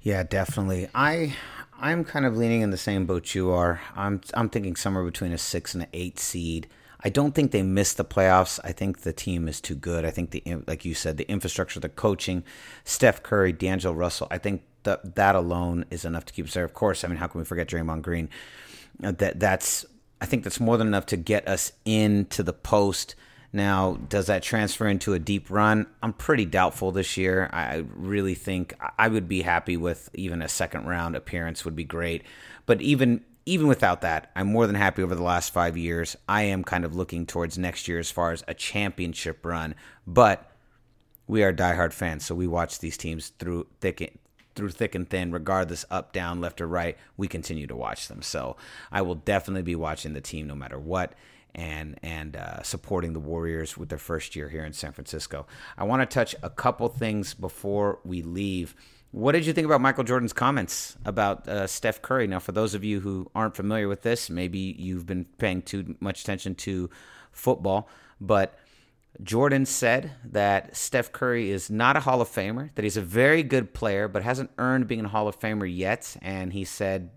Yeah, 0.02 0.22
definitely. 0.22 0.88
I 0.94 1.34
I'm 1.80 2.04
kind 2.04 2.26
of 2.26 2.36
leaning 2.36 2.62
in 2.62 2.70
the 2.70 2.76
same 2.76 3.06
boat 3.06 3.34
you 3.34 3.50
are. 3.50 3.80
I'm 3.94 4.20
I'm 4.34 4.48
thinking 4.48 4.76
somewhere 4.76 5.04
between 5.04 5.32
a 5.32 5.38
six 5.38 5.74
and 5.74 5.82
an 5.82 5.88
eight 5.92 6.18
seed. 6.18 6.68
I 7.00 7.10
don't 7.10 7.34
think 7.34 7.52
they 7.52 7.62
missed 7.62 7.96
the 7.96 8.04
playoffs. 8.04 8.58
I 8.64 8.72
think 8.72 9.00
the 9.00 9.12
team 9.12 9.46
is 9.46 9.60
too 9.60 9.76
good. 9.76 10.04
I 10.04 10.10
think 10.10 10.30
the 10.30 10.42
like 10.66 10.84
you 10.84 10.94
said, 10.94 11.16
the 11.16 11.30
infrastructure, 11.30 11.78
the 11.80 11.88
coaching, 11.88 12.42
Steph 12.84 13.22
Curry, 13.22 13.52
D'Angelo 13.52 13.94
Russell. 13.94 14.26
I 14.30 14.38
think 14.38 14.62
that 14.82 15.14
that 15.14 15.36
alone 15.36 15.84
is 15.90 16.04
enough 16.04 16.24
to 16.26 16.32
keep 16.32 16.46
us 16.46 16.54
there. 16.54 16.64
Of 16.64 16.74
course, 16.74 17.04
I 17.04 17.08
mean, 17.08 17.18
how 17.18 17.28
can 17.28 17.38
we 17.40 17.44
forget 17.44 17.68
Draymond 17.68 18.02
Green? 18.02 18.28
Uh, 19.02 19.12
that 19.12 19.38
that's 19.38 19.86
I 20.20 20.26
think 20.26 20.42
that's 20.42 20.60
more 20.60 20.76
than 20.76 20.88
enough 20.88 21.06
to 21.06 21.16
get 21.16 21.46
us 21.46 21.72
into 21.84 22.42
the 22.42 22.52
post. 22.52 23.14
Now, 23.52 23.98
does 24.08 24.26
that 24.26 24.42
transfer 24.42 24.86
into 24.86 25.14
a 25.14 25.18
deep 25.18 25.50
run? 25.50 25.86
I'm 26.02 26.12
pretty 26.12 26.44
doubtful 26.44 26.92
this 26.92 27.16
year. 27.16 27.48
I 27.52 27.84
really 27.94 28.34
think 28.34 28.74
I 28.98 29.08
would 29.08 29.26
be 29.26 29.42
happy 29.42 29.76
with 29.76 30.10
even 30.12 30.42
a 30.42 30.48
second 30.48 30.86
round 30.86 31.16
appearance 31.16 31.64
would 31.64 31.76
be 31.76 31.84
great. 31.84 32.24
But 32.66 32.82
even 32.82 33.24
even 33.48 33.66
without 33.66 34.02
that, 34.02 34.30
I'm 34.36 34.48
more 34.48 34.66
than 34.66 34.76
happy 34.76 35.02
over 35.02 35.14
the 35.14 35.22
last 35.22 35.54
five 35.54 35.76
years. 35.76 36.16
I 36.28 36.42
am 36.42 36.62
kind 36.62 36.84
of 36.84 36.94
looking 36.94 37.24
towards 37.24 37.56
next 37.56 37.88
year 37.88 37.98
as 37.98 38.10
far 38.10 38.32
as 38.32 38.44
a 38.46 38.52
championship 38.52 39.44
run, 39.44 39.74
but 40.06 40.52
we 41.26 41.42
are 41.42 41.52
diehard 41.52 41.94
fans, 41.94 42.26
so 42.26 42.34
we 42.34 42.46
watch 42.46 42.78
these 42.78 42.98
teams 42.98 43.30
through 43.38 43.66
thick 43.80 44.18
through 44.54 44.70
thick 44.70 44.94
and 44.94 45.08
thin, 45.08 45.30
regardless 45.30 45.86
up, 45.90 46.12
down, 46.12 46.40
left, 46.40 46.60
or 46.60 46.66
right. 46.66 46.98
We 47.16 47.28
continue 47.28 47.66
to 47.68 47.76
watch 47.76 48.08
them. 48.08 48.22
So 48.22 48.56
I 48.90 49.02
will 49.02 49.14
definitely 49.14 49.62
be 49.62 49.76
watching 49.76 50.14
the 50.14 50.20
team 50.20 50.48
no 50.48 50.56
matter 50.56 50.78
what. 50.78 51.14
And 51.54 51.98
and 52.02 52.36
uh, 52.36 52.62
supporting 52.62 53.14
the 53.14 53.20
Warriors 53.20 53.78
with 53.78 53.88
their 53.88 53.98
first 53.98 54.36
year 54.36 54.48
here 54.48 54.64
in 54.64 54.72
San 54.72 54.92
Francisco. 54.92 55.46
I 55.76 55.84
want 55.84 56.02
to 56.02 56.06
touch 56.06 56.34
a 56.42 56.50
couple 56.50 56.88
things 56.88 57.34
before 57.34 58.00
we 58.04 58.22
leave. 58.22 58.74
What 59.10 59.32
did 59.32 59.46
you 59.46 59.52
think 59.54 59.64
about 59.64 59.80
Michael 59.80 60.04
Jordan's 60.04 60.34
comments 60.34 60.96
about 61.04 61.48
uh, 61.48 61.66
Steph 61.66 62.02
Curry? 62.02 62.26
Now, 62.26 62.40
for 62.40 62.52
those 62.52 62.74
of 62.74 62.84
you 62.84 63.00
who 63.00 63.30
aren't 63.34 63.56
familiar 63.56 63.88
with 63.88 64.02
this, 64.02 64.28
maybe 64.28 64.58
you've 64.78 65.06
been 65.06 65.24
paying 65.38 65.62
too 65.62 65.96
much 66.00 66.22
attention 66.22 66.54
to 66.56 66.90
football, 67.32 67.88
but 68.20 68.58
Jordan 69.22 69.64
said 69.64 70.12
that 70.24 70.76
Steph 70.76 71.10
Curry 71.10 71.50
is 71.50 71.70
not 71.70 71.96
a 71.96 72.00
Hall 72.00 72.20
of 72.20 72.28
Famer, 72.28 72.74
that 72.74 72.82
he's 72.82 72.98
a 72.98 73.02
very 73.02 73.42
good 73.42 73.72
player, 73.72 74.08
but 74.08 74.22
hasn't 74.22 74.50
earned 74.58 74.86
being 74.86 75.04
a 75.04 75.08
Hall 75.08 75.26
of 75.26 75.40
Famer 75.40 75.66
yet. 75.74 76.16
And 76.20 76.52
he 76.52 76.64
said 76.64 77.10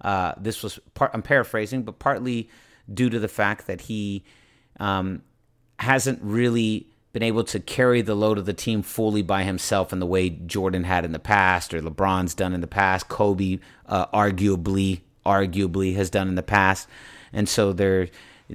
uh, 0.00 0.32
this 0.38 0.62
was 0.62 0.78
part, 0.94 1.10
I'm 1.14 1.22
paraphrasing, 1.22 1.82
but 1.82 1.98
partly 1.98 2.48
due 2.92 3.10
to 3.10 3.18
the 3.18 3.28
fact 3.28 3.66
that 3.66 3.82
he 3.82 4.24
um, 4.80 5.22
hasn't 5.78 6.20
really 6.22 6.88
been 7.14 7.22
able 7.22 7.44
to 7.44 7.60
carry 7.60 8.02
the 8.02 8.16
load 8.16 8.38
of 8.38 8.44
the 8.44 8.52
team 8.52 8.82
fully 8.82 9.22
by 9.22 9.44
himself 9.44 9.92
in 9.92 10.00
the 10.00 10.06
way 10.06 10.28
Jordan 10.28 10.82
had 10.82 11.04
in 11.04 11.12
the 11.12 11.20
past 11.20 11.72
or 11.72 11.80
LeBron's 11.80 12.34
done 12.34 12.52
in 12.52 12.60
the 12.60 12.66
past. 12.66 13.08
Kobe 13.08 13.60
uh, 13.86 14.06
arguably 14.06 15.00
arguably 15.24 15.94
has 15.94 16.10
done 16.10 16.28
in 16.28 16.34
the 16.34 16.42
past. 16.42 16.88
And 17.32 17.48
so 17.48 17.72
there 17.72 18.08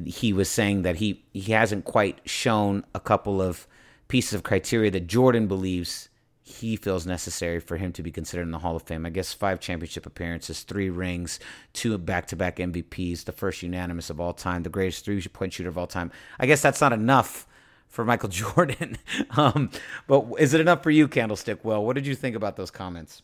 he 0.06 0.34
was 0.34 0.50
saying 0.50 0.82
that 0.82 0.98
he 0.98 1.24
he 1.32 1.54
hasn't 1.54 1.86
quite 1.86 2.20
shown 2.26 2.84
a 2.94 3.00
couple 3.00 3.42
of 3.42 3.66
pieces 4.10 4.34
of 4.34 4.44
criteria 4.44 4.92
that 4.92 5.08
Jordan 5.08 5.48
believes 5.48 6.10
he 6.44 6.76
feels 6.76 7.06
necessary 7.06 7.62
for 7.62 7.78
him 7.78 7.94
to 7.94 8.04
be 8.04 8.12
considered 8.12 8.42
in 8.42 8.52
the 8.52 8.60
Hall 8.60 8.76
of 8.76 8.82
Fame. 8.82 9.06
I 9.06 9.10
guess 9.10 9.34
five 9.34 9.62
championship 9.62 10.06
appearances, 10.06 10.64
three 10.64 10.90
rings, 10.90 11.40
two 11.72 11.98
back-to-back 11.98 12.58
MVPs, 12.58 13.24
the 13.24 13.32
first 13.32 13.62
unanimous 13.64 14.10
of 14.10 14.20
all 14.20 14.34
time, 14.34 14.64
the 14.64 14.70
greatest 14.70 15.06
three-point 15.06 15.54
shooter 15.54 15.70
of 15.70 15.78
all 15.78 15.88
time. 15.88 16.12
I 16.40 16.48
guess 16.48 16.62
that's 16.62 16.82
not 16.82 16.92
enough 16.92 17.46
for 17.90 18.06
Michael 18.06 18.30
Jordan. 18.42 18.98
um, 19.36 19.70
but 20.08 20.26
is 20.38 20.54
it 20.54 20.62
enough 20.62 20.82
for 20.82 20.92
you, 20.92 21.08
Candlestick? 21.08 21.66
Well, 21.66 21.84
what 21.84 21.96
did 21.96 22.08
you 22.08 22.16
think 22.16 22.36
about 22.36 22.56
those 22.56 22.72
comments? 22.72 23.22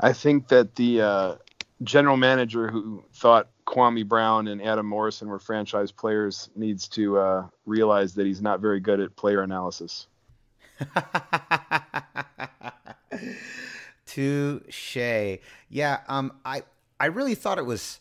I 0.00 0.12
think 0.12 0.48
that 0.48 0.74
the 0.74 1.00
uh, 1.00 1.36
general 1.84 2.16
manager 2.16 2.68
who 2.68 3.04
thought 3.14 3.48
Kwame 3.66 4.06
Brown 4.06 4.48
and 4.48 4.60
Adam 4.60 4.86
Morrison 4.86 5.28
were 5.28 5.38
franchise 5.38 5.92
players 5.92 6.50
needs 6.56 6.88
to 6.88 7.18
uh, 7.18 7.46
realize 7.66 8.14
that 8.14 8.26
he's 8.26 8.42
not 8.42 8.60
very 8.60 8.80
good 8.80 8.98
at 8.98 9.14
player 9.14 9.42
analysis. 9.42 10.08
Touche. 14.06 15.38
Yeah. 15.68 16.00
Um. 16.08 16.32
I 16.44 16.62
I 16.98 17.06
really 17.06 17.36
thought 17.36 17.58
it 17.58 17.66
was 17.66 18.00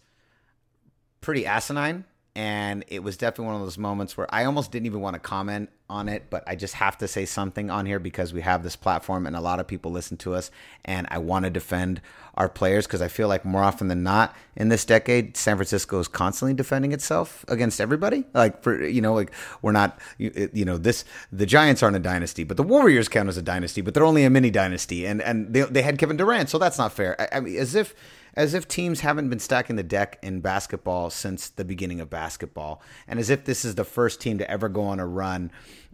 pretty 1.21 1.45
asinine 1.45 2.05
and 2.35 2.85
it 2.87 3.03
was 3.03 3.17
definitely 3.17 3.47
one 3.47 3.55
of 3.55 3.61
those 3.61 3.77
moments 3.77 4.15
where 4.15 4.33
I 4.33 4.45
almost 4.45 4.71
didn't 4.71 4.85
even 4.85 5.01
want 5.01 5.15
to 5.15 5.19
comment 5.19 5.69
on 5.89 6.07
it, 6.07 6.29
but 6.29 6.43
I 6.47 6.55
just 6.55 6.75
have 6.75 6.97
to 6.99 7.07
say 7.07 7.25
something 7.25 7.69
on 7.69 7.85
here 7.85 7.99
because 7.99 8.31
we 8.31 8.41
have 8.41 8.63
this 8.63 8.77
platform 8.77 9.27
and 9.27 9.35
a 9.35 9.41
lot 9.41 9.59
of 9.59 9.67
people 9.67 9.91
listen 9.91 10.15
to 10.17 10.33
us, 10.33 10.49
and 10.85 11.07
I 11.11 11.17
want 11.17 11.43
to 11.43 11.51
defend 11.51 12.01
our 12.35 12.47
players 12.47 12.87
because 12.87 13.01
I 13.01 13.09
feel 13.09 13.27
like 13.27 13.43
more 13.43 13.61
often 13.61 13.89
than 13.89 14.03
not 14.03 14.33
in 14.55 14.69
this 14.69 14.85
decade, 14.85 15.35
San 15.35 15.57
Francisco 15.57 15.99
is 15.99 16.07
constantly 16.07 16.53
defending 16.53 16.93
itself 16.93 17.43
against 17.49 17.81
everybody. 17.81 18.23
Like 18.33 18.63
for 18.63 18.81
you 18.81 19.01
know, 19.01 19.13
like 19.13 19.33
we're 19.61 19.73
not 19.73 19.99
you, 20.17 20.49
you 20.53 20.63
know 20.63 20.77
this 20.77 21.03
the 21.33 21.45
Giants 21.45 21.83
aren't 21.83 21.97
a 21.97 21.99
dynasty, 21.99 22.45
but 22.45 22.55
the 22.55 22.63
Warriors 22.63 23.09
count 23.09 23.27
as 23.27 23.35
a 23.35 23.41
dynasty, 23.41 23.81
but 23.81 23.93
they're 23.93 24.05
only 24.05 24.23
a 24.23 24.29
mini 24.29 24.51
dynasty, 24.51 25.05
and 25.05 25.21
and 25.21 25.53
they 25.53 25.63
they 25.63 25.81
had 25.81 25.97
Kevin 25.97 26.15
Durant, 26.15 26.49
so 26.49 26.57
that's 26.57 26.77
not 26.77 26.93
fair. 26.93 27.19
I, 27.19 27.37
I 27.37 27.39
mean, 27.41 27.57
as 27.57 27.75
if 27.75 27.93
as 28.35 28.53
if 28.53 28.67
teams 28.67 29.01
haven't 29.01 29.29
been 29.29 29.39
stacking 29.39 29.75
the 29.75 29.83
deck 29.83 30.17
in 30.21 30.39
basketball 30.41 31.09
since 31.09 31.49
the 31.49 31.65
beginning 31.65 31.99
of 31.99 32.09
basketball, 32.09 32.81
and 33.07 33.19
as 33.19 33.29
if 33.29 33.45
this 33.45 33.65
is 33.65 33.75
the 33.75 33.83
first 33.83 34.21
team 34.21 34.37
to 34.37 34.49
ever 34.49 34.69
go 34.69 34.83
on 34.83 34.99
a 34.99 35.07
run. 35.07 35.51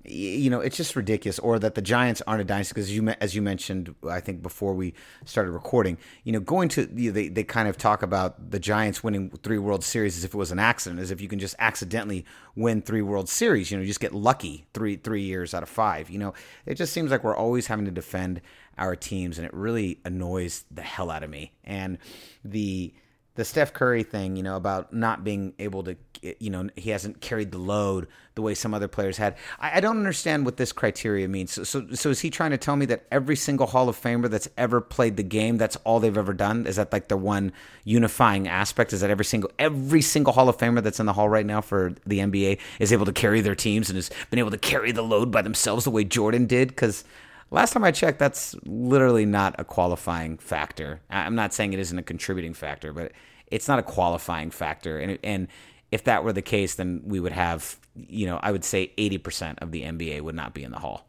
You 0.09 0.49
know, 0.49 0.61
it's 0.61 0.77
just 0.77 0.95
ridiculous. 0.95 1.37
Or 1.37 1.59
that 1.59 1.75
the 1.75 1.81
Giants 1.81 2.21
aren't 2.25 2.39
a 2.39 2.45
dynasty 2.45 2.73
because 2.73 2.95
you, 2.95 3.09
as 3.19 3.35
you 3.35 3.41
mentioned, 3.41 3.93
I 4.09 4.21
think 4.21 4.41
before 4.41 4.73
we 4.73 4.93
started 5.25 5.51
recording, 5.51 5.97
you 6.23 6.31
know, 6.31 6.39
going 6.39 6.69
to 6.69 6.89
you 6.95 7.09
know, 7.09 7.13
they 7.13 7.27
they 7.27 7.43
kind 7.43 7.67
of 7.67 7.77
talk 7.77 8.03
about 8.03 8.51
the 8.51 8.59
Giants 8.59 9.03
winning 9.03 9.29
three 9.43 9.57
World 9.57 9.83
Series 9.83 10.17
as 10.17 10.23
if 10.23 10.33
it 10.33 10.37
was 10.37 10.51
an 10.51 10.59
accident, 10.59 11.01
as 11.01 11.11
if 11.11 11.19
you 11.19 11.27
can 11.27 11.39
just 11.39 11.55
accidentally 11.59 12.23
win 12.55 12.81
three 12.81 13.01
World 13.01 13.27
Series. 13.27 13.69
You 13.69 13.77
know, 13.77 13.81
you 13.81 13.87
just 13.87 13.99
get 13.99 14.13
lucky 14.13 14.65
three 14.73 14.95
three 14.95 15.23
years 15.23 15.53
out 15.53 15.63
of 15.63 15.67
five. 15.67 16.09
You 16.09 16.19
know, 16.19 16.33
it 16.65 16.75
just 16.75 16.93
seems 16.93 17.11
like 17.11 17.25
we're 17.25 17.35
always 17.35 17.67
having 17.67 17.83
to 17.83 17.91
defend 17.91 18.39
our 18.77 18.95
teams, 18.95 19.37
and 19.37 19.45
it 19.45 19.53
really 19.53 19.99
annoys 20.05 20.65
the 20.71 20.81
hell 20.81 21.11
out 21.11 21.23
of 21.23 21.29
me. 21.29 21.51
And 21.63 21.97
the 22.43 22.93
the 23.37 23.45
Steph 23.45 23.71
Curry 23.71 24.01
thing, 24.01 24.35
you 24.35 24.41
know, 24.41 24.55
about 24.55 24.91
not 24.91 25.23
being 25.23 25.53
able 25.59 25.83
to, 25.83 25.95
you 26.39 26.49
know, 26.49 26.69
he 26.75 26.89
hasn't 26.89 27.21
carried 27.21 27.51
the 27.51 27.59
load 27.59 28.07
the 28.33 28.41
way 28.41 28.55
some 28.55 28.73
other 28.73 28.87
players 28.87 29.17
had. 29.17 29.35
I, 29.59 29.77
I 29.77 29.79
don't 29.79 29.97
understand 29.97 30.43
what 30.43 30.57
this 30.57 30.71
criteria 30.71 31.27
means. 31.27 31.51
So, 31.51 31.63
so, 31.63 31.85
so, 31.93 32.09
is 32.09 32.19
he 32.19 32.31
trying 32.31 32.49
to 32.49 32.57
tell 32.57 32.75
me 32.75 32.87
that 32.87 33.05
every 33.11 33.35
single 33.35 33.67
Hall 33.67 33.89
of 33.89 34.01
Famer 34.01 34.27
that's 34.27 34.49
ever 34.57 34.81
played 34.81 35.17
the 35.17 35.23
game, 35.23 35.57
that's 35.57 35.75
all 35.77 35.99
they've 35.99 36.17
ever 36.17 36.33
done? 36.33 36.65
Is 36.65 36.77
that 36.77 36.91
like 36.91 37.09
the 37.09 37.17
one 37.17 37.53
unifying 37.83 38.47
aspect? 38.47 38.91
Is 38.91 39.01
that 39.01 39.11
every 39.11 39.25
single 39.25 39.51
every 39.59 40.01
single 40.01 40.33
Hall 40.33 40.49
of 40.49 40.57
Famer 40.57 40.81
that's 40.81 40.99
in 40.99 41.05
the 41.05 41.13
hall 41.13 41.29
right 41.29 41.45
now 41.45 41.61
for 41.61 41.93
the 42.07 42.17
NBA 42.17 42.57
is 42.79 42.91
able 42.91 43.05
to 43.05 43.13
carry 43.13 43.41
their 43.41 43.55
teams 43.55 43.87
and 43.91 43.97
has 43.97 44.09
been 44.31 44.39
able 44.39 44.51
to 44.51 44.57
carry 44.57 44.91
the 44.91 45.03
load 45.03 45.29
by 45.31 45.43
themselves 45.43 45.83
the 45.83 45.91
way 45.91 46.03
Jordan 46.03 46.47
did? 46.47 46.69
Because 46.69 47.03
Last 47.49 47.73
time 47.73 47.83
I 47.83 47.91
checked, 47.91 48.19
that's 48.19 48.55
literally 48.65 49.25
not 49.25 49.55
a 49.57 49.63
qualifying 49.63 50.37
factor. 50.37 51.01
I'm 51.09 51.35
not 51.35 51.53
saying 51.53 51.73
it 51.73 51.79
isn't 51.79 51.97
a 51.97 52.03
contributing 52.03 52.53
factor, 52.53 52.91
but 52.91 53.13
it's 53.47 53.67
not 53.67 53.79
a 53.79 53.83
qualifying 53.83 54.51
factor. 54.51 54.99
And 54.99 55.17
and 55.23 55.47
if 55.91 56.03
that 56.03 56.23
were 56.23 56.33
the 56.33 56.41
case, 56.41 56.75
then 56.75 57.01
we 57.05 57.19
would 57.19 57.31
have, 57.31 57.79
you 57.95 58.25
know, 58.25 58.39
I 58.43 58.51
would 58.51 58.65
say 58.65 58.91
80% 58.97 59.59
of 59.59 59.71
the 59.71 59.83
NBA 59.83 60.21
would 60.21 60.35
not 60.35 60.53
be 60.53 60.63
in 60.63 60.71
the 60.71 60.79
hall. 60.79 61.07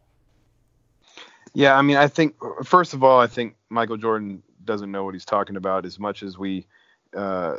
Yeah, 1.53 1.76
I 1.76 1.82
mean, 1.82 1.97
I 1.97 2.07
think 2.07 2.36
first 2.64 2.95
of 2.95 3.03
all, 3.03 3.18
I 3.18 3.26
think 3.26 3.57
Michael 3.70 3.97
Jordan 3.97 4.43
doesn't 4.64 4.93
know 4.93 5.03
what 5.03 5.14
he's 5.14 5.24
talking 5.24 5.57
about 5.57 5.84
as 5.84 5.99
much 5.99 6.22
as 6.22 6.39
we 6.39 6.66
uh, 7.16 7.57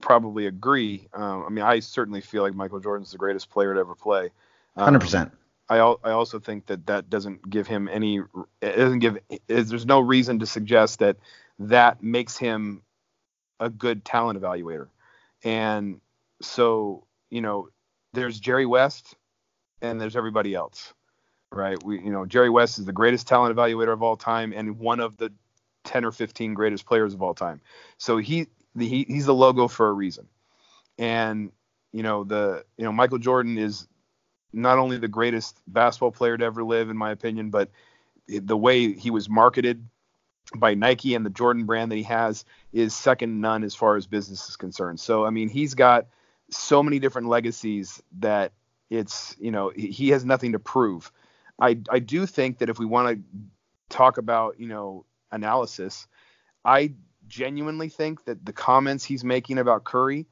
probably 0.00 0.46
agree. 0.46 1.08
Um, 1.14 1.44
I 1.44 1.48
mean, 1.48 1.64
I 1.64 1.80
certainly 1.80 2.20
feel 2.20 2.42
like 2.42 2.54
Michael 2.54 2.78
Jordan's 2.78 3.10
the 3.10 3.18
greatest 3.18 3.50
player 3.50 3.74
to 3.74 3.80
ever 3.80 3.94
play. 3.94 4.30
Hundred 4.76 5.00
percent. 5.00 5.32
I, 5.68 5.76
I 5.76 6.10
also 6.12 6.38
think 6.38 6.66
that 6.66 6.86
that 6.86 7.10
doesn't 7.10 7.48
give 7.48 7.66
him 7.66 7.88
any 7.88 8.20
it 8.62 8.76
doesn't 8.76 9.00
give 9.00 9.18
there's 9.46 9.86
no 9.86 10.00
reason 10.00 10.38
to 10.38 10.46
suggest 10.46 11.00
that 11.00 11.16
that 11.58 12.02
makes 12.02 12.38
him 12.38 12.82
a 13.60 13.68
good 13.68 14.04
talent 14.04 14.40
evaluator. 14.40 14.88
And 15.44 16.00
so 16.40 17.06
you 17.30 17.40
know 17.40 17.68
there's 18.12 18.40
Jerry 18.40 18.66
West 18.66 19.14
and 19.82 20.00
there's 20.00 20.16
everybody 20.16 20.54
else 20.54 20.92
right? 21.50 21.82
We 21.82 22.00
you 22.00 22.10
know 22.10 22.26
Jerry 22.26 22.50
West 22.50 22.78
is 22.78 22.84
the 22.84 22.92
greatest 22.92 23.26
talent 23.26 23.56
evaluator 23.56 23.92
of 23.92 24.02
all 24.02 24.16
time 24.16 24.52
and 24.54 24.78
one 24.78 25.00
of 25.00 25.16
the 25.16 25.32
10 25.84 26.04
or 26.04 26.12
15 26.12 26.54
greatest 26.54 26.86
players 26.86 27.14
of 27.14 27.22
all 27.22 27.34
time. 27.34 27.60
So 27.96 28.18
he, 28.18 28.46
the, 28.74 28.86
he 28.86 29.04
he's 29.08 29.26
the 29.26 29.34
logo 29.34 29.68
for 29.68 29.88
a 29.88 29.92
reason. 29.92 30.28
And 30.98 31.52
you 31.92 32.02
know 32.02 32.24
the 32.24 32.64
you 32.76 32.84
know 32.84 32.92
Michael 32.92 33.18
Jordan 33.18 33.58
is 33.58 33.86
not 34.52 34.78
only 34.78 34.98
the 34.98 35.08
greatest 35.08 35.60
basketball 35.66 36.12
player 36.12 36.36
to 36.36 36.44
ever 36.44 36.64
live, 36.64 36.90
in 36.90 36.96
my 36.96 37.10
opinion, 37.10 37.50
but 37.50 37.70
the 38.26 38.56
way 38.56 38.92
he 38.92 39.10
was 39.10 39.28
marketed 39.28 39.86
by 40.54 40.74
Nike 40.74 41.14
and 41.14 41.26
the 41.26 41.30
Jordan 41.30 41.64
brand 41.64 41.92
that 41.92 41.96
he 41.96 42.02
has 42.04 42.44
is 42.72 42.94
second 42.94 43.40
none 43.40 43.64
as 43.64 43.74
far 43.74 43.96
as 43.96 44.06
business 44.06 44.48
is 44.48 44.56
concerned. 44.56 45.00
So, 45.00 45.24
I 45.24 45.30
mean, 45.30 45.48
he's 45.48 45.74
got 45.74 46.06
so 46.50 46.82
many 46.82 46.98
different 46.98 47.28
legacies 47.28 48.02
that 48.20 48.52
it's, 48.90 49.36
you 49.38 49.50
know, 49.50 49.70
he 49.74 50.10
has 50.10 50.24
nothing 50.24 50.52
to 50.52 50.58
prove. 50.58 51.12
I, 51.60 51.78
I 51.90 51.98
do 51.98 52.24
think 52.24 52.58
that 52.58 52.70
if 52.70 52.78
we 52.78 52.86
want 52.86 53.18
to 53.18 53.22
talk 53.94 54.16
about, 54.16 54.58
you 54.58 54.68
know, 54.68 55.04
analysis, 55.30 56.06
I 56.64 56.94
genuinely 57.26 57.90
think 57.90 58.24
that 58.24 58.46
the 58.46 58.52
comments 58.52 59.04
he's 59.04 59.24
making 59.24 59.58
about 59.58 59.84
Curry 59.84 60.26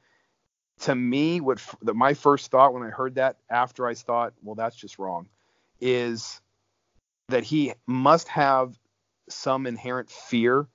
to 0.81 0.93
me, 0.93 1.41
what 1.41 1.63
the, 1.81 1.93
my 1.93 2.13
first 2.13 2.51
thought 2.51 2.73
when 2.73 2.83
I 2.83 2.89
heard 2.89 3.15
that 3.15 3.37
after 3.49 3.87
I 3.87 3.93
thought, 3.93 4.33
well, 4.43 4.55
that's 4.55 4.75
just 4.75 4.99
wrong, 4.99 5.27
is 5.81 6.39
that 7.29 7.43
he 7.43 7.73
must 7.85 8.27
have 8.29 8.77
some 9.29 9.65
inherent 9.65 10.09
fear 10.09 10.67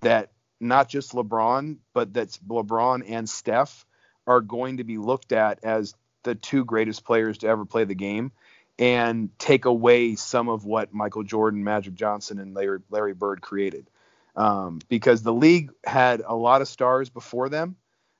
that 0.00 0.30
not 0.60 0.88
just 0.88 1.12
LeBron, 1.12 1.78
but 1.92 2.14
that 2.14 2.38
LeBron 2.46 3.04
and 3.08 3.28
Steph 3.28 3.84
are 4.26 4.40
going 4.40 4.78
to 4.78 4.84
be 4.84 4.98
looked 4.98 5.32
at 5.32 5.62
as 5.64 5.94
the 6.22 6.34
two 6.34 6.64
greatest 6.64 7.04
players 7.04 7.38
to 7.38 7.46
ever 7.46 7.64
play 7.64 7.84
the 7.84 7.94
game 7.94 8.32
and 8.78 9.30
take 9.38 9.64
away 9.64 10.16
some 10.16 10.48
of 10.48 10.64
what 10.64 10.92
Michael 10.92 11.22
Jordan, 11.22 11.64
Magic 11.64 11.94
Johnson, 11.94 12.38
and 12.38 12.54
Larry, 12.54 12.80
Larry 12.90 13.14
Bird 13.14 13.40
created. 13.40 13.88
Um, 14.34 14.80
because 14.88 15.22
the 15.22 15.32
league 15.32 15.70
had 15.84 16.22
a 16.26 16.34
lot 16.34 16.60
of 16.60 16.68
stars 16.68 17.08
before 17.08 17.48
them, 17.48 17.76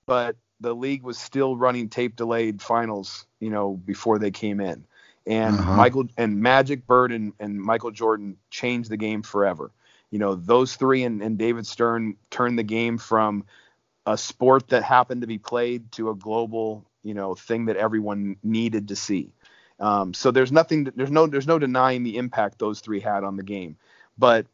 but 0.06 0.36
the 0.60 0.74
league 0.74 1.02
was 1.02 1.18
still 1.18 1.56
running 1.56 1.88
tape 1.88 2.16
delayed 2.16 2.62
finals, 2.62 3.26
you 3.40 3.50
know, 3.50 3.74
before 3.74 4.18
they 4.18 4.30
came 4.30 4.60
in. 4.60 4.84
And 5.26 5.58
uh-huh. 5.58 5.76
Michael 5.76 6.04
and 6.16 6.40
Magic 6.40 6.86
Bird 6.86 7.12
and, 7.12 7.32
and 7.40 7.60
Michael 7.60 7.90
Jordan 7.90 8.36
changed 8.50 8.90
the 8.90 8.96
game 8.96 9.22
forever. 9.22 9.70
You 10.10 10.18
know, 10.18 10.34
those 10.36 10.76
three 10.76 11.02
and, 11.02 11.20
and 11.20 11.36
David 11.36 11.66
Stern 11.66 12.16
turned 12.30 12.58
the 12.58 12.62
game 12.62 12.96
from 12.96 13.44
a 14.06 14.16
sport 14.16 14.68
that 14.68 14.84
happened 14.84 15.22
to 15.22 15.26
be 15.26 15.38
played 15.38 15.90
to 15.92 16.10
a 16.10 16.14
global, 16.14 16.84
you 17.02 17.12
know, 17.12 17.34
thing 17.34 17.66
that 17.66 17.76
everyone 17.76 18.36
needed 18.42 18.88
to 18.88 18.96
see. 18.96 19.32
Um, 19.80 20.14
so 20.14 20.30
there's 20.30 20.52
nothing, 20.52 20.84
there's 20.94 21.10
no, 21.10 21.26
there's 21.26 21.46
no 21.46 21.58
denying 21.58 22.04
the 22.04 22.16
impact 22.16 22.58
those 22.58 22.80
three 22.80 23.00
had 23.00 23.24
on 23.24 23.36
the 23.36 23.42
game. 23.42 23.76
But 24.16 24.46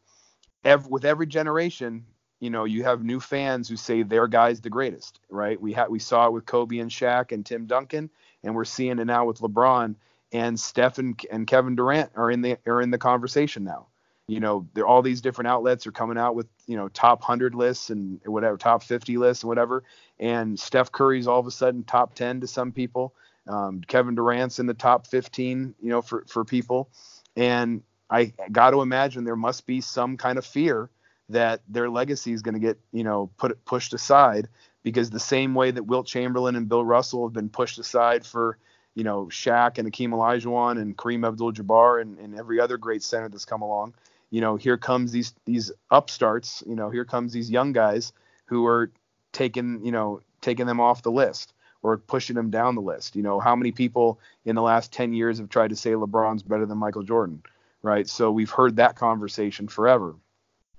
every, 0.65 0.89
with 0.89 1.05
every 1.05 1.27
generation, 1.27 2.05
you 2.43 2.49
know, 2.49 2.65
you 2.65 2.83
have 2.83 3.05
new 3.05 3.21
fans 3.21 3.69
who 3.69 3.77
say 3.77 4.03
their 4.03 4.27
guy's 4.27 4.59
the 4.59 4.69
greatest, 4.69 5.21
right? 5.29 5.59
We 5.61 5.71
had 5.71 5.87
we 5.87 5.99
saw 5.99 6.27
it 6.27 6.33
with 6.33 6.45
Kobe 6.45 6.79
and 6.79 6.91
Shaq 6.91 7.31
and 7.31 7.45
Tim 7.45 7.67
Duncan, 7.67 8.09
and 8.43 8.53
we're 8.53 8.65
seeing 8.65 8.99
it 8.99 9.05
now 9.05 9.23
with 9.23 9.39
LeBron 9.39 9.95
and 10.33 10.59
Steph 10.59 10.97
and, 10.97 11.17
and 11.31 11.47
Kevin 11.47 11.77
Durant 11.77 12.11
are 12.17 12.29
in 12.29 12.41
the 12.41 12.57
are 12.67 12.81
in 12.81 12.91
the 12.91 12.97
conversation 12.97 13.63
now. 13.63 13.87
You 14.27 14.41
know, 14.41 14.67
there 14.73 14.85
all 14.85 15.01
these 15.01 15.21
different 15.21 15.47
outlets 15.47 15.87
are 15.87 15.93
coming 15.93 16.17
out 16.17 16.35
with 16.35 16.47
you 16.67 16.75
know 16.75 16.89
top 16.89 17.23
hundred 17.23 17.55
lists 17.55 17.89
and 17.89 18.19
whatever, 18.25 18.57
top 18.57 18.83
fifty 18.83 19.15
lists 19.15 19.43
and 19.43 19.47
whatever. 19.47 19.85
And 20.19 20.59
Steph 20.59 20.91
Curry's 20.91 21.27
all 21.27 21.39
of 21.39 21.47
a 21.47 21.51
sudden 21.51 21.85
top 21.85 22.13
ten 22.13 22.41
to 22.41 22.47
some 22.47 22.73
people. 22.73 23.15
Um, 23.47 23.79
Kevin 23.87 24.15
Durant's 24.15 24.59
in 24.59 24.65
the 24.65 24.73
top 24.73 25.07
fifteen, 25.07 25.75
you 25.81 25.87
know, 25.87 26.01
for 26.01 26.25
for 26.27 26.43
people. 26.43 26.89
And 27.37 27.83
I 28.09 28.33
got 28.51 28.71
to 28.71 28.81
imagine 28.81 29.23
there 29.23 29.37
must 29.37 29.65
be 29.65 29.79
some 29.79 30.17
kind 30.17 30.37
of 30.37 30.45
fear 30.45 30.89
that 31.29 31.61
their 31.67 31.89
legacy 31.89 32.33
is 32.33 32.41
going 32.41 32.53
to 32.53 32.59
get 32.59 32.79
you 32.91 33.03
know 33.03 33.29
put 33.37 33.63
pushed 33.65 33.93
aside 33.93 34.47
because 34.83 35.09
the 35.09 35.19
same 35.19 35.55
way 35.55 35.71
that 35.71 35.83
Wilt 35.83 36.05
Chamberlain 36.05 36.55
and 36.55 36.67
Bill 36.67 36.83
Russell 36.83 37.25
have 37.25 37.33
been 37.33 37.49
pushed 37.49 37.79
aside 37.79 38.25
for 38.25 38.57
you 38.95 39.03
know 39.03 39.25
Shaq 39.25 39.77
and 39.77 39.91
Akeem 39.91 40.09
Olajuwon 40.09 40.79
and 40.79 40.97
Kareem 40.97 41.27
Abdul-Jabbar 41.27 42.01
and, 42.01 42.19
and 42.19 42.37
every 42.37 42.59
other 42.59 42.77
great 42.77 43.03
center 43.03 43.29
that's 43.29 43.45
come 43.45 43.61
along. 43.61 43.93
You 44.29 44.41
know, 44.41 44.55
here 44.55 44.77
comes 44.77 45.11
these 45.11 45.33
these 45.45 45.71
upstarts. 45.91 46.63
You 46.67 46.75
know, 46.75 46.89
here 46.89 47.05
comes 47.05 47.33
these 47.33 47.49
young 47.49 47.71
guys 47.71 48.13
who 48.45 48.65
are 48.65 48.91
taking 49.31 49.83
you 49.85 49.91
know 49.91 50.21
taking 50.41 50.65
them 50.65 50.79
off 50.79 51.01
the 51.01 51.11
list 51.11 51.53
or 51.83 51.97
pushing 51.97 52.35
them 52.35 52.49
down 52.49 52.75
the 52.75 52.81
list. 52.81 53.15
You 53.15 53.23
know, 53.23 53.39
how 53.39 53.55
many 53.55 53.71
people 53.71 54.19
in 54.45 54.55
the 54.55 54.61
last 54.61 54.91
10 54.93 55.13
years 55.13 55.37
have 55.37 55.49
tried 55.49 55.69
to 55.69 55.75
say 55.75 55.91
LeBron's 55.91 56.41
better 56.41 56.65
than 56.65 56.77
Michael 56.77 57.03
Jordan, 57.03 57.43
right? 57.81 58.07
So 58.07 58.31
we've 58.31 58.49
heard 58.49 58.77
that 58.77 58.95
conversation 58.95 59.67
forever. 59.67 60.15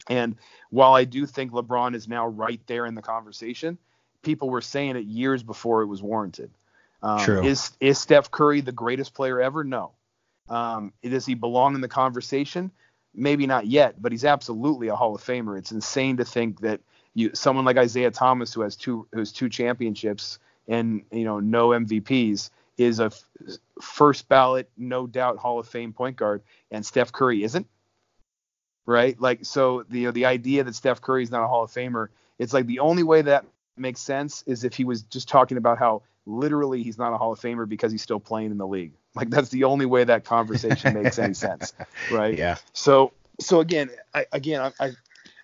And 0.08 0.36
while 0.70 0.94
I 0.94 1.04
do 1.04 1.26
think 1.26 1.52
LeBron 1.52 1.94
is 1.94 2.08
now 2.08 2.26
right 2.26 2.60
there 2.66 2.86
in 2.86 2.94
the 2.94 3.02
conversation, 3.02 3.78
people 4.22 4.50
were 4.50 4.60
saying 4.60 4.96
it 4.96 5.04
years 5.04 5.42
before 5.42 5.82
it 5.82 5.86
was 5.86 6.02
warranted. 6.02 6.50
Um, 7.02 7.18
True. 7.18 7.44
Is 7.44 7.72
is 7.80 7.98
Steph 7.98 8.30
Curry 8.30 8.60
the 8.60 8.72
greatest 8.72 9.14
player 9.14 9.40
ever? 9.40 9.64
No. 9.64 9.92
Um, 10.48 10.92
does 11.02 11.26
he 11.26 11.34
belong 11.34 11.74
in 11.74 11.80
the 11.80 11.88
conversation? 11.88 12.70
Maybe 13.14 13.46
not 13.46 13.66
yet, 13.66 14.00
but 14.00 14.12
he's 14.12 14.24
absolutely 14.24 14.88
a 14.88 14.96
Hall 14.96 15.14
of 15.14 15.22
Famer. 15.22 15.58
It's 15.58 15.72
insane 15.72 16.16
to 16.16 16.24
think 16.24 16.60
that 16.60 16.80
you 17.14 17.30
someone 17.34 17.64
like 17.64 17.76
Isiah 17.76 18.10
Thomas, 18.10 18.52
who 18.52 18.62
has 18.62 18.76
two 18.76 19.06
who 19.12 19.20
has 19.20 19.32
two 19.32 19.48
championships, 19.48 20.38
and 20.66 21.04
you 21.12 21.24
know 21.24 21.40
no 21.40 21.68
MVPs 21.68 22.50
is 22.76 23.00
a 23.00 23.04
f- 23.04 23.24
first 23.80 24.28
ballot, 24.28 24.68
no 24.76 25.06
doubt 25.06 25.36
Hall 25.38 25.60
of 25.60 25.68
Fame 25.68 25.92
point 25.92 26.16
guard, 26.16 26.42
and 26.70 26.84
Steph 26.84 27.12
Curry 27.12 27.44
isn't. 27.44 27.66
Right? 28.86 29.18
Like 29.20 29.44
so 29.44 29.84
the 29.88 30.00
you 30.00 30.06
know, 30.06 30.10
the 30.12 30.26
idea 30.26 30.64
that 30.64 30.74
Steph 30.74 31.00
Curry 31.00 31.22
is 31.22 31.30
not 31.30 31.42
a 31.42 31.46
Hall 31.46 31.64
of 31.64 31.70
Famer, 31.70 32.08
it's 32.38 32.52
like 32.52 32.66
the 32.66 32.80
only 32.80 33.02
way 33.02 33.22
that 33.22 33.44
makes 33.76 34.00
sense 34.00 34.44
is 34.46 34.64
if 34.64 34.74
he 34.74 34.84
was 34.84 35.02
just 35.02 35.28
talking 35.28 35.56
about 35.56 35.78
how 35.78 36.02
literally 36.26 36.82
he's 36.82 36.98
not 36.98 37.12
a 37.12 37.16
Hall 37.16 37.32
of 37.32 37.40
Famer 37.40 37.68
because 37.68 37.92
he's 37.92 38.02
still 38.02 38.20
playing 38.20 38.50
in 38.50 38.58
the 38.58 38.66
league. 38.66 38.92
Like 39.14 39.30
that's 39.30 39.48
the 39.50 39.64
only 39.64 39.86
way 39.86 40.04
that 40.04 40.24
conversation 40.24 40.94
makes 41.00 41.18
any 41.18 41.34
sense, 41.34 41.72
right? 42.10 42.36
Yeah. 42.36 42.56
So 42.72 43.12
so 43.40 43.60
again, 43.60 43.90
I, 44.12 44.26
again 44.32 44.72
I, 44.80 44.90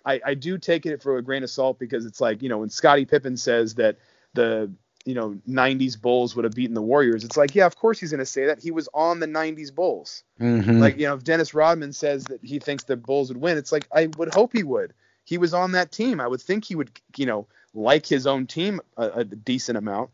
I 0.05 0.21
I 0.25 0.35
do 0.35 0.59
take 0.59 0.87
it 0.87 1.03
for 1.03 1.19
a 1.19 1.23
grain 1.23 1.43
of 1.43 1.51
salt 1.51 1.79
because 1.79 2.05
it's 2.05 2.21
like 2.21 2.43
you 2.43 2.49
know 2.49 2.59
when 2.59 2.69
Scottie 2.69 3.05
Pippen 3.05 3.37
says 3.37 3.77
that 3.77 3.97
the 4.35 4.71
you 5.05 5.15
know 5.15 5.39
90s 5.49 6.01
Bulls 6.01 6.37
would 6.37 6.45
have 6.45 6.55
beaten 6.55 6.75
the 6.75 6.83
Warriors, 6.83 7.25
it's 7.25 7.37
like 7.37 7.55
yeah 7.55 7.67
of 7.67 7.77
course 7.77 8.01
he's 8.01 8.11
going 8.11 8.19
to 8.19 8.27
say 8.27 8.47
that 8.47 8.61
he 8.61 8.71
was 8.71 8.89
on 8.95 9.21
the 9.21 9.27
90s 9.27 9.75
Bulls. 9.75 10.25
Mm-hmm. 10.41 10.79
Like 10.79 10.99
you 10.99 11.07
know 11.07 11.15
if 11.15 11.25
Dennis 11.25 11.55
Rodman 11.55 11.93
says 11.93 12.25
that 12.25 12.41
he 12.43 12.59
thinks 12.59 12.85
the 12.85 12.97
Bulls 12.97 13.29
would 13.29 13.41
win, 13.41 13.59
it's 13.59 13.73
like 13.73 13.87
I 13.95 14.09
would 14.17 14.33
hope 14.35 14.53
he 14.53 14.63
would. 14.63 14.93
He 15.25 15.39
was 15.39 15.55
on 15.55 15.73
that 15.73 15.93
team. 15.93 16.21
I 16.21 16.27
would 16.27 16.41
think 16.41 16.65
he 16.65 16.75
would 16.75 16.91
you 17.17 17.27
know 17.27 17.47
like 17.75 18.07
his 18.07 18.27
own 18.27 18.47
team 18.47 18.81
a, 18.97 19.09
a 19.09 19.25
decent 19.25 19.79
amount. 19.79 20.11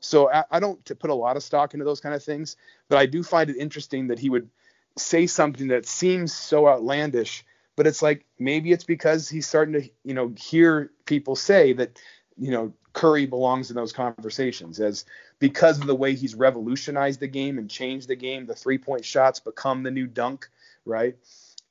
So 0.00 0.30
I, 0.30 0.44
I 0.50 0.60
don't 0.60 0.82
put 0.98 1.10
a 1.10 1.14
lot 1.14 1.36
of 1.36 1.42
stock 1.42 1.74
into 1.74 1.84
those 1.84 2.00
kind 2.00 2.14
of 2.14 2.24
things, 2.24 2.56
but 2.88 2.98
I 2.98 3.06
do 3.06 3.22
find 3.22 3.50
it 3.50 3.56
interesting 3.56 4.08
that 4.08 4.18
he 4.18 4.30
would 4.30 4.48
say 4.96 5.26
something 5.26 5.68
that 5.68 5.86
seems 5.86 6.32
so 6.32 6.68
outlandish, 6.68 7.44
but 7.76 7.86
it's 7.86 8.02
like 8.02 8.24
maybe 8.38 8.72
it's 8.72 8.84
because 8.84 9.28
he's 9.28 9.46
starting 9.46 9.74
to, 9.74 9.88
you 10.04 10.14
know, 10.14 10.32
hear 10.36 10.90
people 11.04 11.36
say 11.36 11.74
that, 11.74 11.98
you 12.38 12.50
know, 12.50 12.72
Curry 13.00 13.24
belongs 13.24 13.70
in 13.70 13.76
those 13.76 13.94
conversations 13.94 14.78
as 14.78 15.06
because 15.38 15.80
of 15.80 15.86
the 15.86 15.94
way 15.94 16.14
he's 16.14 16.34
revolutionized 16.34 17.18
the 17.18 17.28
game 17.28 17.56
and 17.56 17.70
changed 17.70 18.08
the 18.08 18.14
game, 18.14 18.44
the 18.44 18.54
three 18.54 18.76
point 18.76 19.06
shots 19.06 19.40
become 19.40 19.82
the 19.82 19.90
new 19.90 20.06
dunk, 20.06 20.50
right? 20.84 21.16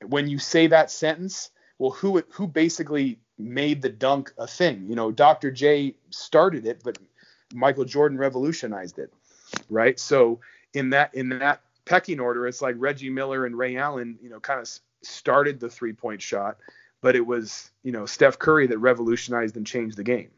When 0.04 0.26
you 0.26 0.40
say 0.40 0.66
that 0.66 0.90
sentence, 0.90 1.50
well, 1.78 1.92
who 1.92 2.20
who 2.30 2.48
basically 2.48 3.20
made 3.38 3.80
the 3.80 3.90
dunk 3.90 4.32
a 4.38 4.48
thing? 4.48 4.86
You 4.88 4.96
know, 4.96 5.12
Dr. 5.12 5.52
J 5.52 5.94
started 6.10 6.66
it, 6.66 6.80
but 6.82 6.98
Michael 7.54 7.84
Jordan 7.84 8.18
revolutionized 8.18 8.98
it, 8.98 9.12
right? 9.68 10.00
So 10.00 10.40
in 10.74 10.90
that 10.90 11.14
in 11.14 11.28
that 11.38 11.60
pecking 11.84 12.18
order, 12.18 12.48
it's 12.48 12.60
like 12.60 12.74
Reggie 12.76 13.08
Miller 13.08 13.46
and 13.46 13.56
Ray 13.56 13.76
Allen, 13.76 14.18
you 14.20 14.30
know, 14.30 14.40
kind 14.40 14.58
of 14.58 14.68
started 15.02 15.60
the 15.60 15.70
three 15.70 15.92
point 15.92 16.22
shot, 16.22 16.56
but 17.00 17.14
it 17.14 17.24
was 17.24 17.70
you 17.84 17.92
know 17.92 18.04
Steph 18.04 18.36
Curry 18.36 18.66
that 18.66 18.78
revolutionized 18.78 19.56
and 19.56 19.64
changed 19.64 19.96
the 19.96 20.02
game. 20.02 20.30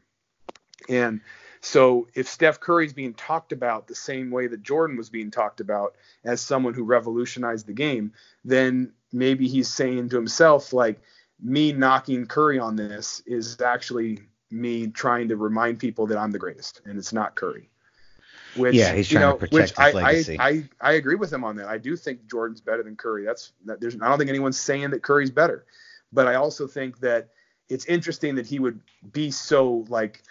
And 0.89 1.21
so 1.61 2.09
if 2.15 2.29
Steph 2.29 2.59
Curry's 2.59 2.93
being 2.93 3.15
talked 3.15 3.53
about 3.53 3.87
the 3.87 3.95
same 3.95 4.31
way 4.31 4.49
that 4.49 4.63
Jordan 4.63 4.97
was 4.97 5.11
being 5.11 5.31
talked 5.31 5.61
about 5.61 5.95
as 6.25 6.41
someone 6.41 6.75
who 6.75 6.83
revolutionized 6.83 7.67
the 7.67 7.73
game, 7.73 8.13
then 8.45 8.93
maybe 9.13 9.47
he's 9.47 9.69
saying 9.69 10.09
to 10.09 10.17
himself 10.17 10.73
like 10.73 11.01
me 11.41 11.73
knocking 11.73 12.27
Curry 12.27 12.59
on 12.59 12.77
this 12.77 13.23
is 13.27 13.61
actually 13.61 14.21
me 14.51 14.89
trying 14.89 15.29
to 15.29 15.37
remind 15.37 15.79
people 15.79 16.07
that 16.09 16.19
I'm 16.19 16.31
the 16.31 16.39
greatest, 16.39 16.81
and 16.85 16.99
it's 16.99 17.13
not 17.13 17.35
Curry. 17.35 17.69
Which, 18.57 18.75
yeah, 18.75 18.93
he's 18.93 19.09
trying 19.09 19.23
you 19.23 19.29
know, 19.29 19.33
to 19.33 19.39
protect 19.39 19.53
which 19.55 19.71
his 19.71 19.79
I, 19.79 19.93
legacy. 19.93 20.39
I, 20.39 20.49
I, 20.49 20.69
I 20.81 20.93
agree 20.93 21.15
with 21.15 21.33
him 21.33 21.43
on 21.43 21.57
that. 21.57 21.69
I 21.69 21.79
do 21.79 21.97
think 21.97 22.29
Jordan's 22.29 22.61
better 22.61 22.83
than 22.83 22.97
Curry. 22.97 23.25
That's 23.25 23.53
that, 23.65 23.81
there's 23.81 23.95
I 23.95 24.09
don't 24.09 24.19
think 24.19 24.29
anyone's 24.29 24.59
saying 24.59 24.91
that 24.91 25.03
Curry's 25.03 25.31
better, 25.31 25.65
but 26.13 26.27
I 26.27 26.35
also 26.35 26.67
think 26.67 27.01
that 27.01 27.31
it's 27.69 27.87
interesting 27.87 28.35
that 28.35 28.47
he 28.47 28.59
would 28.59 28.81
be 29.13 29.31
so 29.31 29.87
like 29.89 30.23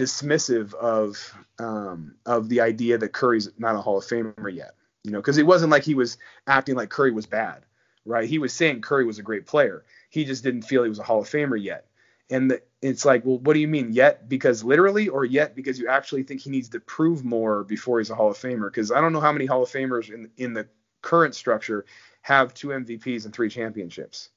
dismissive 0.00 0.72
of 0.74 1.34
um, 1.58 2.14
of 2.24 2.48
the 2.48 2.62
idea 2.62 2.96
that 2.96 3.12
Curry's 3.12 3.50
not 3.58 3.76
a 3.76 3.80
Hall 3.80 3.98
of 3.98 4.04
Famer 4.04 4.52
yet. 4.52 4.74
You 5.04 5.12
know, 5.12 5.18
because 5.18 5.38
it 5.38 5.46
wasn't 5.46 5.70
like 5.70 5.84
he 5.84 5.94
was 5.94 6.16
acting 6.46 6.74
like 6.74 6.90
Curry 6.90 7.12
was 7.12 7.26
bad, 7.26 7.64
right? 8.04 8.28
He 8.28 8.38
was 8.38 8.52
saying 8.52 8.80
Curry 8.80 9.04
was 9.04 9.18
a 9.18 9.22
great 9.22 9.46
player. 9.46 9.84
He 10.08 10.24
just 10.24 10.42
didn't 10.42 10.62
feel 10.62 10.82
he 10.82 10.88
was 10.88 10.98
a 10.98 11.02
Hall 11.02 11.20
of 11.20 11.28
Famer 11.28 11.62
yet. 11.62 11.86
And 12.30 12.50
the, 12.50 12.62
it's 12.80 13.04
like, 13.04 13.24
well, 13.24 13.38
what 13.38 13.54
do 13.54 13.60
you 13.60 13.68
mean 13.68 13.92
yet? 13.92 14.28
Because 14.28 14.62
literally, 14.62 15.08
or 15.08 15.24
yet 15.24 15.54
because 15.54 15.78
you 15.78 15.88
actually 15.88 16.22
think 16.22 16.40
he 16.40 16.50
needs 16.50 16.70
to 16.70 16.80
prove 16.80 17.24
more 17.24 17.64
before 17.64 17.98
he's 17.98 18.10
a 18.10 18.14
Hall 18.14 18.30
of 18.30 18.38
Famer? 18.38 18.68
Because 18.68 18.92
I 18.92 19.00
don't 19.00 19.12
know 19.12 19.20
how 19.20 19.32
many 19.32 19.46
Hall 19.46 19.62
of 19.62 19.70
Famers 19.70 20.10
in 20.10 20.30
in 20.36 20.54
the 20.54 20.66
current 21.02 21.34
structure 21.34 21.84
have 22.22 22.54
two 22.54 22.68
MVPs 22.68 23.24
and 23.24 23.34
three 23.34 23.48
championships. 23.48 24.30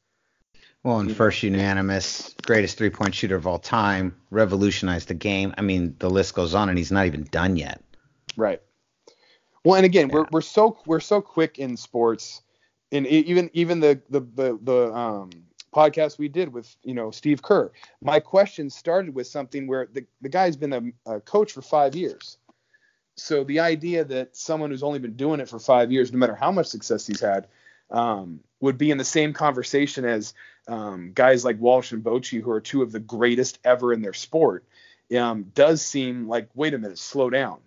Well, 0.83 0.99
and 0.99 1.15
first 1.15 1.41
unanimous, 1.43 2.35
greatest 2.45 2.77
three 2.77 2.89
point 2.89 3.15
shooter 3.15 3.37
of 3.37 3.47
all 3.47 3.59
time, 3.59 4.15
revolutionized 4.31 5.07
the 5.07 5.13
game. 5.13 5.53
I 5.57 5.61
mean, 5.61 5.95
the 5.99 6.09
list 6.09 6.35
goes 6.35 6.53
on, 6.53 6.67
and 6.67 6.77
he's 6.77 6.91
not 6.91 7.05
even 7.05 7.23
done 7.23 7.55
yet. 7.55 7.81
Right. 8.35 8.61
Well, 9.63 9.75
and 9.75 9.85
again, 9.85 10.09
yeah. 10.09 10.15
we're 10.15 10.25
we're 10.31 10.41
so 10.41 10.77
we're 10.85 10.99
so 10.99 11.21
quick 11.21 11.57
in 11.57 11.77
sports, 11.77 12.41
and 12.91 13.07
even 13.07 13.49
even 13.53 13.79
the 13.79 14.01
the 14.09 14.19
the, 14.19 14.59
the 14.61 14.93
um 14.93 15.29
podcast 15.73 16.19
we 16.19 16.27
did 16.27 16.51
with 16.51 16.75
you 16.83 16.93
know 16.93 17.11
Steve 17.11 17.41
Kerr. 17.41 17.71
My 18.01 18.19
question 18.19 18.69
started 18.69 19.15
with 19.15 19.27
something 19.27 19.67
where 19.67 19.87
the, 19.91 20.05
the 20.21 20.29
guy's 20.29 20.57
been 20.57 20.73
a, 20.73 21.15
a, 21.15 21.21
coach 21.21 21.53
for 21.53 21.61
five 21.61 21.95
years. 21.95 22.37
So 23.15 23.43
the 23.43 23.59
idea 23.59 24.03
that 24.05 24.35
someone 24.35 24.69
who's 24.69 24.83
only 24.83 24.99
been 24.99 25.15
doing 25.15 25.39
it 25.39 25.49
for 25.49 25.59
five 25.59 25.91
years, 25.91 26.11
no 26.11 26.19
matter 26.19 26.35
how 26.35 26.51
much 26.51 26.67
success 26.67 27.07
he's 27.07 27.19
had, 27.19 27.47
um, 27.93 28.41
would 28.59 28.77
be 28.77 28.91
in 28.91 28.97
the 28.97 29.05
same 29.05 29.31
conversation 29.33 30.03
as 30.03 30.33
um, 30.67 31.11
guys 31.13 31.45
like 31.45 31.59
Walsh 31.59 31.91
and 31.91 32.03
Bochy, 32.03 32.41
who 32.41 32.51
are 32.51 32.61
two 32.61 32.81
of 32.81 32.91
the 32.91 32.99
greatest 32.99 33.59
ever 33.63 33.93
in 33.93 34.01
their 34.01 34.13
sport, 34.13 34.65
um, 35.17 35.43
does 35.53 35.81
seem 35.81 36.27
like 36.27 36.49
wait 36.55 36.73
a 36.73 36.77
minute, 36.77 36.97
slow 36.97 37.29
down. 37.29 37.59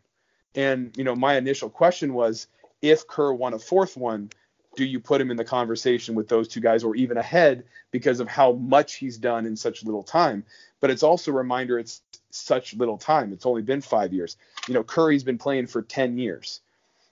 And 0.55 0.95
you 0.97 1.05
know, 1.05 1.15
my 1.15 1.37
initial 1.37 1.71
question 1.71 2.13
was, 2.13 2.49
if 2.83 3.07
Kerr 3.07 3.33
won 3.33 3.55
a 3.55 3.59
fourth 3.59 3.97
one, 3.97 4.31
do 4.75 4.85
you 4.85 5.01
put 5.01 5.21
him 5.21 5.31
in 5.31 5.37
the 5.37 5.45
conversation 5.45 6.15
with 6.15 6.29
those 6.29 6.49
two 6.49 6.61
guys 6.61 6.85
or 6.85 6.95
even 6.97 7.17
ahead 7.17 7.65
because 7.91 8.21
of 8.21 8.29
how 8.29 8.53
much 8.53 8.95
he's 8.95 9.17
done 9.17 9.47
in 9.47 9.57
such 9.57 9.85
little 9.85 10.03
time? 10.03 10.45
But 10.81 10.91
it's 10.91 11.03
also 11.03 11.31
a 11.31 11.35
reminder 11.35 11.79
it's 11.79 12.03
such 12.31 12.75
little 12.75 12.99
time. 12.99 13.33
It's 13.33 13.47
only 13.47 13.63
been 13.63 13.81
five 13.81 14.13
years. 14.13 14.37
You 14.69 14.75
know, 14.75 14.85
Curry's 14.85 15.25
been 15.25 15.39
playing 15.39 15.69
for 15.69 15.83
10 15.83 16.19
years. 16.19 16.61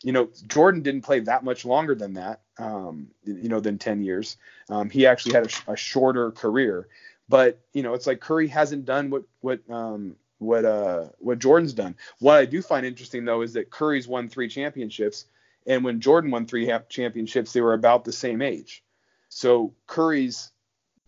You 0.05 0.12
know, 0.12 0.28
Jordan 0.46 0.82
didn't 0.82 1.02
play 1.02 1.20
that 1.20 1.44
much 1.44 1.64
longer 1.64 1.94
than 1.94 2.14
that, 2.14 2.42
um, 2.59 3.09
you 3.24 3.48
know, 3.48 3.59
than 3.59 3.78
10 3.78 4.02
years. 4.02 4.36
Um, 4.68 4.90
he 4.90 5.07
actually 5.07 5.34
had 5.34 5.46
a, 5.46 5.72
a, 5.72 5.76
shorter 5.76 6.30
career. 6.30 6.86
But, 7.28 7.61
you 7.72 7.82
know, 7.82 7.94
it's 7.94 8.07
like 8.07 8.20
Curry 8.20 8.48
hasn't 8.48 8.84
done 8.84 9.11
what, 9.11 9.24
what, 9.40 9.61
um, 9.70 10.16
what 10.38 10.64
uh 10.64 11.07
what 11.18 11.38
Jordan's 11.38 11.72
done. 11.72 11.96
What 12.18 12.36
I 12.36 12.44
do 12.44 12.61
find 12.61 12.84
interesting 12.84 13.24
though 13.24 13.40
is 13.42 13.55
that 13.55 13.70
Curry's 13.70 14.07
won 14.07 14.28
three 14.28 14.48
championships 14.48 15.26
and 15.66 15.84
when 15.84 16.00
Jordan 16.00 16.30
won 16.30 16.46
three 16.46 16.70
championships, 16.88 17.52
they 17.52 17.61
were 17.61 17.74
about 17.74 18.05
the 18.05 18.12
same 18.12 18.42
age. 18.42 18.82
So 19.28 19.74
Curry's 19.86 20.52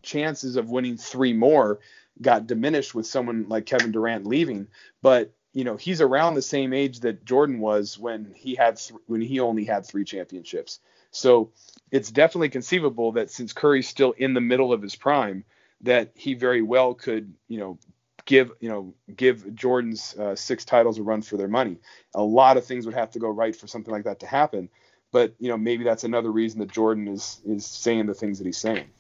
chances 0.03 0.57
of 0.57 0.71
winning 0.71 0.97
three 0.97 1.33
more 1.33 1.81
got 2.23 2.47
diminished 2.47 2.95
with 2.95 3.07
someone 3.07 3.47
like 3.49 3.67
Kevin 3.67 3.93
Durant 3.93 4.27
leaving. 4.27 4.69
But 5.03 5.35
you 5.57 5.65
know 5.65 5.77
he's 5.77 6.03
around 6.03 6.35
the 6.35 6.43
same 6.43 6.75
age 6.75 7.01
that 7.01 7.25
Jordan 7.25 7.61
was 7.61 7.99
when 7.99 8.31
he 8.37 8.55
had 8.55 8.77
th- 8.77 9.01
when 9.07 9.23
he 9.23 9.41
only 9.41 9.65
had 9.65 9.87
three 9.87 10.05
championships. 10.05 10.81
So 11.13 11.51
it's 11.91 12.11
definitely 12.11 12.51
conceivable 12.51 13.13
that 13.13 13.31
since 13.31 13.55
Curry's 13.55 13.89
still 13.89 14.13
in 14.13 14.35
the 14.35 14.43
middle 14.43 14.71
of 14.71 14.83
his 14.83 14.95
prime, 14.95 15.45
that 15.81 16.11
he 16.15 16.35
very 16.35 16.61
well 16.61 16.93
could 16.93 17.33
you 17.49 17.59
know 17.59 17.79
give 18.27 18.53
you 18.61 18.69
know 18.69 18.93
give 19.17 19.55
Jordan's 19.55 20.15
uh, 20.19 20.37
six 20.37 20.67
titles 20.67 20.99
a 20.99 21.03
run 21.03 21.23
for 21.23 21.39
their 21.39 21.49
money. 21.49 21.79
A 22.15 22.23
lot 22.23 22.59
of 22.59 22.67
things 22.67 22.85
would 22.85 22.95
have 22.95 23.13
to 23.13 23.19
go 23.19 23.31
right 23.31 23.57
for 23.57 23.67
something 23.67 23.93
like 23.93 24.05
that 24.05 24.21
to 24.21 24.27
happen. 24.27 24.69
But 25.11 25.37
you 25.39 25.49
know 25.49 25.57
maybe 25.57 25.85
that's 25.85 26.05
another 26.05 26.31
reason 26.31 26.61
that 26.61 26.71
Jordan 26.71 27.09
is 27.09 27.41
is 27.47 27.65
saying 27.65 28.05
the 28.05 28.15
things 28.15 28.37
that 28.41 28.45
he's 28.45 28.59
saying. 28.59 28.91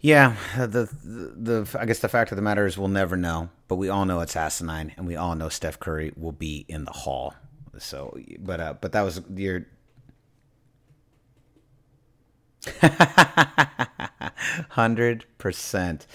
Yeah, 0.00 0.36
the, 0.56 0.88
the 1.04 1.64
the 1.64 1.78
I 1.78 1.84
guess 1.84 1.98
the 1.98 2.08
fact 2.08 2.32
of 2.32 2.36
the 2.36 2.42
matter 2.42 2.66
is 2.66 2.78
we'll 2.78 2.88
never 2.88 3.16
know, 3.16 3.50
but 3.68 3.76
we 3.76 3.90
all 3.90 4.06
know 4.06 4.20
it's 4.20 4.34
asinine, 4.34 4.92
and 4.96 5.06
we 5.06 5.14
all 5.14 5.34
know 5.34 5.50
Steph 5.50 5.78
Curry 5.78 6.12
will 6.16 6.32
be 6.32 6.64
in 6.68 6.84
the 6.84 6.92
Hall. 6.92 7.34
So, 7.78 8.16
but 8.38 8.60
uh, 8.60 8.74
but 8.80 8.92
that 8.92 9.02
was 9.02 9.20
your 9.34 9.66
hundred 14.70 15.26
percent. 15.36 16.06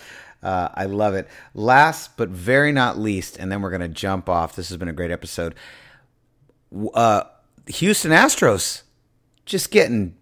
Uh, 0.41 0.69
I 0.73 0.85
love 0.85 1.13
it. 1.13 1.27
Last 1.53 2.17
but 2.17 2.29
very 2.29 2.71
not 2.71 2.97
least, 2.97 3.37
and 3.37 3.51
then 3.51 3.61
we're 3.61 3.69
to 3.81 3.87
jump 3.87 4.27
off. 4.29 4.55
This 4.55 4.69
has 4.69 4.77
been 4.77 4.87
a 4.87 4.93
great 4.93 5.11
episode. 5.11 5.53
Uh, 6.93 7.23
Houston 7.67 8.11
Astros 8.11 8.81
just 9.45 9.69
getting 9.69 10.15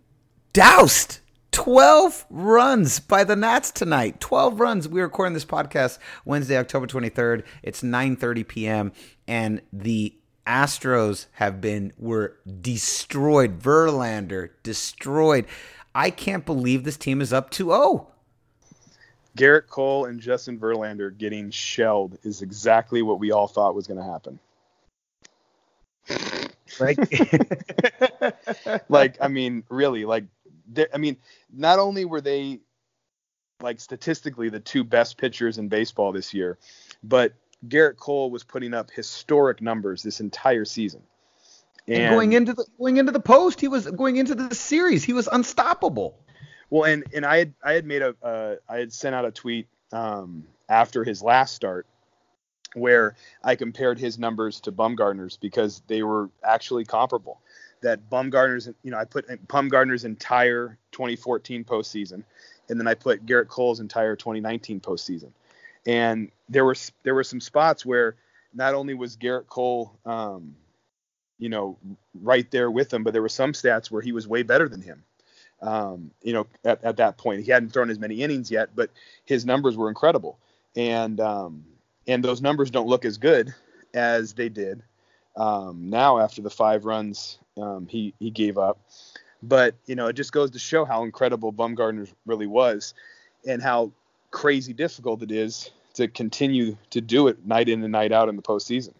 doused. 0.51 1.19
12 1.53 2.25
runs 2.31 2.99
by 2.99 3.23
the 3.23 3.35
Nats 3.35 3.71
tonight. 3.71 4.19
12 4.19 4.59
runs. 4.59 4.87
We're 4.87 5.03
recording 5.03 5.35
this 5.35 5.45
podcast 5.45 5.99
Wednesday, 6.25 6.57
October 6.57 6.87
23rd. 6.87 7.43
It's 7.61 7.81
9:30 7.81 8.47
p.m. 8.47 8.91
and 9.27 9.61
the 9.71 10.15
Astros 10.47 11.27
have 11.33 11.61
been 11.61 11.93
were 11.97 12.35
destroyed. 12.59 13.59
Verlander 13.59 14.49
destroyed. 14.63 15.45
I 15.93 16.09
can't 16.09 16.43
believe 16.43 16.83
this 16.83 16.97
team 16.97 17.21
is 17.21 17.31
up 17.31 17.51
2-0. 17.51 18.07
Gerrit 19.37 19.67
Cole 19.67 20.05
and 20.05 20.19
Justin 20.19 20.59
Verlander 20.59 21.15
getting 21.15 21.51
shelled 21.51 22.17
is 22.23 22.41
exactly 22.41 23.03
what 23.03 23.19
we 23.19 23.31
all 23.31 23.47
thought 23.47 23.75
was 23.75 23.85
going 23.85 23.99
to 23.99 24.03
happen. 24.03 24.39
Like, 26.79 26.97
like 28.89 29.17
I 29.21 29.27
mean, 29.27 29.63
really, 29.69 30.05
like, 30.05 30.25
I 30.93 30.97
mean, 30.97 31.17
not 31.51 31.79
only 31.79 32.05
were 32.05 32.21
they 32.21 32.59
like 33.61 33.79
statistically 33.79 34.49
the 34.49 34.59
two 34.59 34.83
best 34.83 35.17
pitchers 35.17 35.57
in 35.57 35.69
baseball 35.69 36.11
this 36.11 36.33
year, 36.33 36.57
but 37.03 37.33
Gerrit 37.67 37.97
Cole 37.97 38.29
was 38.29 38.43
putting 38.43 38.73
up 38.73 38.91
historic 38.91 39.61
numbers 39.61 40.03
this 40.03 40.19
entire 40.19 40.65
season. 40.65 41.01
And, 41.87 41.97
and 41.97 42.15
going 42.15 42.33
into 42.33 42.53
the 42.53 42.65
going 42.77 42.97
into 42.97 43.11
the 43.11 43.19
post, 43.19 43.59
he 43.59 43.67
was 43.67 43.89
going 43.89 44.17
into 44.17 44.35
the 44.35 44.55
series, 44.55 45.03
he 45.03 45.13
was 45.13 45.27
unstoppable. 45.31 46.19
Well, 46.69 46.83
and 46.85 47.03
and 47.13 47.25
I 47.25 47.37
had 47.37 47.53
I 47.63 47.73
had 47.73 47.85
made 47.85 48.01
a 48.01 48.15
uh, 48.21 48.55
I 48.67 48.77
had 48.77 48.93
sent 48.93 49.15
out 49.15 49.25
a 49.25 49.31
tweet 49.31 49.67
um, 49.91 50.45
after 50.69 51.03
his 51.03 51.21
last 51.21 51.55
start 51.55 51.87
where 52.73 53.15
I 53.43 53.55
compared 53.55 53.99
his 53.99 54.17
numbers 54.17 54.61
to 54.61 54.71
Bumgarner's 54.71 55.37
because 55.37 55.83
they 55.87 56.03
were 56.03 56.29
actually 56.43 56.85
comparable. 56.85 57.41
That 57.83 58.09
Bumgarner's, 58.09 58.69
you 58.83 58.91
know, 58.91 58.97
I 58.97 59.05
put 59.05 59.27
Bumgarner's 59.47 60.05
entire 60.05 60.77
2014 60.91 61.63
postseason, 61.63 62.23
and 62.69 62.79
then 62.79 62.87
I 62.87 62.95
put 62.95 63.25
Gerrit 63.25 63.47
Cole's 63.47 63.79
entire 63.79 64.15
2019 64.15 64.79
postseason. 64.79 65.31
And 65.85 66.31
there 66.49 66.65
were 66.65 66.75
there 67.03 67.13
were 67.13 67.23
some 67.23 67.41
spots 67.41 67.85
where 67.85 68.15
not 68.53 68.73
only 68.73 68.93
was 68.93 69.17
Gerrit 69.17 69.47
Cole, 69.47 69.93
um, 70.05 70.55
you 71.37 71.49
know, 71.49 71.77
right 72.21 72.49
there 72.51 72.71
with 72.71 72.93
him, 72.93 73.03
but 73.03 73.13
there 73.13 73.21
were 73.21 73.29
some 73.29 73.51
stats 73.51 73.91
where 73.91 74.01
he 74.01 74.11
was 74.11 74.27
way 74.27 74.43
better 74.43 74.67
than 74.67 74.81
him. 74.81 75.03
Um, 75.61 76.11
you 76.21 76.33
know, 76.33 76.47
at, 76.65 76.83
at 76.83 76.97
that 76.97 77.17
point, 77.17 77.43
he 77.43 77.51
hadn't 77.51 77.69
thrown 77.69 77.89
as 77.89 77.99
many 77.99 78.21
innings 78.21 78.51
yet, 78.51 78.69
but 78.75 78.89
his 79.25 79.45
numbers 79.45 79.77
were 79.77 79.89
incredible. 79.89 80.39
And 80.75 81.19
um, 81.19 81.65
and 82.07 82.23
those 82.23 82.41
numbers 82.41 82.71
don't 82.71 82.87
look 82.87 83.05
as 83.05 83.17
good 83.17 83.53
as 83.93 84.33
they 84.33 84.49
did 84.49 84.83
um, 85.35 85.89
now 85.89 86.19
after 86.19 86.41
the 86.41 86.49
five 86.49 86.85
runs 86.85 87.39
um, 87.57 87.87
he 87.89 88.13
he 88.19 88.29
gave 88.29 88.57
up. 88.57 88.79
But 89.41 89.75
you 89.85 89.95
know, 89.95 90.07
it 90.07 90.13
just 90.13 90.31
goes 90.31 90.51
to 90.51 90.59
show 90.59 90.85
how 90.85 91.03
incredible 91.03 91.51
Bumgarner 91.51 92.11
really 92.25 92.47
was, 92.47 92.93
and 93.45 93.61
how 93.61 93.91
crazy 94.31 94.73
difficult 94.73 95.21
it 95.21 95.31
is 95.31 95.71
to 95.93 96.07
continue 96.07 96.75
to 96.89 97.01
do 97.01 97.27
it 97.27 97.45
night 97.45 97.69
in 97.69 97.83
and 97.83 97.91
night 97.91 98.11
out 98.11 98.29
in 98.29 98.35
the 98.35 98.41
postseason. 98.41 98.93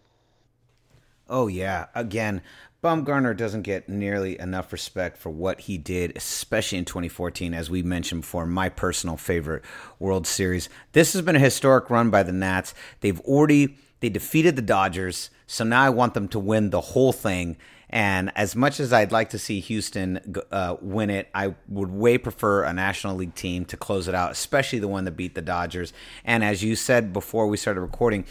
Oh 1.28 1.48
yeah, 1.48 1.86
again, 1.94 2.42
Bumgarner 2.82 3.34
doesn't 3.34 3.62
get 3.62 3.88
nearly 3.88 4.38
enough 4.38 4.70
respect 4.70 5.16
for 5.16 5.30
what 5.30 5.60
he 5.60 5.78
did, 5.78 6.12
especially 6.16 6.76
in 6.76 6.84
2014, 6.84 7.54
as 7.54 7.70
we 7.70 7.82
mentioned 7.82 8.20
before, 8.20 8.44
my 8.44 8.68
personal 8.68 9.16
favorite 9.16 9.64
World 9.98 10.26
Series. 10.26 10.68
This 10.92 11.14
has 11.14 11.22
been 11.22 11.36
a 11.36 11.40
historic 11.40 11.88
run 11.88 12.10
by 12.10 12.22
the 12.22 12.32
Nats. 12.32 12.74
They've 13.00 13.20
already 13.20 13.78
they 14.00 14.10
defeated 14.10 14.54
the 14.54 14.62
Dodgers, 14.62 15.30
so 15.46 15.64
now 15.64 15.82
I 15.82 15.88
want 15.88 16.12
them 16.12 16.28
to 16.28 16.38
win 16.38 16.68
the 16.68 16.82
whole 16.82 17.14
thing. 17.14 17.56
And 17.90 18.32
as 18.34 18.56
much 18.56 18.80
as 18.80 18.92
I'd 18.92 19.12
like 19.12 19.30
to 19.30 19.38
see 19.38 19.60
Houston 19.60 20.34
uh, 20.50 20.76
win 20.80 21.10
it, 21.10 21.28
I 21.34 21.54
would 21.68 21.90
way 21.90 22.18
prefer 22.18 22.64
a 22.64 22.72
National 22.72 23.14
League 23.14 23.34
team 23.34 23.64
to 23.66 23.76
close 23.76 24.08
it 24.08 24.14
out, 24.14 24.32
especially 24.32 24.78
the 24.78 24.88
one 24.88 25.04
that 25.04 25.12
beat 25.12 25.34
the 25.34 25.42
Dodgers. 25.42 25.92
And 26.24 26.42
as 26.42 26.62
you 26.62 26.76
said 26.76 27.12
before 27.12 27.46
we 27.46 27.56
started 27.56 27.80
recording, 27.80 28.24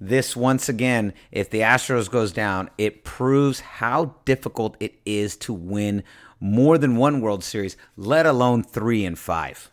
this 0.00 0.34
once 0.34 0.68
again, 0.68 1.12
if 1.30 1.50
the 1.50 1.60
Astros 1.60 2.10
goes 2.10 2.32
down, 2.32 2.70
it 2.76 3.04
proves 3.04 3.60
how 3.60 4.16
difficult 4.24 4.76
it 4.80 4.94
is 5.04 5.36
to 5.36 5.52
win 5.52 6.02
more 6.40 6.76
than 6.76 6.96
one 6.96 7.20
World 7.20 7.44
Series, 7.44 7.76
let 7.96 8.26
alone 8.26 8.64
three 8.64 9.04
and 9.04 9.16
five. 9.16 9.70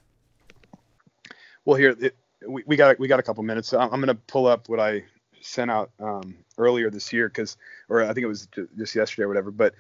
Well, 1.66 1.78
here 1.78 1.96
we, 2.48 2.64
we 2.68 2.76
got 2.76 3.00
we 3.00 3.08
got 3.08 3.20
a 3.20 3.24
couple 3.24 3.44
minutes. 3.44 3.74
I'm, 3.74 3.92
I'm 3.92 4.02
going 4.02 4.08
to 4.08 4.22
pull 4.28 4.46
up 4.46 4.70
what 4.70 4.80
I 4.80 5.04
sent 5.42 5.72
out 5.72 5.92
um, 6.00 6.38
earlier 6.60 6.90
this 6.90 7.12
year 7.12 7.28
because, 7.28 7.58
or 7.88 8.04
I 8.04 8.14
think 8.14 8.20
it 8.20 8.28
was 8.28 8.48
just 8.78 8.96
yesterday 8.96 9.24
or 9.24 9.28
whatever. 9.28 9.52
But 9.52 9.74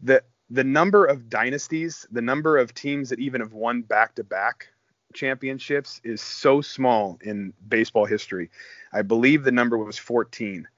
the 0.00 0.22
the 0.50 0.64
number 0.64 1.04
of 1.04 1.28
dynasties, 1.28 2.06
the 2.10 2.22
number 2.22 2.56
of 2.56 2.74
teams 2.74 3.10
that 3.10 3.18
even 3.18 3.40
have 3.40 3.52
won 3.52 3.82
back 3.82 4.14
to 4.14 4.24
back 4.24 4.68
championships 5.14 6.00
is 6.04 6.20
so 6.20 6.60
small 6.60 7.18
in 7.22 7.52
baseball 7.68 8.04
history. 8.06 8.50
I 8.92 9.02
believe 9.02 9.44
the 9.44 9.52
number 9.52 9.76
was 9.76 9.98
14 9.98 10.68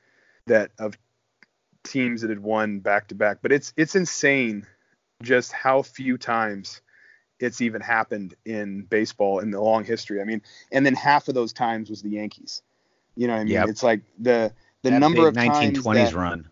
that 0.46 0.70
of 0.78 0.96
teams 1.84 2.22
that 2.22 2.30
had 2.30 2.40
won 2.40 2.80
back 2.80 3.08
to 3.08 3.14
back, 3.14 3.38
but 3.42 3.52
it's 3.52 3.72
it's 3.76 3.94
insane 3.94 4.66
just 5.22 5.52
how 5.52 5.82
few 5.82 6.16
times 6.16 6.80
it's 7.38 7.60
even 7.60 7.80
happened 7.80 8.34
in 8.44 8.82
baseball 8.82 9.38
in 9.38 9.50
the 9.50 9.60
long 9.60 9.84
history. 9.84 10.20
I 10.20 10.24
mean, 10.24 10.42
and 10.70 10.84
then 10.84 10.94
half 10.94 11.28
of 11.28 11.34
those 11.34 11.52
times 11.52 11.88
was 11.88 12.02
the 12.02 12.10
Yankees. 12.10 12.62
You 13.16 13.26
know 13.26 13.34
what 13.34 13.40
I 13.40 13.44
mean? 13.44 13.54
Yep. 13.54 13.68
It's 13.68 13.82
like 13.82 14.02
the 14.18 14.52
the 14.82 14.90
that 14.90 14.98
number 15.00 15.26
of 15.26 15.34
1920s 15.34 15.94
that, 15.94 16.14
run. 16.14 16.48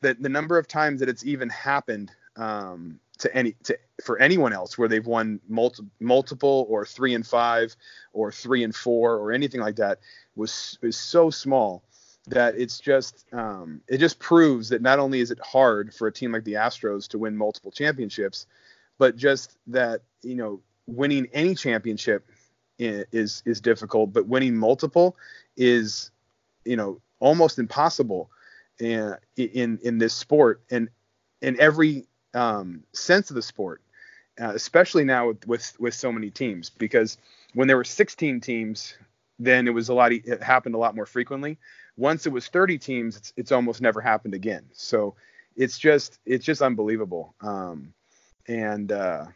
The 0.00 0.14
the 0.14 0.28
number 0.28 0.58
of 0.58 0.66
times 0.66 1.00
that 1.00 1.08
it's 1.08 1.24
even 1.24 1.48
happened 1.48 2.10
um, 2.36 2.98
to 3.18 3.34
any 3.34 3.52
to 3.64 3.78
for 4.02 4.18
anyone 4.18 4.52
else 4.52 4.76
where 4.76 4.88
they've 4.88 5.06
won 5.06 5.40
multi, 5.48 5.84
multiple 6.00 6.66
or 6.68 6.84
three 6.84 7.14
and 7.14 7.26
five 7.26 7.74
or 8.12 8.32
three 8.32 8.64
and 8.64 8.74
four 8.74 9.16
or 9.16 9.32
anything 9.32 9.60
like 9.60 9.76
that 9.76 10.00
was 10.34 10.78
is 10.82 10.96
so 10.96 11.30
small 11.30 11.84
that 12.28 12.54
it's 12.56 12.78
just 12.78 13.24
um, 13.32 13.80
it 13.88 13.98
just 13.98 14.18
proves 14.18 14.68
that 14.68 14.82
not 14.82 14.98
only 14.98 15.20
is 15.20 15.30
it 15.30 15.40
hard 15.40 15.94
for 15.94 16.06
a 16.06 16.12
team 16.12 16.32
like 16.32 16.44
the 16.44 16.54
Astros 16.54 17.08
to 17.08 17.18
win 17.18 17.36
multiple 17.36 17.70
championships, 17.70 18.46
but 18.98 19.16
just 19.16 19.56
that 19.68 20.02
you 20.22 20.36
know 20.36 20.60
winning 20.86 21.28
any 21.32 21.54
championship 21.54 22.26
is 22.78 23.42
is 23.44 23.60
difficult, 23.60 24.12
but 24.12 24.26
winning 24.26 24.56
multiple 24.56 25.16
is 25.56 26.10
you 26.64 26.76
know 26.76 27.00
almost 27.22 27.58
impossible 27.58 28.30
in 28.80 29.16
in 29.36 29.78
in 29.82 29.98
this 29.98 30.12
sport 30.12 30.62
and 30.70 30.88
in 31.40 31.58
every 31.60 32.06
um, 32.34 32.82
sense 32.92 33.30
of 33.30 33.36
the 33.36 33.42
sport, 33.42 33.80
uh, 34.40 34.52
especially 34.54 35.04
now 35.04 35.28
with, 35.28 35.46
with 35.46 35.80
with 35.80 35.94
so 35.94 36.12
many 36.12 36.30
teams. 36.30 36.68
Because 36.68 37.16
when 37.54 37.68
there 37.68 37.76
were 37.76 37.84
16 37.84 38.40
teams, 38.40 38.94
then 39.38 39.68
it 39.68 39.70
was 39.70 39.88
a 39.88 39.94
lot. 39.94 40.12
It 40.12 40.42
happened 40.42 40.74
a 40.74 40.78
lot 40.78 40.96
more 40.96 41.06
frequently. 41.06 41.58
Once 41.96 42.26
it 42.26 42.32
was 42.32 42.48
30 42.48 42.78
teams, 42.78 43.16
it's, 43.16 43.32
it's 43.36 43.52
almost 43.52 43.80
never 43.80 44.00
happened 44.00 44.34
again. 44.34 44.64
So 44.72 45.14
it's 45.56 45.78
just 45.78 46.18
it's 46.26 46.44
just 46.44 46.60
unbelievable. 46.60 47.34
Um, 47.40 47.94
and 48.48 48.90
uh, 48.90 49.26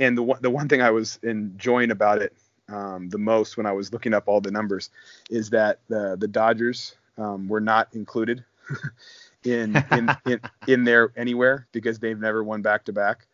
and 0.00 0.16
the 0.16 0.22
one 0.22 0.38
the 0.40 0.50
one 0.50 0.68
thing 0.68 0.80
I 0.80 0.90
was 0.90 1.18
enjoying 1.22 1.90
about 1.90 2.22
it 2.22 2.32
um, 2.68 3.08
the 3.08 3.18
most 3.18 3.56
when 3.56 3.66
I 3.66 3.72
was 3.72 3.92
looking 3.92 4.14
up 4.14 4.24
all 4.26 4.40
the 4.40 4.50
numbers 4.50 4.90
is 5.30 5.50
that 5.50 5.80
the 5.88 6.16
the 6.18 6.28
Dodgers 6.28 6.96
um, 7.16 7.48
were 7.48 7.60
not 7.60 7.88
included 7.92 8.44
in 9.44 9.76
in, 9.92 10.10
in 10.26 10.40
in 10.66 10.84
there 10.84 11.12
anywhere 11.16 11.66
because 11.72 11.98
they've 11.98 12.18
never 12.18 12.42
won 12.44 12.62
back 12.62 12.84
to 12.84 12.92
back, 12.92 13.26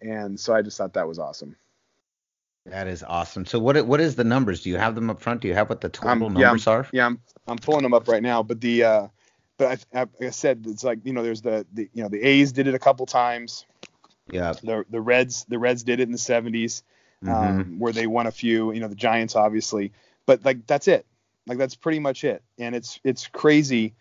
and 0.00 0.38
so 0.38 0.54
I 0.54 0.62
just 0.62 0.76
thought 0.76 0.94
that 0.94 1.08
was 1.08 1.18
awesome. 1.18 1.56
That 2.66 2.88
is 2.88 3.02
awesome. 3.02 3.46
So 3.46 3.58
what 3.58 3.86
what 3.86 4.00
is 4.00 4.16
the 4.16 4.24
numbers? 4.24 4.62
Do 4.62 4.70
you 4.70 4.76
have 4.76 4.94
them 4.94 5.10
up 5.10 5.20
front? 5.20 5.40
Do 5.40 5.48
you 5.48 5.54
have 5.54 5.68
what 5.68 5.80
the 5.80 5.88
total 5.88 6.26
um, 6.26 6.34
numbers 6.34 6.66
yeah, 6.66 6.72
are? 6.72 6.88
Yeah, 6.92 7.06
I'm 7.06 7.20
I'm 7.46 7.58
pulling 7.58 7.82
them 7.82 7.94
up 7.94 8.08
right 8.08 8.22
now. 8.22 8.42
But 8.42 8.60
the 8.60 8.84
uh, 8.84 9.08
but 9.56 9.84
I, 9.92 9.98
like 9.98 10.08
I 10.22 10.30
said, 10.30 10.64
it's 10.66 10.84
like 10.84 11.00
you 11.04 11.12
know, 11.12 11.22
there's 11.22 11.42
the, 11.42 11.66
the 11.72 11.88
you 11.92 12.02
know 12.02 12.08
the 12.08 12.22
A's 12.22 12.52
did 12.52 12.66
it 12.66 12.74
a 12.74 12.78
couple 12.78 13.06
times. 13.06 13.66
Yeah. 14.30 14.52
The 14.52 14.84
the 14.88 15.00
Reds 15.00 15.44
the 15.48 15.58
Reds 15.58 15.82
did 15.82 16.00
it 16.00 16.04
in 16.04 16.12
the 16.12 16.18
70s, 16.18 16.82
um, 17.26 17.34
mm-hmm. 17.34 17.78
where 17.78 17.92
they 17.92 18.06
won 18.06 18.26
a 18.26 18.32
few. 18.32 18.72
You 18.72 18.80
know, 18.80 18.88
the 18.88 18.94
Giants 18.94 19.36
obviously, 19.36 19.92
but 20.26 20.44
like 20.44 20.66
that's 20.66 20.88
it. 20.88 21.06
Like 21.46 21.58
that's 21.58 21.74
pretty 21.74 21.98
much 21.98 22.24
it. 22.24 22.42
And 22.58 22.74
it's 22.74 23.00
it's 23.04 23.26
crazy 23.26 23.94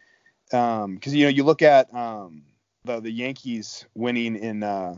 because 0.46 0.84
um, 0.84 1.00
you 1.06 1.26
know 1.26 1.30
you 1.30 1.44
look 1.44 1.62
at 1.62 1.94
um, 1.94 2.44
the 2.86 3.00
the 3.00 3.12
Yankees 3.12 3.86
winning 3.94 4.36
in 4.36 4.64
uh, 4.64 4.96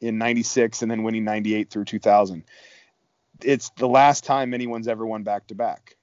in 0.00 0.18
'96 0.18 0.82
and 0.82 0.90
then 0.90 1.02
winning 1.02 1.24
'98 1.24 1.70
through 1.70 1.84
2000. 1.84 2.44
It's 3.42 3.70
the 3.70 3.88
last 3.88 4.24
time 4.24 4.54
anyone's 4.54 4.88
ever 4.88 5.06
won 5.06 5.22
back 5.22 5.48
to 5.48 5.54
back. 5.54 5.96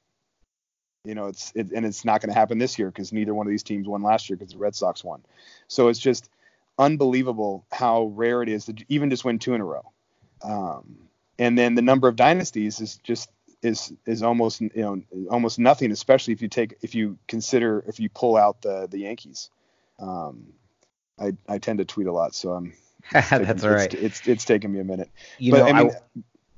You 1.05 1.15
know, 1.15 1.27
it's 1.27 1.51
it, 1.55 1.71
and 1.71 1.85
it's 1.85 2.03
not 2.03 2.21
going 2.21 2.29
to 2.29 2.37
happen 2.37 2.57
this 2.57 2.77
year 2.77 2.89
because 2.89 3.13
neither 3.13 3.33
one 3.33 3.47
of 3.47 3.51
these 3.51 3.63
teams 3.63 3.87
won 3.87 4.03
last 4.03 4.29
year 4.29 4.37
because 4.37 4.53
the 4.53 4.59
Red 4.59 4.75
Sox 4.75 5.03
won. 5.03 5.23
So 5.67 5.87
it's 5.87 5.99
just 5.99 6.29
unbelievable 6.77 7.65
how 7.71 8.05
rare 8.15 8.41
it 8.41 8.49
is 8.49 8.65
to 8.65 8.75
even 8.89 9.09
just 9.09 9.23
win 9.25 9.39
two 9.39 9.53
in 9.53 9.61
a 9.61 9.65
row. 9.65 9.91
Um, 10.41 11.08
and 11.39 11.57
then 11.57 11.73
the 11.73 11.81
number 11.81 12.07
of 12.07 12.15
dynasties 12.15 12.79
is 12.81 12.97
just 12.97 13.31
is 13.63 13.93
is 14.05 14.21
almost 14.21 14.61
you 14.61 14.71
know 14.75 15.01
almost 15.31 15.57
nothing, 15.57 15.91
especially 15.91 16.33
if 16.33 16.41
you 16.41 16.49
take 16.49 16.77
if 16.81 16.93
you 16.93 17.17
consider 17.27 17.83
if 17.87 17.99
you 17.99 18.09
pull 18.09 18.37
out 18.37 18.61
the 18.61 18.87
the 18.91 18.99
Yankees. 18.99 19.49
Um, 19.97 20.53
I 21.17 21.31
I 21.47 21.57
tend 21.57 21.79
to 21.79 21.85
tweet 21.85 22.07
a 22.07 22.11
lot, 22.11 22.35
so 22.35 22.51
I'm. 22.51 22.73
That's 23.11 23.63
all 23.63 23.71
right. 23.71 23.91
It's, 23.93 24.19
it's, 24.19 24.27
it's 24.27 24.45
taking 24.45 24.71
me 24.71 24.79
a 24.79 24.83
minute. 24.83 25.09
You 25.39 25.53
but, 25.53 25.59
know, 25.59 25.65
I 25.65 25.83
mean, 25.83 25.91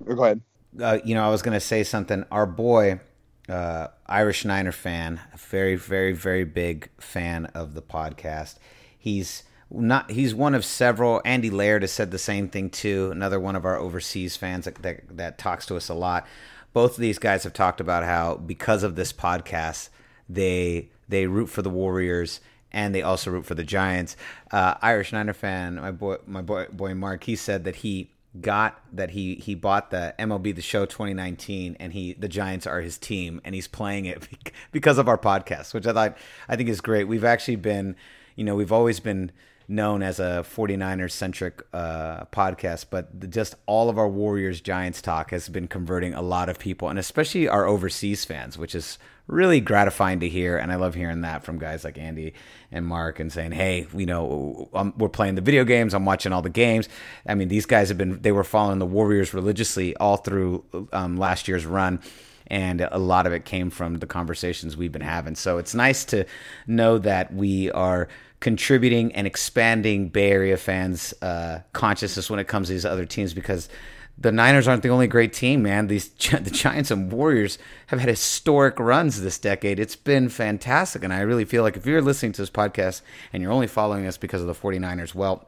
I, 0.10 0.14
go 0.14 0.24
ahead. 0.24 0.42
Uh, 0.78 0.98
you 1.06 1.14
know, 1.14 1.24
I 1.24 1.30
was 1.30 1.44
going 1.44 1.54
to 1.54 1.62
say 1.62 1.84
something. 1.84 2.26
Our 2.32 2.48
boy, 2.48 3.00
uh, 3.48 3.88
Irish 4.08 4.44
Niner 4.44 4.72
fan, 4.72 5.22
very, 5.38 5.76
very, 5.76 6.14
very 6.14 6.44
big 6.44 6.90
fan 7.00 7.46
of 7.48 7.76
the 7.76 7.82
podcast. 7.82 8.58
He's 8.98 9.44
not. 9.72 10.12
He's 10.12 10.36
one 10.36 10.56
of 10.56 10.66
several. 10.66 11.22
Andy 11.26 11.50
Laird 11.50 11.82
has 11.84 11.92
said 11.92 12.12
the 12.12 12.20
same 12.20 12.50
thing 12.50 12.70
too. 12.70 13.10
Another 13.12 13.40
one 13.40 13.56
of 13.56 13.66
our 13.66 13.78
overseas 13.78 14.36
fans 14.36 14.66
that, 14.66 14.76
that, 14.82 15.18
that 15.18 15.38
talks 15.38 15.66
to 15.68 15.76
us 15.76 15.90
a 15.90 15.94
lot 15.94 16.28
both 16.74 16.92
of 16.92 16.98
these 16.98 17.20
guys 17.20 17.44
have 17.44 17.54
talked 17.54 17.82
about 17.82 18.04
how 18.04 18.36
because 18.36 18.84
of 18.84 18.96
this 18.96 19.12
podcast, 19.12 19.90
they 20.30 20.90
they 21.10 21.28
root 21.28 21.48
for 21.48 21.62
the 21.62 21.70
Warriors 21.70 22.40
and 22.72 22.96
they 22.96 23.02
also 23.02 23.32
root 23.32 23.46
for 23.46 23.56
the 23.56 23.64
Giants. 23.64 24.16
Uh, 24.50 24.76
Irish 24.82 25.12
Niner 25.12 25.34
fan, 25.34 25.76
my 25.76 25.92
boy, 25.92 26.18
my 26.26 26.42
boy, 26.42 26.68
boy 26.72 26.94
Mark, 26.94 27.26
he 27.26 27.36
said 27.36 27.66
that 27.66 27.78
he 27.78 28.12
got 28.40 28.82
that 28.94 29.10
he 29.10 29.36
he 29.36 29.56
bought 29.56 29.92
the 29.92 30.16
MLB 30.18 30.56
The 30.56 30.62
Show 30.62 30.86
2019, 30.86 31.76
and 31.80 31.92
he 31.92 32.14
the 32.14 32.30
Giants 32.30 32.66
are 32.66 32.82
his 32.82 32.98
team, 32.98 33.42
and 33.44 33.54
he's 33.54 33.68
playing 33.68 34.06
it 34.06 34.28
because 34.72 34.98
of 34.98 35.10
our 35.10 35.18
podcast, 35.18 35.74
which 35.74 35.86
I 35.86 35.94
thought 35.94 36.18
I 36.48 36.56
think 36.56 36.70
is 36.70 36.80
great. 36.80 37.06
We've 37.06 37.26
actually 37.26 37.58
been, 37.58 37.96
you 38.36 38.46
know, 38.46 38.56
we've 38.56 38.72
always 38.72 39.02
been 39.02 39.32
known 39.72 40.04
as 40.04 40.20
a 40.20 40.46
49ers 40.48 41.12
centric 41.12 41.62
uh, 41.74 42.26
podcast, 42.26 42.86
but 42.90 43.30
just 43.30 43.56
all 43.66 43.90
of 43.90 43.98
our 43.98 44.08
Warriors 44.08 44.62
Giants 44.62 45.02
talk 45.02 45.32
has 45.32 45.50
been 45.50 45.68
converting 45.68 46.14
a 46.14 46.22
lot 46.22 46.50
of 46.50 46.60
people, 46.60 46.90
and 46.90 47.00
especially 47.00 47.48
our 47.48 47.66
overseas 47.66 48.26
fans, 48.26 48.58
which 48.58 48.76
is 48.76 49.00
really 49.28 49.62
gratifying 49.62 50.20
to 50.20 50.28
hear. 50.28 50.58
And 50.58 50.72
I 50.72 50.76
love 50.76 50.94
hearing 50.94 51.22
that 51.22 51.44
from 51.44 51.58
guys 51.58 51.84
like 51.84 51.98
Andy 51.98 52.34
and 52.72 52.86
Mark 52.86 53.20
and 53.20 53.32
saying, 53.32 53.54
hey, 53.54 53.88
you 53.96 54.06
know, 54.06 54.70
um, 54.74 54.94
we're 54.98 55.10
playing 55.10 55.36
the 55.36 55.42
video 55.42 55.64
games, 55.64 55.94
I'm 55.94 56.06
watching 56.06 56.34
all 56.34 56.42
the 56.42 56.50
games. 56.50 56.90
I 57.26 57.36
mean, 57.36 57.48
these 57.48 57.66
guys 57.66 57.88
have 57.88 57.98
been, 57.98 58.22
they 58.22 58.32
were 58.32 58.44
following 58.44 58.80
the 58.80 58.86
Warriors 58.86 59.34
religiously 59.34 59.96
all 59.98 60.18
through 60.18 60.66
um, 60.92 61.18
last 61.18 61.48
year's 61.48 61.66
run 61.66 62.02
and 62.52 62.86
a 62.92 63.00
lot 63.00 63.26
of 63.26 63.32
it 63.32 63.46
came 63.46 63.70
from 63.70 63.96
the 64.00 64.06
conversations 64.06 64.76
we've 64.76 64.92
been 64.92 65.02
having. 65.02 65.36
So 65.36 65.58
it's 65.58 65.74
nice 65.74 66.04
to 66.06 66.26
know 66.68 66.98
that 66.98 67.34
we 67.34 67.72
are 67.72 68.10
contributing 68.42 69.16
and 69.16 69.26
expanding 69.26 70.10
Bay 70.10 70.32
Area 70.32 70.58
fans' 70.58 71.14
uh, 71.22 71.62
consciousness 71.72 72.30
when 72.30 72.40
it 72.40 72.50
comes 72.50 72.68
to 72.68 72.74
these 72.74 72.86
other 72.86 73.06
teams 73.06 73.34
because 73.34 73.70
the 74.18 74.34
Niners 74.34 74.68
aren't 74.68 74.84
the 74.84 74.90
only 74.90 75.08
great 75.08 75.32
team, 75.32 75.64
man. 75.64 75.88
These 75.88 76.10
the 76.32 76.52
Giants 76.52 76.92
and 76.92 77.10
Warriors 77.10 77.58
have 77.88 78.02
had 78.02 78.10
historic 78.10 78.78
runs 78.80 79.22
this 79.22 79.40
decade. 79.40 79.80
It's 79.80 79.96
been 79.96 80.28
fantastic, 80.28 81.06
and 81.06 81.14
I 81.14 81.22
really 81.22 81.46
feel 81.46 81.64
like 81.64 81.78
if 81.78 81.86
you're 81.86 82.02
listening 82.02 82.34
to 82.34 82.42
this 82.42 82.50
podcast 82.50 83.02
and 83.32 83.42
you're 83.42 83.54
only 83.54 83.68
following 83.68 84.06
us 84.08 84.18
because 84.18 84.42
of 84.42 84.48
the 84.48 84.54
49ers, 84.54 85.16
well, 85.16 85.48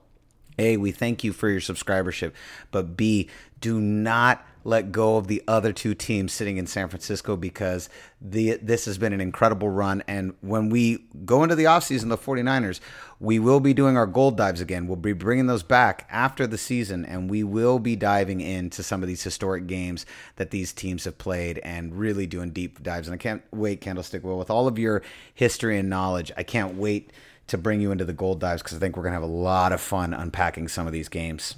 A, 0.58 0.78
we 0.78 0.94
thank 0.94 1.26
you 1.26 1.34
for 1.34 1.50
your 1.50 1.60
subscribership, 1.60 2.32
but 2.72 2.96
B, 2.96 3.30
do 3.60 3.82
not 3.82 4.46
let 4.64 4.92
go 4.92 5.18
of 5.18 5.28
the 5.28 5.44
other 5.48 5.74
two 5.74 5.94
teams 5.94 6.34
sitting 6.34 6.58
in 6.58 6.68
San 6.68 6.90
Francisco 6.90 7.36
because 7.36 7.90
the 8.22 8.58
this 8.62 8.86
has 8.86 8.98
been 8.98 9.14
an 9.14 9.22
incredible 9.22 9.70
run. 9.70 10.04
And 10.08 10.34
when 10.42 10.70
we 10.70 11.06
go 11.26 11.44
into 11.44 11.56
the 11.56 11.66
offseason, 11.66 12.10
the 12.10 12.18
49ers, 12.18 12.80
we 13.20 13.40
will 13.40 13.60
be 13.60 13.74
doing 13.74 13.98
our 13.98 14.06
gold 14.06 14.38
dives 14.38 14.62
again. 14.62 14.88
We'll 14.88 14.96
be 14.96 15.14
bringing 15.14 15.48
those 15.48 15.64
back 15.64 16.08
after 16.10 16.48
the 16.48 16.58
season, 16.58 17.06
and 17.06 17.30
we 17.30 17.44
will 17.44 17.80
be 17.80 17.96
diving 17.96 18.42
into 18.42 18.84
some 18.84 19.02
of 19.02 19.08
these 19.08 19.24
historic 19.24 19.68
games 19.68 20.06
that 20.38 20.52
these 20.52 20.74
teams 20.74 21.06
have 21.06 21.18
played 21.18 21.60
and 21.60 21.96
really 21.96 22.28
doing 22.28 22.52
deep 22.52 22.82
dives. 22.84 23.08
And 23.08 23.16
I 23.16 23.18
can't 23.18 23.44
wait, 23.52 23.82
Candlestick 23.82 24.24
Will, 24.24 24.38
with 24.38 24.50
all 24.50 24.68
of 24.68 24.80
your 24.80 25.02
history 25.34 25.78
and 25.78 25.90
knowledge, 25.90 26.32
I 26.38 26.44
can't 26.44 26.76
wait 26.76 27.12
to 27.48 27.58
bring 27.58 27.82
you 27.82 27.92
into 27.92 28.06
the 28.06 28.14
gold 28.14 28.40
dives 28.40 28.62
because 28.64 28.78
I 28.78 28.80
think 28.80 28.96
we're 28.96 29.04
going 29.04 29.12
to 29.12 29.20
have 29.20 29.24
a 29.24 29.34
lot 29.34 29.74
of 29.74 29.82
fun 29.82 30.14
unpacking 30.14 30.68
some 30.68 30.88
of 30.88 30.94
these 30.94 31.10
games. 31.10 31.56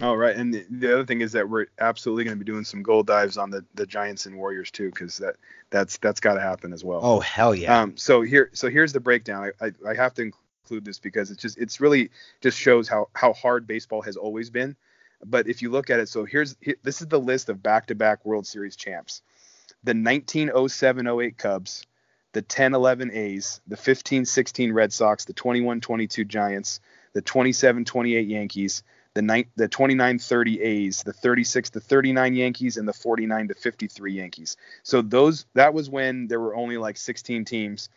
Oh 0.00 0.14
right, 0.14 0.36
and 0.36 0.54
the, 0.54 0.64
the, 0.70 0.94
other 0.94 1.04
thing 1.04 1.22
is 1.22 1.32
that 1.32 1.48
we're 1.48 1.66
absolutely 1.80 2.24
going 2.24 2.38
to 2.38 2.44
be 2.44 2.50
doing 2.50 2.64
some 2.64 2.82
gold 2.82 3.06
dives 3.06 3.36
on 3.36 3.50
the, 3.50 3.64
the 3.74 3.86
Giants 3.86 4.26
and 4.26 4.36
Warriors 4.36 4.70
too, 4.70 4.90
because 4.90 5.18
that 5.18 5.36
that's 5.70 5.98
that's 5.98 6.20
got 6.20 6.34
to 6.34 6.40
happen 6.40 6.72
as 6.72 6.84
well. 6.84 7.00
Oh 7.02 7.20
hell 7.20 7.54
yeah! 7.54 7.80
Um, 7.80 7.96
so 7.96 8.22
here 8.22 8.50
so 8.52 8.70
here's 8.70 8.92
the 8.92 9.00
breakdown. 9.00 9.50
I, 9.60 9.66
I, 9.66 9.90
I 9.90 9.94
have 9.94 10.14
to 10.14 10.22
include 10.22 10.84
this 10.84 10.98
because 10.98 11.30
it's 11.30 11.42
just 11.42 11.58
it's 11.58 11.80
really 11.80 12.10
just 12.40 12.56
shows 12.56 12.88
how 12.88 13.08
how 13.14 13.32
hard 13.32 13.66
baseball 13.66 14.02
has 14.02 14.16
always 14.16 14.50
been. 14.50 14.76
But 15.24 15.48
if 15.48 15.62
you 15.62 15.70
look 15.70 15.90
at 15.90 15.98
it, 15.98 16.08
so 16.08 16.24
here's 16.24 16.56
here, 16.60 16.76
this 16.84 17.00
is 17.00 17.08
the 17.08 17.18
list 17.18 17.48
of 17.48 17.60
back-to-back 17.60 18.24
World 18.24 18.46
Series 18.46 18.76
champs: 18.76 19.22
the 19.82 19.94
1907-08 19.94 21.36
Cubs, 21.36 21.86
the 22.32 22.42
10-11 22.42 23.12
A's, 23.12 23.60
the 23.66 23.76
15-16 23.76 24.72
Red 24.72 24.92
Sox, 24.92 25.24
the 25.24 25.34
21-22 25.34 26.26
Giants, 26.28 26.78
the 27.14 27.22
27-28 27.22 28.28
Yankees 28.28 28.84
the 29.14 29.22
ni- 29.22 29.48
the 29.56 29.68
29-30 29.68 30.60
A's, 30.60 31.02
the 31.02 31.12
36 31.12 31.70
to 31.70 31.80
39 31.80 32.34
Yankees, 32.34 32.76
and 32.76 32.86
the 32.86 32.92
49 32.92 33.48
to 33.48 33.54
53 33.54 34.12
Yankees. 34.12 34.56
So 34.82 35.02
those 35.02 35.46
that 35.54 35.74
was 35.74 35.90
when 35.90 36.28
there 36.28 36.40
were 36.40 36.54
only 36.54 36.76
like 36.76 36.96
16 36.96 37.44
teams, 37.44 37.88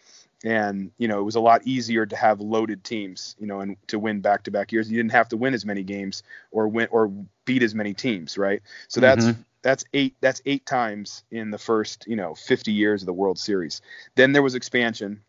and 0.44 0.92
you 0.98 1.08
know 1.08 1.20
it 1.20 1.24
was 1.24 1.36
a 1.36 1.40
lot 1.40 1.66
easier 1.66 2.06
to 2.06 2.16
have 2.16 2.42
loaded 2.42 2.84
teams, 2.84 3.36
you 3.40 3.48
know, 3.48 3.62
and 3.62 3.78
to 3.88 4.00
win 4.00 4.22
back-to-back 4.22 4.72
years. 4.72 4.90
You 4.90 4.98
didn't 4.98 5.12
have 5.12 5.30
to 5.30 5.38
win 5.38 5.54
as 5.54 5.66
many 5.66 5.84
games 5.84 6.24
or 6.52 6.68
win 6.68 6.88
or 6.92 7.12
beat 7.46 7.64
as 7.64 7.76
many 7.76 7.94
teams, 7.94 8.38
right? 8.38 8.62
So 8.88 9.02
that's 9.02 9.26
mm-hmm. 9.26 9.42
that's 9.62 9.86
eight 9.94 10.16
that's 10.22 10.42
eight 10.46 10.66
times 10.66 11.24
in 11.30 11.52
the 11.52 11.60
first 11.60 12.08
you 12.08 12.16
know 12.16 12.34
50 12.36 12.72
years 12.72 13.02
of 13.02 13.06
the 13.06 13.14
World 13.14 13.38
Series. 13.38 13.82
Then 14.16 14.32
there 14.32 14.44
was 14.44 14.56
expansion 14.56 15.22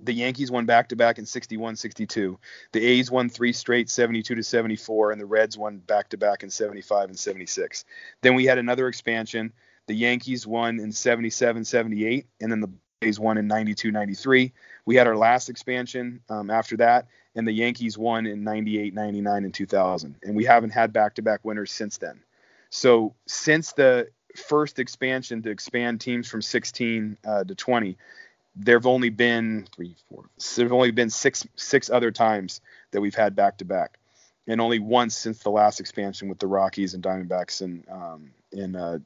the 0.00 0.12
Yankees 0.12 0.50
won 0.50 0.66
back 0.66 0.88
to 0.88 0.96
back 0.96 1.18
in 1.18 1.26
61 1.26 1.76
62. 1.76 2.38
The 2.72 2.84
A's 2.84 3.10
won 3.10 3.28
three 3.28 3.52
straight 3.52 3.88
72 3.88 4.34
to 4.34 4.42
74, 4.42 5.12
and 5.12 5.20
the 5.20 5.26
Reds 5.26 5.56
won 5.56 5.78
back 5.78 6.08
to 6.10 6.16
back 6.16 6.42
in 6.42 6.50
75 6.50 7.08
and 7.08 7.18
76. 7.18 7.84
Then 8.22 8.34
we 8.34 8.44
had 8.44 8.58
another 8.58 8.88
expansion. 8.88 9.52
The 9.86 9.94
Yankees 9.94 10.46
won 10.46 10.80
in 10.80 10.92
77 10.92 11.64
78, 11.64 12.26
and 12.40 12.50
then 12.50 12.60
the 12.60 12.70
A's 13.02 13.20
won 13.20 13.38
in 13.38 13.46
92 13.46 13.90
93. 13.90 14.52
We 14.86 14.96
had 14.96 15.06
our 15.06 15.16
last 15.16 15.48
expansion 15.48 16.20
um, 16.28 16.50
after 16.50 16.76
that, 16.78 17.08
and 17.34 17.46
the 17.46 17.52
Yankees 17.52 17.98
won 17.98 18.26
in 18.26 18.44
98 18.44 18.94
99 18.94 19.44
and 19.44 19.54
2000. 19.54 20.16
And 20.22 20.34
we 20.34 20.44
haven't 20.44 20.70
had 20.70 20.92
back 20.92 21.14
to 21.16 21.22
back 21.22 21.40
winners 21.44 21.70
since 21.70 21.98
then. 21.98 22.22
So 22.70 23.14
since 23.26 23.72
the 23.72 24.08
first 24.34 24.78
expansion 24.78 25.42
to 25.42 25.50
expand 25.50 26.00
teams 26.00 26.28
from 26.28 26.42
16 26.42 27.18
uh, 27.24 27.44
to 27.44 27.54
20, 27.54 27.96
there've 28.56 28.86
only 28.86 29.10
been 29.10 29.66
three, 29.74 29.96
four. 30.08 30.24
There've 30.56 30.72
only 30.72 30.90
been 30.90 31.10
six 31.10 31.46
six 31.56 31.90
other 31.90 32.10
times 32.10 32.60
that 32.92 33.00
we've 33.00 33.14
had 33.14 33.34
back 33.34 33.58
to 33.58 33.64
back, 33.64 33.98
and 34.46 34.60
only 34.60 34.78
once 34.78 35.14
since 35.16 35.40
the 35.40 35.50
last 35.50 35.80
expansion 35.80 36.28
with 36.28 36.38
the 36.38 36.46
Rockies 36.46 36.94
and 36.94 37.02
Diamondbacks 37.02 37.60
and 37.60 37.84
um, 37.90 38.30
in 38.52 38.76
uh, 38.76 38.98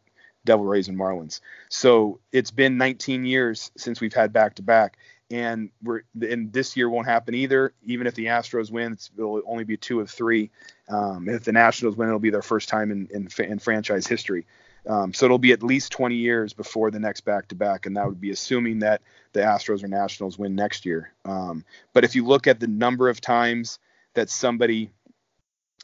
Devil 0.45 0.67
Rays 0.67 0.89
and 0.89 0.99
Marlins. 0.99 1.41
So 1.69 2.21
it's 2.33 2.51
been 2.51 2.79
19 2.79 3.25
years 3.25 3.71
since 3.77 4.01
we've 4.01 4.15
had 4.15 4.33
back 4.33 4.55
to 4.57 4.63
back, 4.63 4.99
and 5.31 5.71
we're 5.83 6.03
and 6.21 6.53
this 6.53 6.77
year 6.77 6.89
won't 6.89 7.07
happen 7.07 7.35
either. 7.35 7.73
Even 7.85 8.07
if 8.07 8.15
the 8.15 8.27
Astros 8.27 8.71
win, 8.71 8.99
it'll 9.17 9.43
only 9.47 9.65
be 9.65 9.77
two 9.77 10.01
of 10.01 10.11
three. 10.11 10.51
Um, 10.89 11.29
if 11.29 11.45
the 11.45 11.53
Nationals 11.53 11.97
win, 11.97 12.09
it'll 12.09 12.19
be 12.21 12.31
their 12.31 12.43
first 12.43 12.69
time 12.69 12.91
in 12.91 13.09
in, 13.13 13.29
in 13.45 13.59
franchise 13.59 14.07
history. 14.07 14.47
Um, 14.89 15.13
so 15.13 15.27
it'll 15.27 15.39
be 15.39 15.53
at 15.53 15.63
least 15.63 15.93
20 15.93 16.15
years 16.15 16.55
before 16.55 16.91
the 16.91 16.99
next 16.99 17.21
back 17.21 17.49
to 17.49 17.55
back, 17.55 17.85
and 17.85 17.97
that 17.97 18.07
would 18.07 18.21
be 18.21 18.31
assuming 18.31 18.79
that 18.79 19.03
the 19.33 19.41
Astros 19.41 19.85
or 19.85 19.89
Nationals 19.89 20.39
win 20.39 20.55
next 20.55 20.87
year. 20.87 21.13
Um, 21.27 21.65
but 21.93 22.05
if 22.05 22.17
you 22.17 22.25
look 22.25 22.47
at 22.47 22.59
the 22.59 22.67
number 22.67 23.11
of 23.11 23.21
times 23.21 23.79
that 24.15 24.31
somebody 24.31 24.91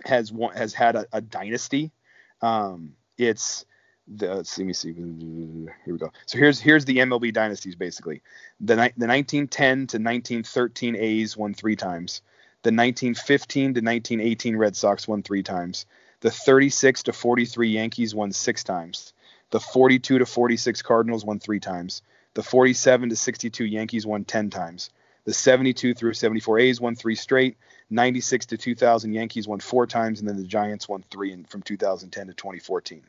has 0.05 0.33
has 0.55 0.73
had 0.73 0.97
a, 0.97 1.07
a 1.13 1.21
dynasty, 1.21 1.93
um, 2.41 2.95
it's 3.19 3.67
the 4.09 4.37
let 4.37 4.59
me 4.59 4.73
see. 4.73 4.93
Here 4.95 5.93
we 5.93 5.99
go. 5.99 6.11
So 6.27 6.39
here's 6.39 6.59
here's 6.59 6.87
the 6.87 6.99
MLB 6.99 7.33
dynasties 7.33 7.75
basically. 7.75 8.23
The 8.61 8.75
the 8.75 9.07
1910 9.07 9.69
to 9.69 9.99
1913 9.99 10.97
A's 10.97 11.37
won 11.37 11.53
three 11.53 11.77
times. 11.77 12.23
The 12.63 12.69
1915 12.69 13.63
to 13.63 13.81
1918 13.81 14.57
Red 14.57 14.77
Sox 14.77 15.07
won 15.07 15.23
three 15.23 15.43
times. 15.43 15.85
The 16.25 16.31
36 16.31 17.03
to 17.03 17.13
43 17.13 17.69
Yankees 17.69 18.15
won 18.15 18.33
six 18.33 18.65
times. 18.65 19.13
The 19.51 19.61
42 19.61 20.21
to 20.21 20.25
46 20.25 20.81
Cardinals 20.81 21.23
won 21.23 21.39
three 21.39 21.61
times. 21.61 22.01
The 22.33 22.43
47 22.43 23.11
to 23.11 23.17
62 23.17 23.67
Yankees 23.67 24.07
won 24.07 24.25
10 24.25 24.49
times. 24.49 24.89
The 25.27 25.35
72 25.35 25.93
through 25.93 26.15
74 26.15 26.61
A's 26.61 26.81
won 26.81 26.95
three 26.95 27.15
straight. 27.15 27.59
96 27.91 28.47
to 28.47 28.57
2000 28.57 29.13
Yankees 29.13 29.47
won 29.47 29.61
four 29.61 29.87
times, 29.87 30.21
and 30.21 30.27
then 30.27 30.39
the 30.39 30.49
Giants 30.49 30.89
won 30.89 31.05
three 31.11 31.31
in, 31.31 31.45
from 31.45 31.61
2010 31.61 32.29
to 32.29 32.33
2014. 32.33 33.03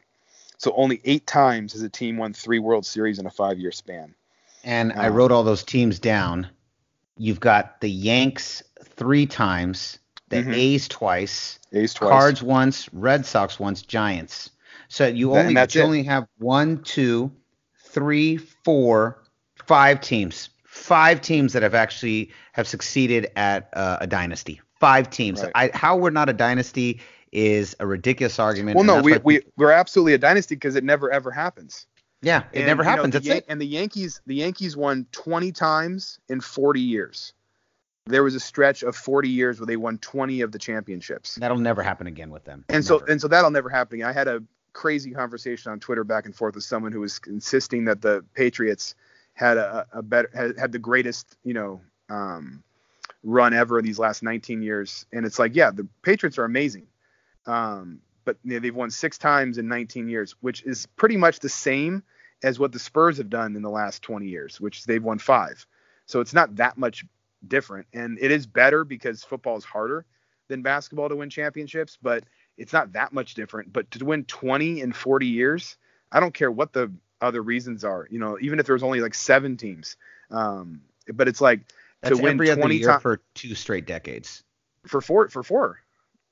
So 0.58 0.74
only 0.76 1.00
eight 1.06 1.26
times 1.26 1.72
has 1.72 1.84
a 1.84 1.90
team 1.90 2.18
won 2.18 2.34
three 2.34 2.60
World 2.60 2.86
Series 2.86 3.18
in 3.18 3.26
a 3.26 3.32
five-year 3.32 3.72
span. 3.72 4.14
And 4.66 4.92
um, 4.92 5.00
I 5.00 5.08
wrote 5.08 5.32
all 5.32 5.46
those 5.46 5.64
teams 5.64 6.00
down. 6.00 6.50
You've 7.18 7.40
got 7.40 7.80
the 7.80 7.90
Yanks 7.90 8.62
three 8.84 9.26
times, 9.26 10.00
the 10.30 10.38
mm-hmm. 10.38 10.54
A's 10.54 10.88
twice, 10.88 11.60
A's 11.72 11.94
twice, 11.94 12.10
Cards 12.10 12.44
once, 12.44 12.92
Red 12.94 13.26
Sox 13.26 13.60
once, 13.60 13.82
Giants. 13.82 14.50
So 14.88 15.08
you 15.08 15.36
only 15.36 15.54
you 15.72 15.82
only 15.82 16.04
have 16.04 16.28
one, 16.38 16.82
two, 16.84 17.32
three, 17.86 18.38
four, 18.38 19.24
five 19.66 20.02
teams. 20.02 20.50
Five 20.66 21.22
teams 21.22 21.54
that 21.54 21.64
have 21.64 21.74
actually 21.74 22.32
have 22.52 22.68
succeeded 22.68 23.32
at 23.36 23.70
uh, 23.74 23.98
a 24.02 24.08
dynasty. 24.08 24.62
Five 24.80 25.10
teams. 25.10 25.42
Right. 25.42 25.52
I, 25.56 25.72
how 25.74 25.96
we're 25.96 26.10
not 26.10 26.28
a 26.28 26.34
dynasty 26.34 27.00
is 27.32 27.76
a 27.80 27.88
ridiculous 27.88 28.40
argument. 28.40 28.76
Well, 28.76 28.84
no, 28.84 29.02
we, 29.02 29.18
we 29.20 29.42
we're 29.56 29.72
absolutely 29.72 30.14
a 30.14 30.18
dynasty 30.18 30.56
because 30.56 30.76
it 30.76 30.84
never 30.84 31.12
ever 31.12 31.32
happens. 31.32 31.88
Yeah, 32.22 32.44
it 32.52 32.60
and, 32.60 32.68
never 32.68 32.84
happens. 32.84 33.14
Know, 33.14 33.34
it. 33.34 33.46
And 33.48 33.62
the 33.62 33.66
Yankees, 33.66 34.22
the 34.26 34.36
Yankees 34.36 34.76
won 34.76 35.06
20 35.12 35.52
times 35.52 36.20
in 36.28 36.42
40 36.42 36.82
years 36.82 37.34
there 38.06 38.24
was 38.24 38.36
a 38.36 38.40
stretch 38.40 38.84
of 38.84 38.96
40 38.96 39.30
years 39.30 39.60
where 39.60 39.66
they 39.66 39.78
won 39.78 39.98
20 39.98 40.42
of 40.42 40.52
the 40.52 40.60
championships. 40.60 41.36
That'll 41.36 41.58
never 41.58 41.82
happen 41.82 42.08
again 42.08 42.30
with 42.30 42.44
them. 42.46 42.66
And 42.70 42.86
never. 42.86 43.00
so 43.00 43.06
and 43.08 43.20
so 43.20 43.28
that'll 43.28 43.52
never 43.52 43.70
happen 43.70 43.96
again. 43.96 44.08
I 44.08 44.14
had 44.14 44.28
a 44.28 44.44
crazy 44.74 45.12
conversation 45.12 45.72
on 45.72 45.80
Twitter 45.80 46.04
back 46.04 46.26
and 46.26 46.36
forth 46.36 46.56
with 46.56 46.64
someone 46.64 46.92
who 46.92 47.00
was 47.00 47.20
insisting 47.28 47.86
that 47.86 48.02
the 48.02 48.24
Patriots 48.36 48.96
had 49.34 49.58
a, 49.58 49.88
a 49.92 50.04
better 50.04 50.30
had, 50.34 50.58
had 50.58 50.72
the 50.72 50.80
greatest, 50.80 51.36
you 51.44 51.54
know, 51.54 51.82
um, 52.10 52.64
run 53.24 53.54
ever 53.54 53.80
in 53.80 53.86
these 53.86 54.00
last 54.00 54.22
19 54.22 54.62
years. 54.62 55.06
And 55.12 55.26
it's 55.26 55.40
like, 55.40 55.56
yeah, 55.56 55.72
the 55.72 55.88
Patriots 56.04 56.38
are 56.38 56.46
amazing. 56.46 56.88
Um, 57.48 58.02
but 58.24 58.38
you 58.44 58.54
know, 58.54 58.60
they've 58.60 58.76
won 58.76 58.92
six 58.92 59.18
times 59.18 59.58
in 59.58 59.68
19 59.68 60.10
years, 60.10 60.36
which 60.42 60.64
is 60.64 60.86
pretty 60.96 61.18
much 61.18 61.40
the 61.40 61.50
same 61.50 62.04
as 62.44 62.60
what 62.60 62.72
the 62.72 62.80
Spurs 62.80 63.18
have 63.18 63.30
done 63.30 63.56
in 63.56 63.62
the 63.62 63.70
last 63.70 64.02
20 64.04 64.28
years, 64.28 64.62
which 64.62 64.86
they've 64.86 65.04
won 65.04 65.18
five. 65.18 65.66
So 66.06 66.20
it's 66.20 66.34
not 66.34 66.56
that 66.58 66.78
much 66.78 67.06
different. 67.50 67.88
And 67.94 68.18
it 68.22 68.32
is 68.32 68.46
better 68.48 68.84
because 68.84 69.24
football 69.24 69.58
is 69.58 69.66
harder 69.66 70.06
than 70.48 70.62
basketball 70.62 71.10
to 71.10 71.16
win 71.16 71.30
championships, 71.30 71.98
but 72.02 72.24
it's 72.58 72.74
not 72.74 72.94
that 72.94 73.14
much 73.14 73.34
different. 73.36 73.74
But 73.74 73.90
to 73.92 74.06
win 74.06 74.26
20 74.26 74.82
in 74.82 74.94
40 74.94 75.28
years, 75.28 75.78
I 76.12 76.20
don't 76.20 76.34
care 76.34 76.52
what 76.52 76.74
the 76.74 76.92
other 77.22 77.42
reasons 77.42 77.84
are, 77.84 78.08
you 78.12 78.20
know, 78.20 78.38
even 78.42 78.60
if 78.60 78.66
there's 78.66 78.84
only 78.84 79.02
like 79.02 79.14
seven 79.14 79.58
teams. 79.58 79.98
Um, 80.32 80.82
but 81.14 81.28
it's 81.28 81.42
like 81.42 81.62
That's 82.02 82.18
to 82.18 82.24
win 82.24 82.36
every 82.36 82.48
20 82.48 82.52
other 82.52 82.74
year 82.76 82.88
times 82.90 83.02
for 83.02 83.22
two 83.34 83.56
straight 83.56 83.86
decades. 83.86 84.44
for 84.88 85.02
four 85.02 85.30
for 85.30 85.44
four 85.44 85.80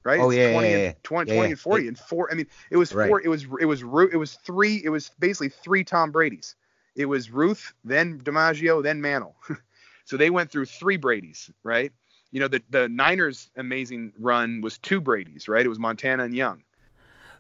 right 0.03 0.19
Oh, 0.21 0.29
yeah, 0.29 0.51
20 0.51 0.67
yeah, 0.67 0.75
and, 0.75 0.83
yeah. 0.83 0.93
20, 1.03 1.31
Yeah, 1.31 1.33
20 1.33 1.49
yeah. 1.49 1.51
and 1.51 1.59
40 1.59 1.87
and 1.87 1.97
four 1.97 2.31
i 2.31 2.35
mean 2.35 2.47
it 2.71 2.77
was 2.77 2.91
Right. 2.91 3.07
four 3.09 3.21
it 3.21 3.27
was 3.27 3.45
it 3.59 3.65
was 3.65 3.81
it 3.81 4.17
was 4.17 4.35
three 4.35 4.81
it 4.83 4.89
was 4.89 5.11
basically 5.19 5.49
three 5.49 5.83
tom 5.83 6.11
brady's 6.11 6.55
it 6.95 7.05
was 7.05 7.31
ruth 7.31 7.73
then 7.83 8.19
dimaggio 8.19 8.83
then 8.83 9.01
mantle 9.01 9.35
so 10.05 10.17
they 10.17 10.29
went 10.29 10.51
through 10.51 10.65
three 10.65 10.97
brady's 10.97 11.49
right? 11.63 11.91
You 12.31 12.39
know 12.39 12.47
the 12.47 12.61
the 12.69 12.89
niners 12.89 13.49
amazing 13.57 14.13
run 14.19 14.61
was 14.61 14.77
two 14.77 15.01
brady's 15.01 15.47
right? 15.47 15.65
It 15.65 15.69
was 15.69 15.79
montana 15.79 16.23
and 16.23 16.35
young. 16.35 16.63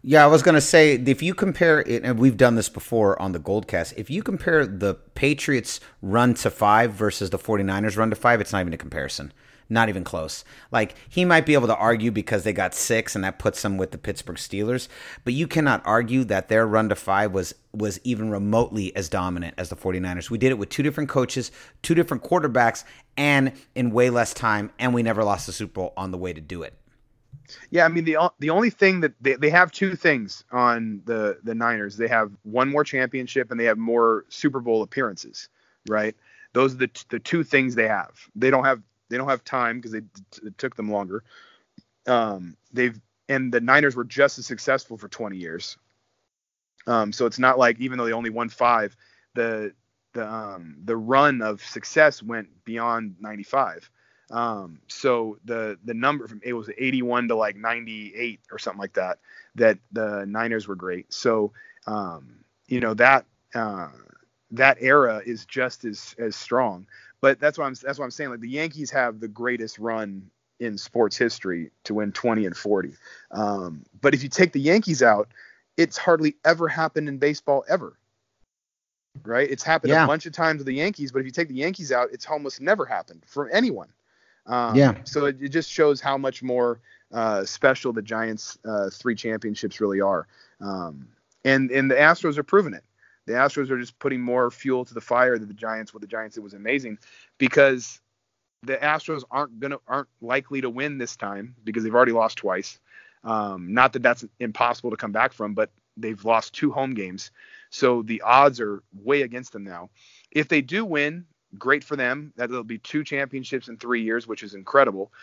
Yeah, 0.05 0.25
I 0.25 0.27
was 0.27 0.43
going 0.43 0.55
to 0.55 0.61
say 0.61 0.95
if 0.95 1.23
you 1.23 1.33
compare 1.33 1.79
it, 1.79 2.03
and 2.03 2.19
we've 2.19 2.35
done 2.35 2.55
this 2.55 2.67
before 2.67 3.19
on 3.21 3.31
the 3.31 3.39
Goldcast, 3.39 3.93
if 3.95 4.09
you 4.09 4.21
compare 4.21 4.65
the 4.65 4.95
Patriots 4.95 5.79
run 6.01 6.33
to 6.35 6.49
five 6.49 6.91
versus 6.91 7.29
the 7.29 7.39
49ers 7.39 7.95
run 7.95 8.09
to 8.09 8.15
five, 8.17 8.41
it's 8.41 8.51
not 8.51 8.59
even 8.59 8.73
a 8.73 8.77
comparison. 8.77 9.31
Not 9.69 9.89
even 9.89 10.03
close. 10.03 10.43
Like, 10.71 10.95
he 11.09 11.25
might 11.25 11.45
be 11.45 11.53
able 11.53 11.67
to 11.67 11.75
argue 11.75 12.11
because 12.11 12.43
they 12.43 12.53
got 12.53 12.73
six 12.73 13.15
and 13.15 13.23
that 13.23 13.39
puts 13.39 13.61
them 13.61 13.77
with 13.77 13.91
the 13.91 13.97
Pittsburgh 13.97 14.37
Steelers, 14.37 14.87
but 15.23 15.33
you 15.33 15.47
cannot 15.47 15.81
argue 15.85 16.23
that 16.25 16.49
their 16.49 16.67
run 16.67 16.89
to 16.89 16.95
five 16.95 17.31
was, 17.31 17.55
was 17.73 17.99
even 18.03 18.29
remotely 18.29 18.95
as 18.95 19.09
dominant 19.09 19.55
as 19.57 19.69
the 19.69 19.75
49ers. 19.75 20.29
We 20.29 20.37
did 20.37 20.51
it 20.51 20.57
with 20.57 20.69
two 20.69 20.83
different 20.83 21.09
coaches, 21.09 21.51
two 21.81 21.95
different 21.95 22.23
quarterbacks, 22.23 22.83
and 23.17 23.53
in 23.75 23.91
way 23.91 24.09
less 24.09 24.33
time, 24.33 24.71
and 24.79 24.93
we 24.93 25.03
never 25.03 25.23
lost 25.23 25.47
the 25.47 25.53
Super 25.53 25.73
Bowl 25.73 25.93
on 25.97 26.11
the 26.11 26.17
way 26.17 26.33
to 26.33 26.41
do 26.41 26.63
it. 26.63 26.77
Yeah, 27.69 27.85
I 27.85 27.87
mean 27.89 28.05
the 28.05 28.17
the 28.39 28.49
only 28.49 28.69
thing 28.69 29.01
that 29.01 29.13
they, 29.21 29.35
they 29.35 29.49
have 29.49 29.71
two 29.71 29.95
things 29.95 30.43
on 30.51 31.01
the 31.05 31.39
the 31.43 31.53
Niners. 31.53 31.97
They 31.97 32.07
have 32.07 32.31
one 32.43 32.69
more 32.69 32.83
championship 32.83 33.51
and 33.51 33.59
they 33.59 33.65
have 33.65 33.77
more 33.77 34.25
Super 34.29 34.59
Bowl 34.59 34.81
appearances, 34.81 35.49
right? 35.87 36.15
Those 36.53 36.73
are 36.73 36.77
the 36.77 36.87
t- 36.87 37.05
the 37.09 37.19
two 37.19 37.43
things 37.43 37.75
they 37.75 37.87
have. 37.87 38.11
They 38.35 38.49
don't 38.49 38.65
have 38.65 38.81
they 39.13 39.17
don't 39.19 39.29
have 39.29 39.43
time 39.43 39.77
because 39.77 39.93
it 39.93 40.05
took 40.57 40.75
them 40.75 40.91
longer. 40.91 41.23
Um, 42.07 42.57
they've 42.73 42.99
and 43.29 43.53
the 43.53 43.61
Niners 43.61 43.95
were 43.95 44.03
just 44.03 44.39
as 44.39 44.47
successful 44.47 44.97
for 44.97 45.07
20 45.07 45.37
years. 45.37 45.77
Um, 46.87 47.13
so 47.13 47.27
it's 47.27 47.39
not 47.39 47.59
like 47.59 47.79
even 47.79 47.97
though 47.97 48.05
they 48.05 48.11
only 48.11 48.31
won 48.31 48.49
five, 48.49 48.95
the 49.35 49.73
the 50.13 50.27
um, 50.27 50.77
the 50.83 50.97
run 50.97 51.41
of 51.43 51.61
success 51.63 52.23
went 52.23 52.47
beyond 52.65 53.15
95. 53.19 53.89
Um, 54.31 54.79
so 54.87 55.37
the 55.45 55.77
the 55.85 55.93
number 55.93 56.27
from 56.27 56.41
it 56.43 56.53
was 56.53 56.69
81 56.75 57.27
to 57.27 57.35
like 57.35 57.55
98 57.55 58.39
or 58.51 58.57
something 58.57 58.79
like 58.79 58.93
that. 58.93 59.19
That 59.55 59.77
the 59.91 60.25
Niners 60.27 60.67
were 60.67 60.75
great. 60.75 61.13
So 61.13 61.53
um, 61.85 62.43
you 62.67 62.79
know 62.79 62.95
that 62.95 63.25
uh, 63.53 63.89
that 64.51 64.77
era 64.81 65.21
is 65.25 65.45
just 65.45 65.85
as 65.85 66.15
as 66.17 66.35
strong. 66.35 66.87
But 67.23 67.39
that's 67.39 67.57
what 67.57 67.63
I'm 67.63 67.73
that's 67.81 67.97
what 67.97 68.03
I'm 68.03 68.11
saying. 68.11 68.31
Like 68.31 68.41
the 68.41 68.49
Yankees 68.49 68.91
have 68.91 69.21
the 69.21 69.29
greatest 69.29 69.79
run 69.79 70.29
in 70.59 70.77
sports 70.77 71.15
history 71.15 71.71
to 71.85 71.93
win 71.93 72.11
20 72.11 72.45
and 72.45 72.55
40. 72.55 72.95
Um, 73.31 73.85
but 74.01 74.13
if 74.13 74.23
you 74.23 74.27
take 74.27 74.51
the 74.51 74.59
Yankees 74.59 75.01
out, 75.01 75.29
it's 75.77 75.97
hardly 75.97 76.35
ever 76.43 76.67
happened 76.67 77.07
in 77.07 77.19
baseball 77.19 77.63
ever. 77.69 77.97
Right? 79.23 79.49
It's 79.49 79.63
happened 79.63 79.91
Yeah. 79.91 80.03
a 80.03 80.07
bunch 80.07 80.25
of 80.25 80.33
times 80.33 80.57
with 80.57 80.67
the 80.67 80.73
Yankees, 80.73 81.13
but 81.13 81.19
if 81.19 81.25
you 81.25 81.31
take 81.31 81.47
the 81.47 81.55
Yankees 81.55 81.93
out, 81.93 82.09
it's 82.11 82.27
almost 82.27 82.59
never 82.59 82.85
happened 82.85 83.23
for 83.25 83.49
anyone. 83.51 83.87
Um, 84.45 84.75
Yeah. 84.75 84.97
So 85.05 85.27
it, 85.27 85.41
it 85.41 85.49
just 85.49 85.71
shows 85.71 86.01
how 86.01 86.17
much 86.17 86.43
more 86.43 86.81
uh, 87.13 87.45
special 87.45 87.93
the 87.93 88.01
Giants' 88.01 88.57
uh, 88.65 88.89
three 88.89 89.15
championships 89.15 89.79
really 89.79 90.01
are. 90.01 90.27
Um, 90.59 91.07
and 91.45 91.71
and 91.71 91.89
the 91.89 91.95
Astros 91.95 92.37
are 92.37 92.43
proving 92.43 92.73
it. 92.73 92.83
The 93.25 93.33
Astros 93.33 93.69
are 93.69 93.79
just 93.79 93.97
putting 93.99 94.21
more 94.21 94.51
fuel 94.51 94.83
to 94.85 94.93
the 94.93 95.01
fire 95.01 95.37
that 95.37 95.45
the 95.45 95.53
Giants. 95.53 95.93
What 95.93 96.01
the 96.01 96.07
Giants 96.07 96.35
did 96.35 96.43
was 96.43 96.53
amazing, 96.53 96.97
because 97.37 98.01
the 98.63 98.77
Astros 98.77 99.23
aren't 99.31 99.59
gonna 99.59 99.77
aren't 99.87 100.09
likely 100.21 100.61
to 100.61 100.69
win 100.69 100.97
this 100.97 101.15
time 101.15 101.55
because 101.63 101.83
they've 101.83 101.95
already 101.95 102.11
lost 102.11 102.37
twice. 102.37 102.79
Um, 103.23 103.73
not 103.73 103.93
that 103.93 104.03
that's 104.03 104.25
impossible 104.39 104.91
to 104.91 104.97
come 104.97 105.11
back 105.11 105.33
from, 105.33 105.53
but 105.53 105.71
they've 105.95 106.23
lost 106.25 106.53
two 106.53 106.71
home 106.71 106.93
games, 106.93 107.31
so 107.69 108.01
the 108.01 108.21
odds 108.21 108.59
are 108.59 108.83
way 108.93 109.21
against 109.21 109.53
them 109.53 109.63
now. 109.63 109.89
If 110.31 110.47
they 110.47 110.61
do 110.61 110.83
win, 110.83 111.25
great 111.57 111.83
for 111.83 111.95
them. 111.95 112.33
That 112.35 112.49
will 112.49 112.63
be 112.63 112.79
two 112.79 113.03
championships 113.03 113.67
in 113.67 113.77
three 113.77 114.01
years, 114.01 114.27
which 114.27 114.43
is 114.43 114.53
incredible, 114.53 115.13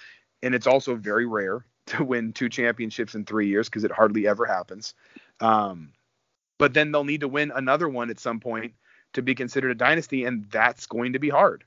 and 0.43 0.55
it's 0.55 0.67
also 0.67 0.95
very 0.95 1.27
rare 1.27 1.67
to 1.87 2.05
win 2.05 2.33
two 2.33 2.49
championships 2.49 3.15
in 3.15 3.25
three 3.25 3.49
years 3.49 3.69
because 3.69 3.85
it 3.85 3.93
hardly 3.93 4.27
ever 4.27 4.47
happens. 4.47 4.95
Um, 5.41 5.93
but 6.61 6.75
then 6.75 6.93
they'll 6.93 7.05
need 7.05 7.23
to 7.23 7.29
win 7.29 7.51
another 7.55 7.89
one 7.89 8.11
at 8.11 8.21
some 8.21 8.39
point 8.39 8.75
to 9.15 9.23
be 9.23 9.35
considered 9.35 9.71
a 9.71 9.75
dynasty, 9.75 10.25
and 10.25 10.45
that's 10.51 10.87
going 10.87 11.15
to 11.15 11.19
be 11.19 11.31
hard 11.31 11.65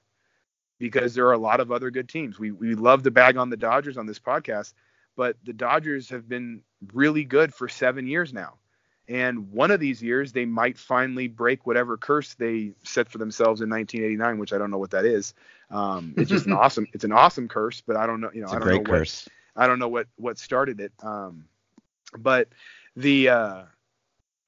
because 0.77 1.15
there 1.15 1.25
are 1.27 1.33
a 1.33 1.37
lot 1.37 1.59
of 1.59 1.71
other 1.71 1.89
good 1.89 2.07
teams. 2.07 2.39
We 2.39 2.51
we 2.51 2.75
love 2.75 3.01
to 3.03 3.11
bag 3.11 3.35
on 3.35 3.49
the 3.49 3.57
Dodgers 3.57 3.97
on 3.97 4.05
this 4.05 4.19
podcast, 4.19 4.73
but 5.15 5.35
the 5.43 5.51
Dodgers 5.51 6.09
have 6.09 6.29
been 6.29 6.61
really 6.93 7.23
good 7.23 7.53
for 7.53 7.67
seven 7.67 8.07
years 8.07 8.33
now. 8.33 8.53
And 9.09 9.51
one 9.51 9.71
of 9.71 9.81
these 9.81 10.01
years, 10.01 10.31
they 10.31 10.45
might 10.45 10.77
finally 10.77 11.27
break 11.27 11.65
whatever 11.65 11.97
curse 11.97 12.35
they 12.35 12.73
set 12.83 13.09
for 13.09 13.17
themselves 13.17 13.59
in 13.61 13.69
1989, 13.69 14.37
which 14.37 14.53
I 14.53 14.57
don't 14.57 14.71
know 14.71 14.77
what 14.77 14.91
that 14.91 15.05
is. 15.05 15.33
Um, 15.71 16.13
it's 16.17 16.29
just 16.29 16.45
an 16.45 16.53
awesome, 16.63 16.87
it's 16.93 17.03
an 17.03 17.11
awesome 17.11 17.49
curse, 17.49 17.81
but 17.81 17.97
I 17.97 18.05
don't 18.05 18.21
know, 18.21 18.29
you 18.33 18.41
know, 18.41 18.45
It's 18.45 18.53
I 18.53 18.59
don't 18.59 18.67
great 18.67 18.75
know 18.75 18.91
what, 18.91 18.99
curse. 18.99 19.27
I 19.55 19.67
don't 19.67 19.79
know 19.79 19.89
what 19.89 20.07
what 20.15 20.37
started 20.37 20.79
it. 20.79 20.93
Um, 21.01 21.45
but 22.17 22.47
the 22.95 23.29
uh, 23.29 23.63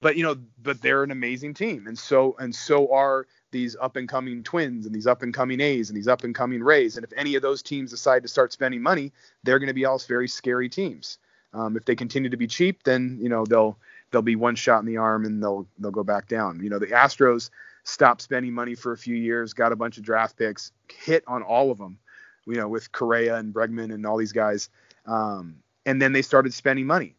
but 0.02 0.18
you 0.18 0.24
know, 0.24 0.36
but 0.62 0.82
they're 0.82 1.04
an 1.04 1.12
amazing 1.12 1.54
team, 1.54 1.88
and 1.88 1.98
so 1.98 2.36
and 2.40 2.54
so 2.54 2.92
are 2.94 3.28
these 3.52 3.76
up 3.80 3.96
and 3.96 4.10
coming 4.10 4.44
Twins 4.44 4.86
and 4.86 4.94
these 4.94 5.08
up 5.08 5.22
and 5.22 5.34
coming 5.34 5.62
A's 5.62 5.90
and 5.90 5.98
these 5.98 6.08
up 6.08 6.24
and 6.24 6.36
coming 6.36 6.62
Rays. 6.62 6.98
And 6.98 7.06
if 7.06 7.14
any 7.16 7.36
of 7.36 7.42
those 7.42 7.62
teams 7.62 7.92
decide 7.92 8.22
to 8.24 8.28
start 8.28 8.52
spending 8.52 8.82
money, 8.82 9.14
they're 9.44 9.60
going 9.60 9.68
to 9.68 9.74
be 9.74 9.86
all 9.86 9.98
very 10.00 10.28
scary 10.28 10.68
teams. 10.68 11.18
Um, 11.54 11.78
if 11.78 11.86
they 11.86 11.96
continue 11.96 12.30
to 12.30 12.38
be 12.38 12.48
cheap, 12.48 12.84
then 12.84 13.18
you 13.22 13.30
know 13.30 13.46
they'll 13.46 13.78
they'll 14.12 14.22
be 14.22 14.36
one 14.36 14.56
shot 14.56 14.80
in 14.80 14.86
the 14.86 14.98
arm 14.98 15.26
and 15.26 15.42
they'll 15.42 15.66
they'll 15.80 15.92
go 15.92 16.04
back 16.04 16.28
down. 16.28 16.62
You 16.62 16.70
know, 16.70 16.80
the 16.80 16.88
Astros 16.88 17.50
stopped 17.84 18.22
spending 18.22 18.54
money 18.54 18.76
for 18.76 18.92
a 18.92 18.98
few 18.98 19.16
years, 19.16 19.54
got 19.54 19.72
a 19.72 19.76
bunch 19.76 19.98
of 19.98 20.04
draft 20.04 20.38
picks, 20.38 20.72
hit 20.92 21.24
on 21.28 21.42
all 21.42 21.72
of 21.72 21.78
them. 21.78 21.98
You 22.46 22.56
know, 22.56 22.68
with 22.68 22.92
Correa 22.92 23.38
and 23.38 23.54
Bregman 23.54 23.94
and 23.94 24.06
all 24.06 24.18
these 24.18 24.34
guys, 24.34 24.70
um, 25.08 25.64
and 25.86 26.02
then 26.02 26.12
they 26.12 26.22
started 26.22 26.54
spending 26.54 26.86
money 26.86 27.16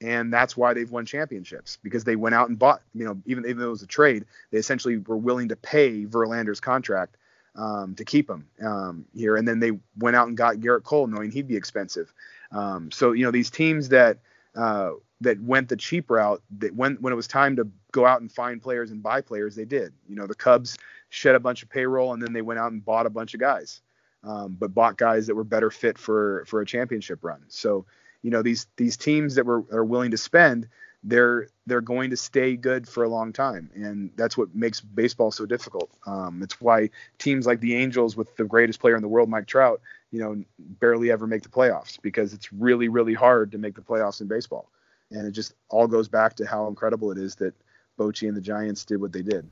and 0.00 0.32
that's 0.32 0.56
why 0.56 0.72
they've 0.72 0.90
won 0.90 1.04
championships 1.04 1.78
because 1.82 2.04
they 2.04 2.16
went 2.16 2.34
out 2.34 2.48
and 2.48 2.58
bought. 2.58 2.82
You 2.94 3.04
know, 3.04 3.18
even 3.26 3.44
even 3.44 3.58
though 3.58 3.68
it 3.68 3.70
was 3.70 3.82
a 3.82 3.86
trade, 3.86 4.24
they 4.50 4.58
essentially 4.58 4.98
were 4.98 5.16
willing 5.16 5.48
to 5.48 5.56
pay 5.56 6.04
Verlander's 6.06 6.60
contract 6.60 7.16
um, 7.56 7.94
to 7.96 8.04
keep 8.04 8.28
him 8.28 8.46
um, 8.64 9.04
here, 9.14 9.36
and 9.36 9.46
then 9.46 9.60
they 9.60 9.72
went 9.98 10.16
out 10.16 10.28
and 10.28 10.36
got 10.36 10.56
Gerrit 10.56 10.84
Cole, 10.84 11.06
knowing 11.06 11.30
he'd 11.30 11.48
be 11.48 11.56
expensive. 11.56 12.12
Um, 12.52 12.90
so 12.90 13.12
you 13.12 13.24
know, 13.24 13.30
these 13.30 13.50
teams 13.50 13.88
that 13.90 14.18
uh, 14.54 14.92
that 15.20 15.40
went 15.42 15.68
the 15.68 15.76
cheap 15.76 16.10
route, 16.10 16.42
that 16.58 16.74
when 16.74 16.96
when 16.96 17.12
it 17.12 17.16
was 17.16 17.26
time 17.26 17.56
to 17.56 17.68
go 17.92 18.06
out 18.06 18.20
and 18.20 18.32
find 18.32 18.62
players 18.62 18.90
and 18.90 19.02
buy 19.02 19.20
players, 19.20 19.54
they 19.54 19.64
did. 19.64 19.92
You 20.08 20.16
know, 20.16 20.26
the 20.26 20.34
Cubs 20.34 20.78
shed 21.10 21.34
a 21.34 21.40
bunch 21.40 21.62
of 21.62 21.68
payroll, 21.68 22.14
and 22.14 22.22
then 22.22 22.32
they 22.32 22.42
went 22.42 22.60
out 22.60 22.72
and 22.72 22.84
bought 22.84 23.06
a 23.06 23.10
bunch 23.10 23.34
of 23.34 23.40
guys, 23.40 23.82
um, 24.24 24.56
but 24.58 24.72
bought 24.72 24.96
guys 24.96 25.26
that 25.26 25.34
were 25.34 25.44
better 25.44 25.70
fit 25.70 25.98
for 25.98 26.44
for 26.46 26.62
a 26.62 26.66
championship 26.66 27.22
run. 27.22 27.42
So 27.48 27.84
you 28.22 28.30
know 28.30 28.42
these 28.42 28.66
these 28.76 28.96
teams 28.96 29.34
that 29.34 29.46
were 29.46 29.64
are 29.72 29.84
willing 29.84 30.10
to 30.10 30.16
spend 30.16 30.68
they're 31.02 31.48
they're 31.66 31.80
going 31.80 32.10
to 32.10 32.16
stay 32.16 32.56
good 32.56 32.86
for 32.86 33.04
a 33.04 33.08
long 33.08 33.32
time. 33.32 33.70
And 33.74 34.10
that's 34.16 34.36
what 34.36 34.54
makes 34.54 34.80
baseball 34.80 35.30
so 35.30 35.46
difficult. 35.46 35.90
Um, 36.06 36.42
it's 36.42 36.60
why 36.60 36.90
teams 37.18 37.46
like 37.46 37.60
the 37.60 37.76
angels 37.76 38.16
with 38.16 38.36
the 38.36 38.44
greatest 38.44 38.80
player 38.80 38.96
in 38.96 39.02
the 39.02 39.08
world 39.08 39.28
mike 39.28 39.46
trout 39.46 39.80
you 40.10 40.20
know 40.20 40.42
barely 40.58 41.10
ever 41.10 41.26
make 41.26 41.42
the 41.42 41.48
playoffs 41.48 41.98
because 42.02 42.34
it's 42.34 42.52
really 42.52 42.88
really 42.88 43.14
hard 43.14 43.52
to 43.52 43.58
make 43.58 43.74
the 43.74 43.80
playoffs 43.80 44.20
in 44.20 44.28
baseball. 44.28 44.70
And 45.10 45.26
it 45.26 45.32
just 45.32 45.54
all 45.68 45.86
goes 45.88 46.08
back 46.08 46.36
to 46.36 46.46
how 46.46 46.68
incredible 46.68 47.10
it 47.10 47.18
is 47.18 47.34
that 47.36 47.54
Bochy 47.98 48.28
and 48.28 48.36
the 48.36 48.40
Giants 48.40 48.84
did 48.84 49.00
what 49.00 49.12
they 49.12 49.22
did. 49.22 49.48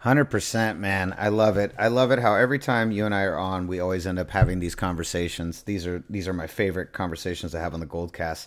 Hundred 0.00 0.26
percent, 0.26 0.78
man. 0.78 1.14
I 1.18 1.28
love 1.28 1.58
it. 1.58 1.74
I 1.78 1.88
love 1.88 2.10
it 2.10 2.20
how 2.20 2.34
every 2.34 2.58
time 2.58 2.90
you 2.90 3.04
and 3.04 3.14
I 3.14 3.24
are 3.24 3.36
on, 3.36 3.66
we 3.66 3.80
always 3.80 4.06
end 4.06 4.18
up 4.18 4.30
having 4.30 4.58
these 4.58 4.74
conversations. 4.74 5.64
These 5.64 5.86
are 5.86 6.02
these 6.08 6.26
are 6.26 6.32
my 6.32 6.46
favorite 6.46 6.94
conversations 6.94 7.52
to 7.52 7.58
have 7.60 7.74
on 7.74 7.80
the 7.80 7.86
Goldcast. 7.86 8.46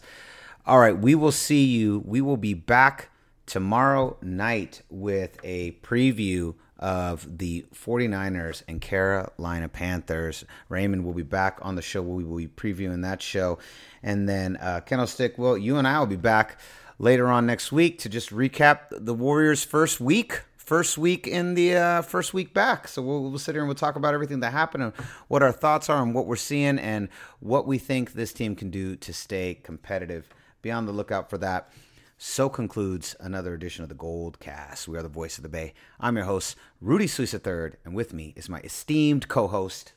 All 0.66 0.80
right, 0.80 0.98
we 0.98 1.14
will 1.14 1.32
see 1.32 1.64
you. 1.64 2.02
We 2.08 2.22
will 2.22 2.38
be 2.38 2.56
back 2.56 3.12
tomorrow 3.46 4.18
night 4.24 4.82
with 4.90 5.38
a 5.44 5.74
preview 5.84 6.56
of 6.80 7.38
the 7.38 7.68
49ers 7.72 8.64
and 8.68 8.82
Carolina 8.82 9.70
Panthers. 9.70 10.46
Raymond 10.70 11.06
will 11.06 11.14
be 11.14 11.22
back 11.22 11.60
on 11.62 11.76
the 11.76 11.84
show. 11.84 12.02
We 12.02 12.24
will 12.24 12.38
be 12.38 12.48
previewing 12.48 13.04
that 13.04 13.22
show. 13.22 13.60
And 14.02 14.28
then 14.28 14.58
uh, 14.58 14.82
Candlestick, 14.86 15.38
well, 15.38 15.56
you 15.56 15.78
and 15.78 15.88
I 15.88 16.00
will 16.00 16.08
be 16.08 16.16
back 16.16 16.60
later 16.98 17.28
on 17.28 17.46
next 17.46 17.72
week 17.72 18.00
to 18.00 18.10
just 18.10 18.32
recap 18.32 18.86
the 18.90 19.14
Warriors' 19.14 19.64
first 19.64 20.02
week 20.02 20.42
first 20.66 20.98
week 20.98 21.28
in 21.28 21.56
the 21.56 21.76
uh, 21.76 22.02
first 22.02 22.34
week 22.34 22.54
back. 22.54 22.88
So 22.88 23.02
we'll, 23.02 23.22
we'll, 23.30 23.40
sit 23.40 23.56
here 23.56 23.62
and 23.62 23.68
we'll 23.68 23.76
talk 23.76 23.96
about 23.96 24.14
everything 24.14 24.40
that 24.40 24.52
happened 24.52 24.84
and 24.84 24.94
what 25.28 25.44
our 25.44 25.52
thoughts 25.52 25.90
are 25.90 26.02
and 26.02 26.16
what 26.16 26.26
we're 26.26 26.36
seeing 26.36 26.80
and 26.80 27.10
what 27.40 27.68
we 27.68 27.78
think 27.78 28.14
this 28.14 28.34
team 28.34 28.56
can 28.56 28.70
do 28.70 28.96
to 28.96 29.14
stay 29.14 29.60
competitive. 29.62 30.30
Be 30.62 30.72
on 30.72 30.86
the 30.86 30.94
lookout 30.94 31.30
for 31.30 31.38
that. 31.40 31.70
So 32.18 32.48
concludes 32.48 33.16
another 33.20 33.54
edition 33.54 33.84
of 33.84 33.90
the 33.90 33.96
Gold 33.96 34.40
Cast. 34.40 34.88
We 34.88 34.98
are 34.98 35.04
the 35.04 35.10
voice 35.10 35.38
of 35.38 35.44
the 35.44 35.50
Bay. 35.50 35.74
I'm 36.00 36.16
your 36.16 36.26
host, 36.26 36.56
Rudy 36.80 37.08
Solis 37.08 37.34
III, 37.34 37.72
and 37.84 37.94
with 37.94 38.14
me 38.14 38.34
is 38.38 38.48
my 38.48 38.60
esteemed 38.62 39.28
co-host, 39.28 39.94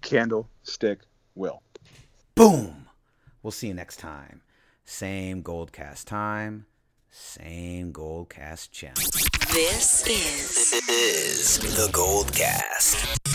Candlestick 0.00 1.00
Will. 1.34 1.62
Boom. 2.34 2.86
We'll 3.42 3.50
see 3.50 3.68
you 3.68 3.74
next 3.74 3.98
time. 3.98 4.40
Same 4.84 5.42
Gold 5.42 5.72
Cast 5.72 6.06
time 6.06 6.66
same 7.10 7.92
Goldcast 7.92 8.70
channel. 8.70 8.96
This 9.52 10.06
is, 10.06 10.70
this 10.86 11.58
is 11.58 11.76
the 11.76 11.90
Goldcast. 11.92 13.27